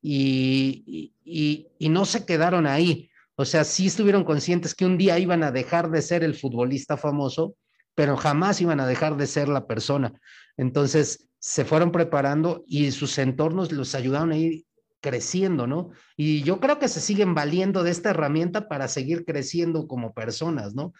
y, 0.00 1.12
y, 1.24 1.88
no 1.88 2.04
se 2.04 2.24
quedaron 2.24 2.66
ahí. 2.66 3.10
O 3.36 3.44
sea, 3.44 3.64
sí 3.64 3.86
estuvieron 3.86 4.24
conscientes 4.24 4.74
que 4.74 4.86
un 4.86 4.98
día 4.98 5.18
iban 5.18 5.42
a 5.42 5.52
dejar 5.52 5.90
de 5.90 6.02
ser 6.02 6.24
el 6.24 6.34
futbolista 6.34 6.96
famoso, 6.96 7.54
pero 7.94 8.16
jamás 8.16 8.60
iban 8.60 8.80
a 8.80 8.86
dejar 8.86 9.16
de 9.16 9.26
ser 9.26 9.48
la 9.48 9.66
persona. 9.66 10.12
Entonces, 10.56 11.28
se 11.38 11.64
fueron 11.64 11.92
preparando 11.92 12.64
y 12.66 12.90
sus 12.90 13.16
entornos 13.18 13.72
los 13.72 13.94
ayudaron 13.94 14.32
a 14.32 14.36
ir 14.36 14.64
creciendo, 15.00 15.66
¿no? 15.66 15.90
Y 16.16 16.42
yo 16.42 16.58
creo 16.60 16.78
que 16.78 16.88
se 16.88 17.00
siguen 17.00 17.34
valiendo 17.34 17.84
de 17.84 17.90
esta 17.90 18.10
herramienta 18.10 18.68
para 18.68 18.88
seguir 18.88 19.24
creciendo 19.24 19.86
como 19.86 20.12
personas, 20.12 20.74
¿no? 20.74 20.92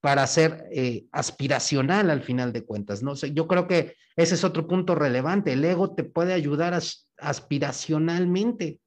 Para 0.00 0.26
ser 0.26 0.66
eh, 0.70 1.06
aspiracional 1.12 2.10
al 2.10 2.22
final 2.22 2.52
de 2.52 2.64
cuentas, 2.64 3.02
¿no? 3.02 3.14
yo 3.14 3.48
creo 3.48 3.66
que 3.66 3.96
ese 4.16 4.34
es 4.34 4.44
otro 4.44 4.66
punto 4.66 4.94
relevante. 4.94 5.52
El 5.52 5.64
ego 5.64 5.94
te 5.94 6.04
puede 6.04 6.34
ayudar 6.34 6.74
aspiracionalmente. 7.18 8.80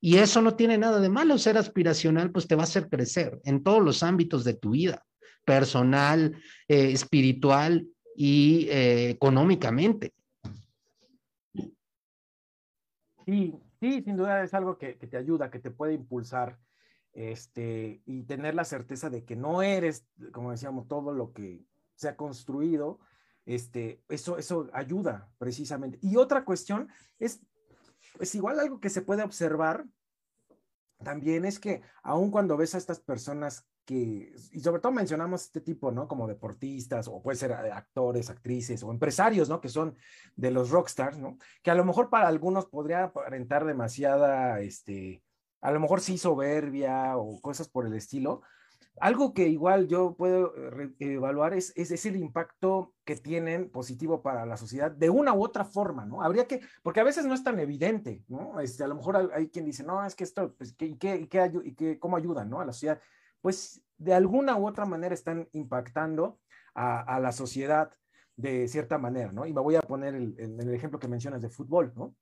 Y 0.00 0.16
eso 0.16 0.42
no 0.42 0.56
tiene 0.56 0.78
nada 0.78 1.00
de 1.00 1.08
malo. 1.08 1.38
Ser 1.38 1.56
aspiracional, 1.56 2.30
pues 2.30 2.46
te 2.46 2.54
va 2.54 2.62
a 2.62 2.64
hacer 2.64 2.88
crecer 2.88 3.40
en 3.44 3.62
todos 3.62 3.82
los 3.82 4.02
ámbitos 4.02 4.44
de 4.44 4.54
tu 4.54 4.70
vida, 4.70 5.04
personal, 5.44 6.36
eh, 6.68 6.92
espiritual 6.92 7.86
y 8.16 8.68
eh, 8.68 9.10
económicamente. 9.10 10.12
Sí, 13.24 13.54
Sí, 13.82 14.00
sin 14.00 14.16
duda 14.16 14.44
es 14.44 14.54
algo 14.54 14.78
que, 14.78 14.94
te 14.94 15.16
ayuda, 15.16 15.50
que 15.50 15.58
te 15.58 15.72
puede 15.72 15.94
impulsar 15.94 16.56
este, 17.14 18.00
y 18.06 18.22
tener 18.22 18.54
la 18.54 18.64
certeza 18.64 19.10
de 19.10 19.24
que 19.24 19.34
no 19.34 19.60
eres, 19.60 20.06
como 20.30 20.52
decíamos, 20.52 20.86
todo 20.86 21.12
lo 21.12 21.32
que 21.32 21.66
se 21.96 22.08
ha 22.08 22.14
construido, 22.14 23.00
este, 23.44 24.00
eso, 24.08 24.38
eso 24.38 24.70
ayuda 24.72 25.28
precisamente. 25.36 25.98
Y 26.00 26.14
otra 26.14 26.44
cuestión 26.44 26.90
es, 27.18 27.40
es 28.18 28.34
igual 28.34 28.60
algo 28.60 28.80
que 28.80 28.90
se 28.90 29.02
puede 29.02 29.22
observar 29.22 29.86
también 31.02 31.44
es 31.44 31.58
que 31.58 31.82
aun 32.02 32.30
cuando 32.30 32.56
ves 32.56 32.74
a 32.74 32.78
estas 32.78 33.00
personas 33.00 33.66
que, 33.84 34.32
y 34.52 34.60
sobre 34.60 34.80
todo 34.80 34.92
mencionamos 34.92 35.42
este 35.42 35.60
tipo, 35.60 35.90
¿no? 35.90 36.06
Como 36.06 36.28
deportistas 36.28 37.08
o 37.08 37.20
puede 37.20 37.36
ser 37.36 37.52
actores, 37.52 38.30
actrices 38.30 38.82
o 38.82 38.90
empresarios, 38.90 39.48
¿no? 39.48 39.60
Que 39.60 39.68
son 39.68 39.96
de 40.36 40.50
los 40.50 40.70
rockstars, 40.70 41.18
¿no? 41.18 41.38
Que 41.62 41.70
a 41.70 41.74
lo 41.74 41.84
mejor 41.84 42.08
para 42.08 42.28
algunos 42.28 42.66
podría 42.66 43.04
aparentar 43.04 43.64
demasiada, 43.64 44.60
este, 44.60 45.22
a 45.60 45.72
lo 45.72 45.80
mejor 45.80 46.00
sí 46.00 46.16
soberbia 46.16 47.16
o 47.16 47.40
cosas 47.40 47.68
por 47.68 47.86
el 47.86 47.94
estilo, 47.94 48.42
algo 49.00 49.32
que 49.32 49.48
igual 49.48 49.88
yo 49.88 50.14
puedo 50.16 50.54
eh, 50.80 50.94
evaluar 51.00 51.54
es, 51.54 51.72
es, 51.76 52.04
el 52.06 52.16
impacto 52.16 52.94
que 53.04 53.16
tienen 53.16 53.70
positivo 53.70 54.22
para 54.22 54.44
la 54.46 54.56
sociedad 54.56 54.90
de 54.90 55.10
una 55.10 55.32
u 55.32 55.42
otra 55.42 55.64
forma, 55.64 56.04
¿no? 56.04 56.22
Habría 56.22 56.46
que, 56.46 56.60
porque 56.82 57.00
a 57.00 57.04
veces 57.04 57.24
no 57.24 57.34
es 57.34 57.42
tan 57.42 57.58
evidente, 57.58 58.22
¿no? 58.28 58.60
Este, 58.60 58.84
a 58.84 58.88
lo 58.88 58.94
mejor 58.94 59.32
hay, 59.34 59.48
quien 59.48 59.64
dice, 59.64 59.82
no, 59.82 60.04
es 60.04 60.14
que 60.14 60.24
esto, 60.24 60.54
pues, 60.56 60.74
¿qué, 60.74 60.96
qué, 60.98 61.28
qué, 61.28 61.98
¿cómo 61.98 62.16
ayudan, 62.16 62.50
¿no? 62.50 62.60
A 62.60 62.66
la 62.66 62.72
sociedad. 62.72 63.00
Pues 63.40 63.82
de 63.96 64.14
alguna 64.14 64.56
u 64.56 64.66
otra 64.66 64.84
manera 64.84 65.14
están 65.14 65.48
impactando 65.52 66.40
a, 66.74 67.18
la 67.20 67.32
sociedad 67.32 67.90
de 68.36 68.66
cierta 68.68 68.98
manera, 68.98 69.32
¿no? 69.32 69.46
Y 69.46 69.52
me 69.52 69.60
voy 69.60 69.76
a 69.76 69.82
poner 69.82 70.14
el, 70.14 70.34
el, 70.38 70.60
el 70.60 70.74
ejemplo 70.74 70.98
que 70.98 71.08
mencionas 71.08 71.42
de 71.42 71.50
fútbol, 71.50 71.92
¿no? 71.96 72.14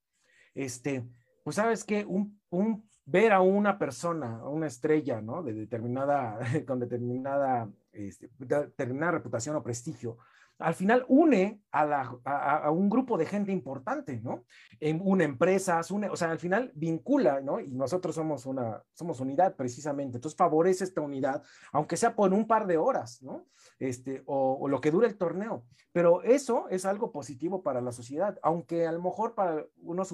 Este, 0.54 1.08
pues 1.44 1.56
sabes 1.56 1.84
que 1.84 2.04
un 2.04 2.89
ver 3.11 3.32
a 3.32 3.40
una 3.40 3.76
persona, 3.76 4.38
a 4.38 4.48
una 4.48 4.68
estrella, 4.68 5.20
¿no? 5.20 5.42
De 5.42 5.52
determinada, 5.52 6.38
con 6.66 6.78
determinada, 6.78 7.68
este, 7.92 8.30
determinada 8.38 9.12
reputación 9.12 9.56
o 9.56 9.62
prestigio, 9.62 10.18
al 10.61 10.74
final 10.74 11.04
une 11.08 11.62
a, 11.72 12.70
un 12.70 12.90
grupo 12.90 13.16
de 13.16 13.26
gente 13.26 13.50
importante, 13.50 14.20
¿no? 14.20 14.44
En 14.78 15.00
una 15.02 15.24
empresa, 15.24 15.80
o 15.80 16.16
sea, 16.16 16.30
al 16.30 16.38
final 16.38 16.70
vincula, 16.74 17.40
¿no? 17.40 17.61
Y 17.61 17.72
nosotros 17.72 18.14
somos 18.14 18.46
una, 18.46 18.82
somos 18.92 19.20
unidad 19.20 19.56
precisamente, 19.56 20.18
entonces 20.18 20.36
favorece 20.36 20.84
esta 20.84 21.00
unidad, 21.00 21.42
aunque 21.72 21.96
sea 21.96 22.14
por 22.14 22.32
un 22.32 22.46
par 22.46 22.66
de 22.66 22.76
horas, 22.76 23.22
¿no? 23.22 23.46
Este, 23.78 24.22
o, 24.26 24.68
lo 24.68 24.80
que 24.80 24.90
dure 24.90 25.08
el 25.08 25.16
torneo. 25.16 25.64
Pero 25.92 26.22
eso 26.22 26.68
es 26.68 26.84
algo 26.84 27.11
positivo 27.11 27.62
para 27.62 27.80
la 27.80 27.92
sociedad, 27.92 28.38
aunque 28.42 28.86
a 28.86 28.92
lo 28.92 29.02
mejor 29.02 29.34
para 29.34 29.64
uno 29.78 30.04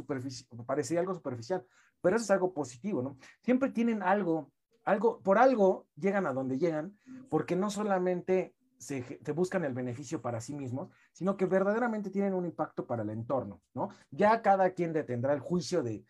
parecía 0.64 1.00
algo 1.00 1.14
superficial, 1.14 1.66
pero 2.00 2.16
eso 2.16 2.24
es 2.24 2.30
algo 2.30 2.54
positivo, 2.54 3.02
¿no? 3.02 3.18
Siempre 3.42 3.70
tienen 3.70 4.02
algo, 4.02 4.52
algo, 4.84 5.20
por 5.20 5.38
algo 5.38 5.86
llegan 5.96 6.26
a 6.26 6.32
donde 6.32 6.58
llegan, 6.58 6.96
porque 7.28 7.56
no 7.56 7.70
solamente 7.70 8.55
se, 8.78 9.18
buscan 9.34 9.64
el 9.64 9.74
beneficio 9.74 10.20
para 10.20 10.40
sí 10.40 10.54
mismos, 10.54 10.90
sino 11.12 11.36
que 11.36 11.46
verdaderamente 11.46 12.10
tienen 12.10 12.34
un 12.34 12.44
impacto 12.44 12.86
para 12.86 13.02
el 13.02 13.10
entorno, 13.10 13.62
¿no? 13.74 13.90
Ya 14.10 14.42
cada 14.42 14.70
quien 14.70 14.92
detendrá 14.92 15.32
el 15.32 15.40
juicio 15.40 15.82
de 15.82 16.04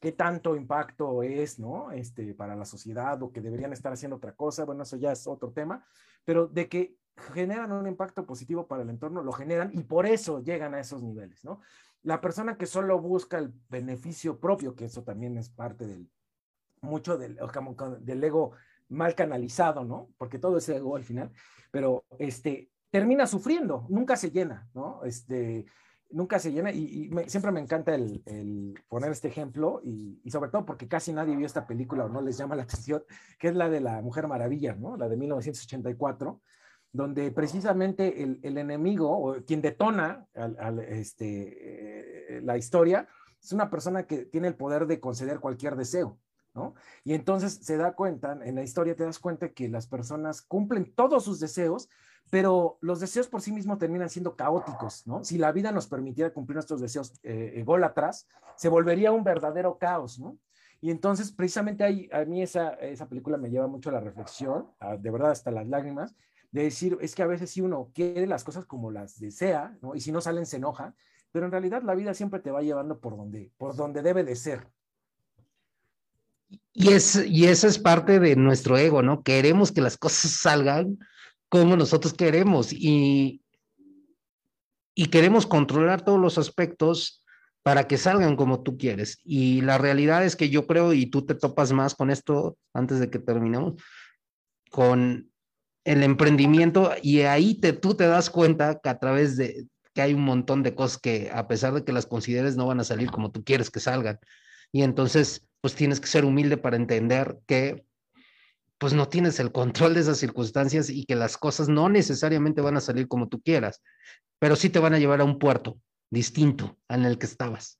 qué 0.00 0.12
tanto 0.12 0.56
impacto 0.56 1.22
es, 1.22 1.58
¿no? 1.58 1.90
Este, 1.90 2.34
para 2.34 2.56
la 2.56 2.64
sociedad 2.64 3.22
o 3.22 3.32
que 3.32 3.40
deberían 3.40 3.72
estar 3.72 3.92
haciendo 3.92 4.16
otra 4.16 4.32
cosa, 4.32 4.64
bueno, 4.64 4.82
eso 4.82 4.96
ya 4.96 5.12
es 5.12 5.26
otro 5.26 5.52
tema, 5.52 5.84
pero 6.24 6.46
de 6.46 6.68
que 6.68 6.96
generan 7.16 7.72
un 7.72 7.86
impacto 7.86 8.26
positivo 8.26 8.66
para 8.66 8.82
el 8.82 8.90
entorno, 8.90 9.22
lo 9.22 9.32
generan 9.32 9.70
y 9.72 9.84
por 9.84 10.06
eso 10.06 10.42
llegan 10.42 10.74
a 10.74 10.80
esos 10.80 11.02
niveles, 11.02 11.44
¿no? 11.44 11.60
La 12.02 12.20
persona 12.20 12.56
que 12.56 12.66
solo 12.66 13.00
busca 13.00 13.38
el 13.38 13.52
beneficio 13.68 14.38
propio, 14.38 14.74
que 14.74 14.84
eso 14.84 15.02
también 15.02 15.36
es 15.38 15.48
parte 15.48 15.86
del, 15.86 16.10
mucho 16.80 17.18
del, 17.18 17.38
del 18.00 18.24
ego 18.24 18.52
mal 18.88 19.14
canalizado, 19.14 19.84
¿no? 19.84 20.08
Porque 20.18 20.38
todo 20.38 20.58
es 20.58 20.68
ego 20.68 20.96
al 20.96 21.04
final, 21.04 21.30
pero 21.70 22.04
este, 22.18 22.70
termina 22.90 23.26
sufriendo, 23.26 23.86
nunca 23.88 24.16
se 24.16 24.30
llena, 24.30 24.68
¿no? 24.74 25.04
Este, 25.04 25.66
nunca 26.10 26.38
se 26.38 26.52
llena 26.52 26.70
y, 26.70 27.10
siempre 27.26 27.52
me 27.52 27.60
encanta 27.60 27.94
el, 27.94 28.74
poner 28.88 29.10
este 29.10 29.28
ejemplo 29.28 29.80
y, 29.82 30.20
sobre 30.30 30.50
todo 30.50 30.64
porque 30.64 30.88
casi 30.88 31.12
nadie 31.12 31.36
vio 31.36 31.46
esta 31.46 31.66
película 31.66 32.04
o 32.04 32.08
no 32.08 32.20
les 32.20 32.36
llama 32.38 32.56
la 32.56 32.62
atención, 32.64 33.02
que 33.38 33.48
es 33.48 33.54
la 33.54 33.68
de 33.68 33.80
la 33.80 34.02
Mujer 34.02 34.28
Maravilla, 34.28 34.74
¿no? 34.74 34.96
La 34.96 35.08
de 35.08 35.16
1984, 35.16 36.40
donde 36.92 37.30
precisamente 37.30 38.22
el, 38.22 38.40
enemigo 38.42 39.10
o 39.10 39.44
quien 39.44 39.60
detona 39.60 40.26
este, 40.88 42.36
eh, 42.36 42.40
la 42.42 42.56
historia 42.56 43.06
es 43.42 43.52
una 43.52 43.68
persona 43.68 44.06
que 44.06 44.24
tiene 44.24 44.48
el 44.48 44.56
poder 44.56 44.86
de 44.86 44.98
conceder 44.98 45.40
cualquier 45.40 45.76
deseo. 45.76 46.18
Y 47.04 47.14
entonces 47.14 47.60
se 47.62 47.76
da 47.76 47.92
cuenta, 47.94 48.38
en 48.42 48.54
la 48.54 48.62
historia 48.62 48.96
te 48.96 49.04
das 49.04 49.18
cuenta 49.18 49.50
que 49.50 49.68
las 49.68 49.86
personas 49.86 50.42
cumplen 50.42 50.92
todos 50.94 51.24
sus 51.24 51.40
deseos, 51.40 51.88
pero 52.30 52.78
los 52.80 53.00
deseos 53.00 53.28
por 53.28 53.40
sí 53.40 53.52
mismos 53.52 53.78
terminan 53.78 54.10
siendo 54.10 54.36
caóticos, 54.36 55.06
¿no? 55.06 55.22
Si 55.22 55.38
la 55.38 55.52
vida 55.52 55.70
nos 55.70 55.86
permitiera 55.86 56.32
cumplir 56.32 56.56
nuestros 56.56 56.80
deseos 56.80 57.20
eh, 57.22 57.62
gol 57.64 57.84
atrás, 57.84 58.26
se 58.56 58.68
volvería 58.68 59.12
un 59.12 59.22
verdadero 59.22 59.78
caos, 59.78 60.18
¿no? 60.18 60.38
Y 60.80 60.90
entonces, 60.90 61.32
precisamente 61.32 61.84
ahí, 61.84 62.08
a 62.12 62.24
mí 62.24 62.42
esa, 62.42 62.74
esa 62.74 63.08
película 63.08 63.38
me 63.38 63.50
lleva 63.50 63.66
mucho 63.66 63.90
a 63.90 63.92
la 63.92 64.00
reflexión, 64.00 64.68
de 64.98 65.10
verdad 65.10 65.30
hasta 65.30 65.50
las 65.50 65.66
lágrimas, 65.66 66.14
de 66.50 66.64
decir, 66.64 66.98
es 67.00 67.14
que 67.14 67.22
a 67.22 67.26
veces 67.26 67.50
si 67.50 67.60
uno 67.60 67.90
quiere 67.94 68.26
las 68.26 68.44
cosas 68.44 68.66
como 68.66 68.90
las 68.90 69.18
desea, 69.18 69.76
¿no? 69.82 69.94
Y 69.94 70.00
si 70.00 70.12
no 70.12 70.20
salen, 70.20 70.46
se 70.46 70.56
enoja, 70.56 70.94
pero 71.32 71.46
en 71.46 71.52
realidad 71.52 71.82
la 71.82 71.94
vida 71.94 72.14
siempre 72.14 72.40
te 72.40 72.50
va 72.50 72.62
llevando 72.62 72.98
por 73.00 73.16
donde, 73.16 73.52
por 73.58 73.74
donde 73.74 74.02
debe 74.02 74.24
de 74.24 74.36
ser, 74.36 74.68
y, 76.72 76.92
es, 76.92 77.24
y 77.26 77.46
eso 77.46 77.66
es 77.66 77.78
parte 77.78 78.20
de 78.20 78.36
nuestro 78.36 78.76
ego, 78.76 79.02
¿no? 79.02 79.22
Queremos 79.22 79.72
que 79.72 79.80
las 79.80 79.96
cosas 79.96 80.30
salgan 80.42 80.98
como 81.48 81.76
nosotros 81.76 82.12
queremos 82.12 82.72
y, 82.72 83.42
y 84.94 85.06
queremos 85.06 85.46
controlar 85.46 86.04
todos 86.04 86.20
los 86.20 86.38
aspectos 86.38 87.22
para 87.62 87.88
que 87.88 87.98
salgan 87.98 88.36
como 88.36 88.62
tú 88.62 88.78
quieres. 88.78 89.18
Y 89.24 89.60
la 89.62 89.78
realidad 89.78 90.24
es 90.24 90.36
que 90.36 90.50
yo 90.50 90.66
creo, 90.66 90.92
y 90.92 91.06
tú 91.06 91.26
te 91.26 91.34
topas 91.34 91.72
más 91.72 91.94
con 91.94 92.10
esto 92.10 92.56
antes 92.72 93.00
de 93.00 93.10
que 93.10 93.18
terminemos, 93.18 93.74
con 94.70 95.30
el 95.84 96.02
emprendimiento 96.02 96.92
y 97.00 97.20
ahí 97.20 97.54
te, 97.54 97.72
tú 97.72 97.94
te 97.94 98.06
das 98.06 98.28
cuenta 98.28 98.80
que 98.80 98.88
a 98.88 98.98
través 98.98 99.36
de 99.36 99.66
que 99.94 100.02
hay 100.02 100.14
un 100.14 100.24
montón 100.24 100.62
de 100.62 100.74
cosas 100.74 100.98
que 100.98 101.30
a 101.32 101.48
pesar 101.48 101.72
de 101.72 101.84
que 101.84 101.92
las 101.92 102.06
consideres 102.06 102.56
no 102.56 102.66
van 102.66 102.80
a 102.80 102.84
salir 102.84 103.10
como 103.10 103.30
tú 103.30 103.42
quieres 103.44 103.70
que 103.70 103.80
salgan. 103.80 104.18
Y 104.72 104.82
entonces 104.82 105.46
pues 105.60 105.74
tienes 105.74 106.00
que 106.00 106.06
ser 106.06 106.24
humilde 106.24 106.56
para 106.56 106.76
entender 106.76 107.38
que 107.46 107.84
pues 108.78 108.92
no 108.92 109.08
tienes 109.08 109.40
el 109.40 109.52
control 109.52 109.94
de 109.94 110.00
esas 110.00 110.18
circunstancias 110.18 110.90
y 110.90 111.04
que 111.04 111.14
las 111.14 111.38
cosas 111.38 111.68
no 111.68 111.88
necesariamente 111.88 112.60
van 112.60 112.76
a 112.76 112.80
salir 112.80 113.08
como 113.08 113.28
tú 113.28 113.40
quieras, 113.40 113.82
pero 114.38 114.54
sí 114.54 114.68
te 114.68 114.78
van 114.78 114.94
a 114.94 114.98
llevar 114.98 115.20
a 115.20 115.24
un 115.24 115.38
puerto 115.38 115.78
distinto 116.10 116.78
en 116.88 117.04
el 117.04 117.18
que 117.18 117.26
estabas. 117.26 117.78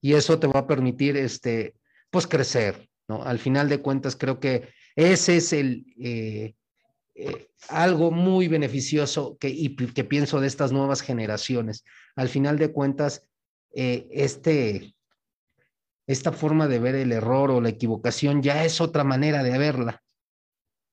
Y 0.00 0.14
eso 0.14 0.38
te 0.38 0.46
va 0.46 0.60
a 0.60 0.66
permitir, 0.66 1.16
este, 1.16 1.74
pues 2.10 2.26
crecer, 2.26 2.88
¿no? 3.08 3.24
Al 3.24 3.38
final 3.38 3.68
de 3.68 3.80
cuentas, 3.80 4.14
creo 4.14 4.38
que 4.38 4.68
ese 4.94 5.36
es 5.38 5.52
el, 5.52 5.84
eh, 5.98 6.54
eh, 7.14 7.48
algo 7.68 8.10
muy 8.10 8.46
beneficioso 8.46 9.36
que, 9.38 9.48
y 9.48 9.74
que 9.74 10.04
pienso 10.04 10.40
de 10.40 10.46
estas 10.46 10.70
nuevas 10.70 11.00
generaciones. 11.00 11.84
Al 12.14 12.28
final 12.28 12.58
de 12.58 12.72
cuentas, 12.72 13.26
eh, 13.74 14.06
este, 14.10 14.94
esta 16.06 16.32
forma 16.32 16.68
de 16.68 16.78
ver 16.78 16.94
el 16.94 17.12
error 17.12 17.50
o 17.50 17.60
la 17.60 17.68
equivocación 17.68 18.42
ya 18.42 18.64
es 18.64 18.80
otra 18.80 19.04
manera 19.04 19.42
de 19.42 19.58
verla. 19.58 20.02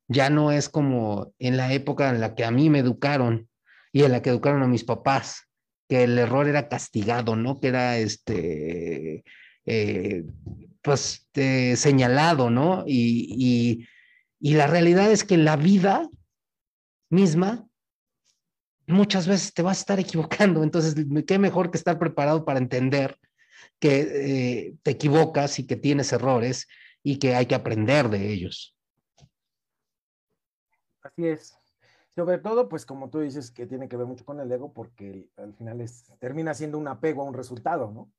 Ya 0.08 0.30
no 0.30 0.52
es 0.52 0.70
como 0.70 1.34
en 1.40 1.58
la 1.58 1.72
época 1.74 2.10
en 2.10 2.20
la 2.20 2.36
que 2.36 2.46
a 2.46 2.52
mí 2.52 2.70
me 2.70 2.80
educaron 2.80 3.50
y 3.92 4.04
en 4.04 4.12
la 4.12 4.22
que 4.22 4.32
educaron 4.32 4.64
a 4.64 4.68
mis 4.68 4.84
papás, 4.84 5.48
que 5.88 6.04
el 6.04 6.18
error 6.18 6.48
era 6.48 6.68
castigado, 6.68 7.36
¿no? 7.36 7.60
Que 7.60 7.68
era 7.68 7.98
este, 7.98 9.24
eh, 9.66 10.26
pues, 10.82 11.28
eh, 11.36 11.76
señalado, 11.76 12.50
¿no? 12.50 12.84
Y, 12.88 13.88
y 14.40 14.56
la 14.56 14.68
realidad 14.68 15.12
es 15.12 15.24
que 15.24 15.38
la 15.38 15.56
vida 15.56 16.10
misma 17.10 17.66
muchas 18.88 19.28
veces 19.28 19.54
te 19.54 19.62
vas 19.62 19.78
a 19.78 19.82
estar 19.82 20.00
equivocando, 20.00 20.64
entonces, 20.64 20.96
qué 21.26 21.40
mejor 21.40 21.72
que 21.72 21.78
estar 21.78 21.98
preparado 21.98 22.44
para 22.44 22.60
entender 22.60 23.18
que 23.80 24.68
eh, 24.68 24.78
te 24.84 24.92
equivocas 24.92 25.60
y 25.60 25.68
que 25.68 25.76
tienes 25.76 26.14
errores 26.14 26.68
y 27.02 27.20
que 27.20 27.36
hay 27.36 27.46
que 27.46 27.56
aprender 27.56 28.10
de 28.10 28.32
ellos. 28.32 28.76
Así 31.02 31.28
es. 31.28 31.58
Sobre 32.16 32.38
todo, 32.38 32.70
pues 32.70 32.86
como 32.86 33.10
tú 33.10 33.20
dices, 33.20 33.52
que 33.52 33.66
tiene 33.66 33.90
que 33.90 33.98
ver 33.98 34.06
mucho 34.06 34.24
con 34.24 34.40
el 34.40 34.52
ego, 34.52 34.72
porque 34.72 35.30
al 35.36 35.54
final 35.54 35.82
es, 35.82 36.06
termina 36.20 36.54
siendo 36.54 36.78
un 36.78 36.88
apego 36.88 37.24
a 37.24 37.26
un 37.26 37.34
resultado, 37.34 37.92
¿no? 37.92 38.12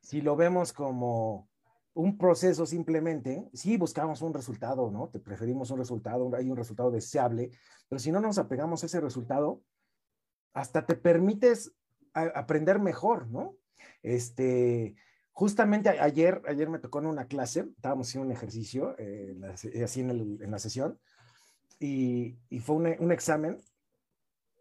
Si 0.00 0.20
lo 0.20 0.34
vemos 0.34 0.72
como 0.72 1.48
un 1.92 2.18
proceso 2.18 2.66
simplemente, 2.66 3.48
sí 3.52 3.76
buscamos 3.76 4.22
un 4.22 4.34
resultado, 4.34 4.90
¿no? 4.90 5.08
Te 5.08 5.20
preferimos 5.20 5.70
un 5.70 5.78
resultado, 5.78 6.30
hay 6.34 6.50
un 6.50 6.56
resultado 6.56 6.90
deseable, 6.90 7.50
pero 7.88 7.98
si 7.98 8.10
no 8.10 8.20
nos 8.20 8.38
apegamos 8.38 8.82
a 8.82 8.86
ese 8.86 9.00
resultado, 9.00 9.62
hasta 10.54 10.86
te 10.86 10.96
permites 10.96 11.72
aprender 12.12 12.78
mejor, 12.78 13.28
¿no? 13.28 13.56
Este, 14.02 14.96
justamente 15.32 15.88
ayer, 15.88 16.40
ayer 16.46 16.68
me 16.70 16.78
tocó 16.78 17.00
en 17.00 17.06
una 17.06 17.26
clase, 17.26 17.66
estábamos 17.76 18.08
haciendo 18.08 18.26
un 18.26 18.32
ejercicio, 18.32 18.94
eh, 18.98 19.36
así 19.82 20.00
en, 20.00 20.50
la 20.50 20.58
sesión, 20.58 20.98
y, 21.80 22.36
fue 22.60 22.76
un, 22.76 23.12
examen. 23.12 23.58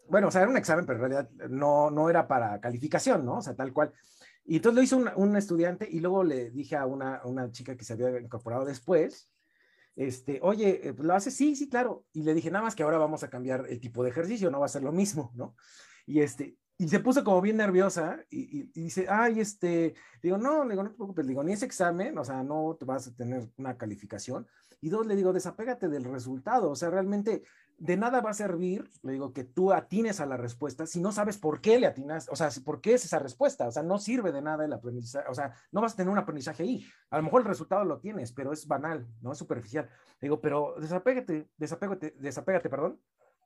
Bueno, 0.10 0.28
o 0.28 0.32
sea, 0.32 0.42
era 0.42 0.50
un 0.50 0.58
examen, 0.58 0.86
pero 0.86 0.98
en 0.98 1.12
realidad 1.12 1.30
no, 1.50 1.92
no 1.92 2.10
era 2.10 2.28
para 2.28 2.60
calificación, 2.60 3.24
¿no? 3.26 3.38
O 3.38 3.42
sea, 3.42 3.56
tal 3.56 3.72
cual. 3.72 3.94
Y 4.46 4.58
entonces 4.58 4.76
lo 4.76 4.84
hizo 4.84 5.14
un, 5.16 5.38
estudiante 5.38 5.88
y 5.90 6.00
luego 6.00 6.24
le 6.24 6.50
dije 6.50 6.76
a 6.76 6.86
una, 6.86 7.22
una, 7.24 7.50
chica 7.52 7.78
que 7.78 7.86
se 7.86 7.94
había 7.94 8.20
incorporado 8.20 8.66
después, 8.66 9.32
este, 9.96 10.40
oye, 10.42 10.90
eh, 10.90 10.96
¿lo 10.98 11.14
hace? 11.14 11.32
Sí, 11.32 11.56
sí, 11.56 11.70
claro. 11.70 12.04
Y 12.14 12.24
le 12.24 12.34
dije, 12.34 12.50
nada 12.52 12.66
más 12.66 12.76
que 12.76 12.84
ahora 12.84 12.98
vamos 12.98 13.24
a 13.24 13.30
cambiar 13.30 13.68
el 13.70 13.80
tipo 13.80 14.04
de 14.04 14.10
ejercicio, 14.10 14.50
no 14.50 14.60
va 14.60 14.66
a 14.66 14.70
ser 14.70 14.84
lo 14.84 14.92
mismo, 14.92 15.32
¿no? 15.36 15.56
Y 16.06 16.22
este, 16.22 16.58
y 16.78 16.88
se 16.88 17.00
puso 17.00 17.24
como 17.24 17.42
bien 17.42 17.58
nerviosa 17.58 18.20
y, 18.30 18.64
dice, 18.74 19.06
ay, 19.10 19.40
este, 19.40 19.94
digo, 20.22 20.38
no, 20.38 20.64
le 20.64 20.72
digo, 20.72 20.84
no 20.84 20.90
te 20.90 20.96
preocupes, 20.96 21.28
digo, 21.28 21.44
ni 21.44 21.54
ese 21.54 21.66
examen, 21.66 22.18
o 22.18 22.24
sea, 22.24 22.44
no 22.44 22.76
te 22.80 22.86
vas 22.86 23.08
a 23.08 23.16
tener 23.16 23.48
una 23.58 23.78
calificación. 23.78 24.48
Y 24.82 24.90
dos, 24.90 25.06
le 25.06 25.16
digo, 25.16 25.32
desapégate 25.32 25.88
del 25.88 26.04
resultado, 26.04 26.72
o 26.72 26.76
sea, 26.76 26.90
realmente 26.90 27.44
de 27.78 27.98
nada 27.98 28.22
va 28.22 28.32
a 28.32 28.34
servir, 28.34 28.90
le 29.02 29.14
digo, 29.14 29.34
que 29.34 29.44
tú 29.44 29.72
atines 29.72 30.20
a 30.20 30.26
la 30.26 30.38
respuesta 30.38 30.86
si 30.86 31.00
no 31.00 31.12
sabes 31.12 31.38
por 31.38 31.62
qué 31.62 31.80
le 31.80 31.88
atinas, 31.88 32.28
o 32.30 32.36
sea, 32.36 32.50
por 32.64 32.82
qué 32.82 32.94
es 32.94 33.06
esa 33.06 33.20
respuesta, 33.20 33.68
o 33.68 33.72
sea, 33.72 33.84
no 33.84 33.98
sirve 33.98 34.32
de 34.32 34.42
nada 34.42 34.66
el 34.66 34.74
aprendizaje, 34.74 35.28
o 35.30 35.34
sea, 35.34 35.54
no 35.72 35.82
vas 35.82 35.94
a 35.94 35.98
tener 35.98 36.12
un 36.12 36.18
aprendizaje 36.18 36.64
ahí. 36.64 36.86
A 37.10 37.18
lo 37.18 37.24
mejor 37.24 37.42
el 37.42 37.48
resultado 37.48 37.84
lo 37.86 38.00
tienes, 38.00 38.32
pero 38.32 38.52
es 38.52 38.68
banal, 38.68 39.08
¿no? 39.22 39.32
Es 39.32 39.38
superficial. 39.38 39.90
Le 40.20 40.28
digo, 40.28 40.42
pero 40.42 40.76
desapégate, 40.80 41.50
desapégate, 41.58 42.16
desapégate, 42.20 42.70
perdón, 42.70 43.00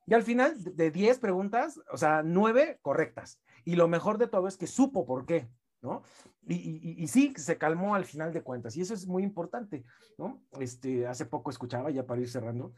y 0.08 0.14
al 0.14 0.22
final, 0.22 0.54
de 0.58 0.90
10 0.90 1.18
preguntas, 1.18 1.78
o 1.92 1.98
sea, 1.98 2.22
9 2.22 2.78
correctas. 2.80 3.38
Y 3.66 3.76
lo 3.76 3.88
mejor 3.88 4.16
de 4.16 4.26
todo 4.26 4.48
es 4.48 4.56
que 4.56 4.66
supo 4.66 5.04
por 5.04 5.26
qué, 5.26 5.50
¿no? 5.82 6.02
Y, 6.46 7.06
sí, 7.08 7.34
se 7.36 7.58
calmó 7.58 7.94
al 7.94 8.06
final 8.06 8.32
de 8.32 8.42
cuentas. 8.42 8.74
Y 8.78 8.80
eso 8.80 8.94
es 8.94 9.06
muy 9.06 9.22
importante, 9.22 9.84
¿no? 10.16 10.42
Este, 10.60 11.06
hace 11.06 11.26
poco 11.26 11.50
escuchaba, 11.50 11.90
ya 11.90 12.06
para 12.06 12.22
ir 12.22 12.30
cerrando, 12.30 12.72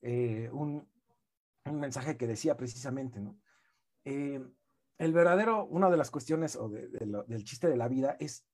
eh, 0.00 0.48
un, 0.54 0.88
mensaje 1.70 2.16
que 2.16 2.26
decía 2.26 2.56
precisamente, 2.56 3.20
¿no? 3.20 3.38
Eh, 4.06 4.42
el 4.96 5.12
verdadero, 5.12 5.66
una 5.66 5.90
de 5.90 5.98
las 5.98 6.10
cuestiones 6.10 6.56
o 6.56 6.70
del 6.70 7.44
chiste 7.44 7.68
de 7.68 7.76
la 7.76 7.88
vida 7.88 8.16
es 8.18 8.46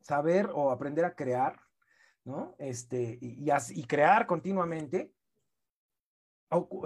saber 0.00 0.48
o 0.54 0.70
aprender 0.70 1.04
a 1.04 1.16
crear, 1.16 1.58
¿no? 2.24 2.54
Este, 2.60 3.18
y, 3.20 3.50
y 3.50 3.84
crear 3.84 4.28
continuamente 4.28 5.12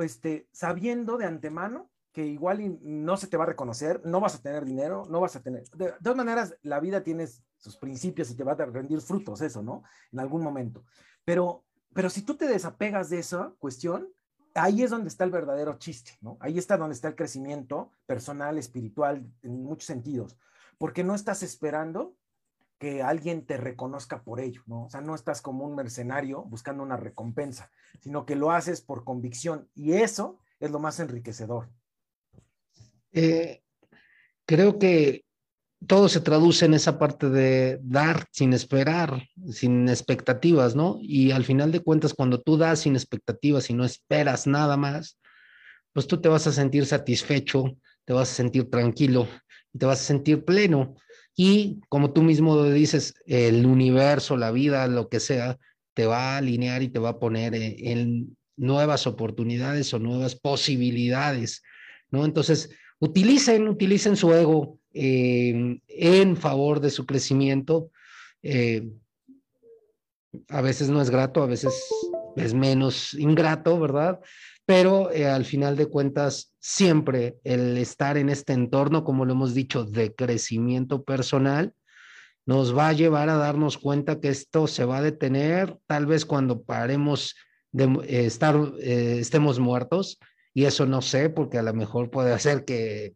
este, 0.01 0.49
sabiendo 0.53 1.17
de 1.17 1.27
antemano 1.27 1.91
que 2.13 2.25
igual 2.27 2.79
no 2.83 3.17
se 3.17 3.27
te 3.27 3.37
va 3.37 3.43
a 3.43 3.49
reconocer, 3.49 4.01
no 4.05 4.21
vas 4.21 4.37
a 4.37 4.43
tener 4.43 4.65
dinero, 4.65 5.05
no 5.11 5.21
vas 5.21 5.35
a 5.35 5.43
tener... 5.43 5.65
De, 5.71 5.93
todas 6.01 6.17
maneras, 6.17 6.55
la 6.63 6.79
vida 6.79 7.03
tiene 7.03 7.27
sus 7.57 7.77
principios 7.77 8.31
y 8.31 8.37
te 8.37 8.45
va 8.45 8.53
a 8.53 8.67
rendir 8.67 9.01
frutos 9.01 9.41
eso, 9.41 9.63
¿no? 9.63 9.83
En 10.13 10.21
algún 10.21 10.41
momento. 10.41 10.85
Pero, 11.25 11.65
pero 11.93 12.09
si 12.09 12.23
tú 12.23 12.37
te 12.37 12.47
desapegas 12.47 13.11
de 13.11 13.19
esa 13.19 13.53
cuestión, 13.59 14.09
ahí 14.55 14.85
es 14.85 14.91
donde 14.91 15.09
está 15.09 15.25
el 15.25 15.33
verdadero 15.33 15.77
chiste, 15.79 16.13
¿no? 16.21 16.37
Ahí 16.39 16.57
está 16.57 16.77
donde 16.77 16.95
está 16.95 17.09
el 17.09 17.17
crecimiento 17.17 17.91
personal, 18.07 18.59
espiritual, 18.59 19.27
en 19.43 19.65
muchos 19.65 19.87
sentidos. 19.87 20.39
Porque 20.79 21.03
no 21.03 21.17
estás 21.17 21.43
esperando 21.43 22.15
que 22.79 23.03
alguien 23.03 23.47
te 23.47 23.57
reconozca 23.57 24.23
por 24.23 24.41
ello, 24.41 24.63
¿no? 24.67 24.85
O 24.85 24.91
sea, 24.91 25.01
no 25.01 25.15
estás 25.15 25.41
como 25.41 25.65
un 25.65 25.75
mercenario 25.75 26.43
buscando 26.43 26.83
una 26.83 26.97
recompensa, 26.97 27.71
sino 28.01 28.27
que 28.27 28.37
lo 28.37 28.51
haces 28.51 28.81
por 28.81 29.05
convicción 29.05 29.69
y 29.75 29.93
eso 29.93 30.39
es 30.61 30.71
lo 30.71 30.79
más 30.79 31.01
enriquecedor. 31.01 31.71
Eh, 33.13 33.63
creo 34.45 34.79
que 34.79 35.25
todo 35.87 36.09
se 36.09 36.21
traduce 36.21 36.65
en 36.65 36.75
esa 36.75 36.99
parte 36.99 37.29
de 37.29 37.79
dar 37.83 38.27
sin 38.31 38.53
esperar, 38.53 39.23
sin 39.51 39.89
expectativas, 39.89 40.75
¿no? 40.75 40.99
Y 41.01 41.31
al 41.31 41.45
final 41.45 41.73
de 41.73 41.81
cuentas, 41.81 42.15
cuando 42.15 42.41
tú 42.41 42.57
das 42.57 42.81
sin 42.81 42.95
expectativas 42.95 43.71
y 43.71 43.75
no 43.75 43.85
esperas 43.85 44.47
nada 44.47 44.77
más, 44.77 45.19
pues 45.93 46.07
tú 46.07 46.21
te 46.21 46.29
vas 46.29 46.47
a 46.47 46.53
sentir 46.53 46.87
satisfecho, 46.87 47.77
te 48.05 48.13
vas 48.13 48.31
a 48.31 48.35
sentir 48.35 48.71
tranquilo, 48.71 49.29
te 49.79 49.87
vas 49.87 50.01
a 50.01 50.05
sentir 50.05 50.45
pleno. 50.45 50.97
Y 51.37 51.81
como 51.89 52.13
tú 52.13 52.23
mismo 52.23 52.63
dices, 52.65 53.15
el 53.27 53.67
universo, 53.67 54.37
la 54.37 54.51
vida, 54.51 54.87
lo 54.87 55.09
que 55.09 55.21
sea, 55.21 55.59
te 55.95 56.07
va 56.07 56.35
a 56.35 56.37
alinear 56.39 56.83
y 56.83 56.89
te 56.89 56.99
va 56.99 57.11
a 57.11 57.19
poner 57.19 57.55
e, 57.55 57.93
en, 57.93 58.37
nuevas 58.57 59.07
oportunidades 59.07 59.93
o 59.95 59.99
nuevas 59.99 60.37
posibilidades, 60.37 61.63
¿no? 62.11 62.25
Entonces, 62.25 62.71
utilicen, 63.01 63.67
utilicen 63.67 64.17
su 64.17 64.33
ego 64.33 64.79
em, 64.93 65.81
en 65.89 66.37
favor 66.37 66.81
de 66.81 66.91
su 66.91 67.05
crecimiento. 67.05 67.91
Eh, 68.43 68.89
a 70.49 70.61
veces 70.61 70.89
no 70.89 71.01
es 71.03 71.11
grato, 71.11 71.43
a 71.43 71.47
veces 71.47 71.75
es 72.37 72.55
menos 72.55 73.15
ingrato, 73.15 73.79
¿verdad? 73.79 74.21
Pero 74.67 75.11
eh, 75.11 75.27
al 75.27 75.45
final 75.45 75.77
de 75.77 75.87
cuentas, 75.87 76.53
siempre 76.59 77.37
el 77.45 77.77
estar 77.77 78.17
en 78.17 78.31
este 78.31 78.53
entorno, 78.53 79.05
como 79.05 79.25
lo 79.25 79.33
hemos 79.33 79.55
dicho, 79.55 79.85
de 79.85 80.15
crecimiento 80.15 81.05
personal, 81.05 81.75
nos 82.47 82.77
va 82.77 82.89
a 82.89 82.93
llevar 82.93 83.29
a 83.29 83.37
darnos 83.37 83.79
cuenta 83.79 84.21
que 84.21 84.29
esto 84.29 84.67
se 84.67 84.85
va 84.85 84.99
a 84.99 85.03
detener 85.03 85.79
tal 85.87 86.07
vez 86.07 86.25
cuando 86.25 86.63
paremos 86.63 87.35
de 87.73 87.85
eh, 87.85 88.27
estar, 88.27 88.57
eh, 88.81 89.19
estemos 89.21 89.59
muertos, 89.59 90.19
y 90.55 90.65
eso 90.65 90.87
no 90.87 91.03
sé, 91.03 91.31
porque 91.31 91.59
a 91.59 91.63
lo 91.63 91.75
mejor 91.75 92.11
puede 92.11 92.33
hacer 92.35 92.65
que 92.65 93.15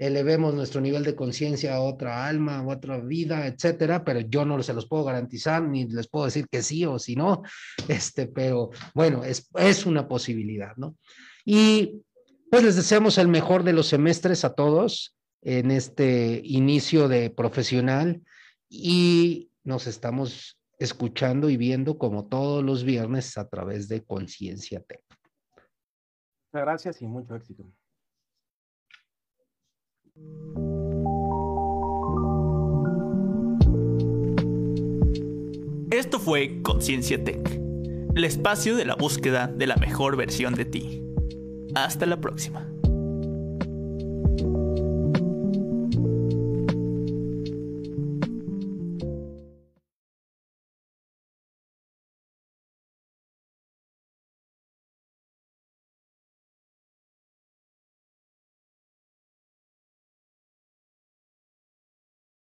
elevemos 0.00 0.54
nuestro 0.54 0.80
nivel 0.80 1.04
de 1.04 1.14
conciencia 1.14 1.74
a 1.74 1.82
otra 1.82 2.26
alma, 2.26 2.58
a 2.58 2.66
otra 2.66 2.98
vida, 2.98 3.46
etcétera, 3.46 4.02
pero 4.02 4.20
yo 4.20 4.46
no 4.46 4.60
se 4.62 4.72
los 4.72 4.88
puedo 4.88 5.04
garantizar 5.04 5.62
ni 5.62 5.86
les 5.86 6.08
puedo 6.08 6.24
decir 6.24 6.48
que 6.50 6.62
sí 6.62 6.86
o 6.86 6.98
si 6.98 7.16
no, 7.16 7.42
este, 7.86 8.26
pero 8.26 8.70
bueno, 8.94 9.22
es, 9.24 9.50
es 9.56 9.84
una 9.84 10.08
posibilidad, 10.08 10.74
¿no? 10.76 10.96
Y 11.44 12.02
pues 12.50 12.64
les 12.64 12.76
deseamos 12.76 13.18
el 13.18 13.28
mejor 13.28 13.62
de 13.62 13.74
los 13.74 13.88
semestres 13.88 14.42
a 14.46 14.54
todos 14.54 15.14
en 15.42 15.70
este 15.70 16.40
inicio 16.44 17.06
de 17.06 17.28
profesional 17.28 18.22
y 18.70 19.50
nos 19.64 19.86
estamos 19.86 20.58
escuchando 20.78 21.50
y 21.50 21.58
viendo 21.58 21.98
como 21.98 22.26
todos 22.26 22.64
los 22.64 22.84
viernes 22.84 23.36
a 23.36 23.46
través 23.48 23.86
de 23.88 24.02
Conciencia 24.02 24.80
Tech. 24.80 25.02
Gracias 26.54 27.02
y 27.02 27.06
mucho 27.06 27.36
éxito. 27.36 27.66
Esto 35.90 36.18
fue 36.18 36.62
Conciencia 36.62 37.22
Tech, 37.22 37.60
el 38.14 38.24
espacio 38.24 38.76
de 38.76 38.84
la 38.84 38.94
búsqueda 38.94 39.48
de 39.48 39.66
la 39.66 39.76
mejor 39.76 40.16
versión 40.16 40.54
de 40.54 40.64
ti. 40.64 41.02
Hasta 41.74 42.06
la 42.06 42.20
próxima. 42.20 42.68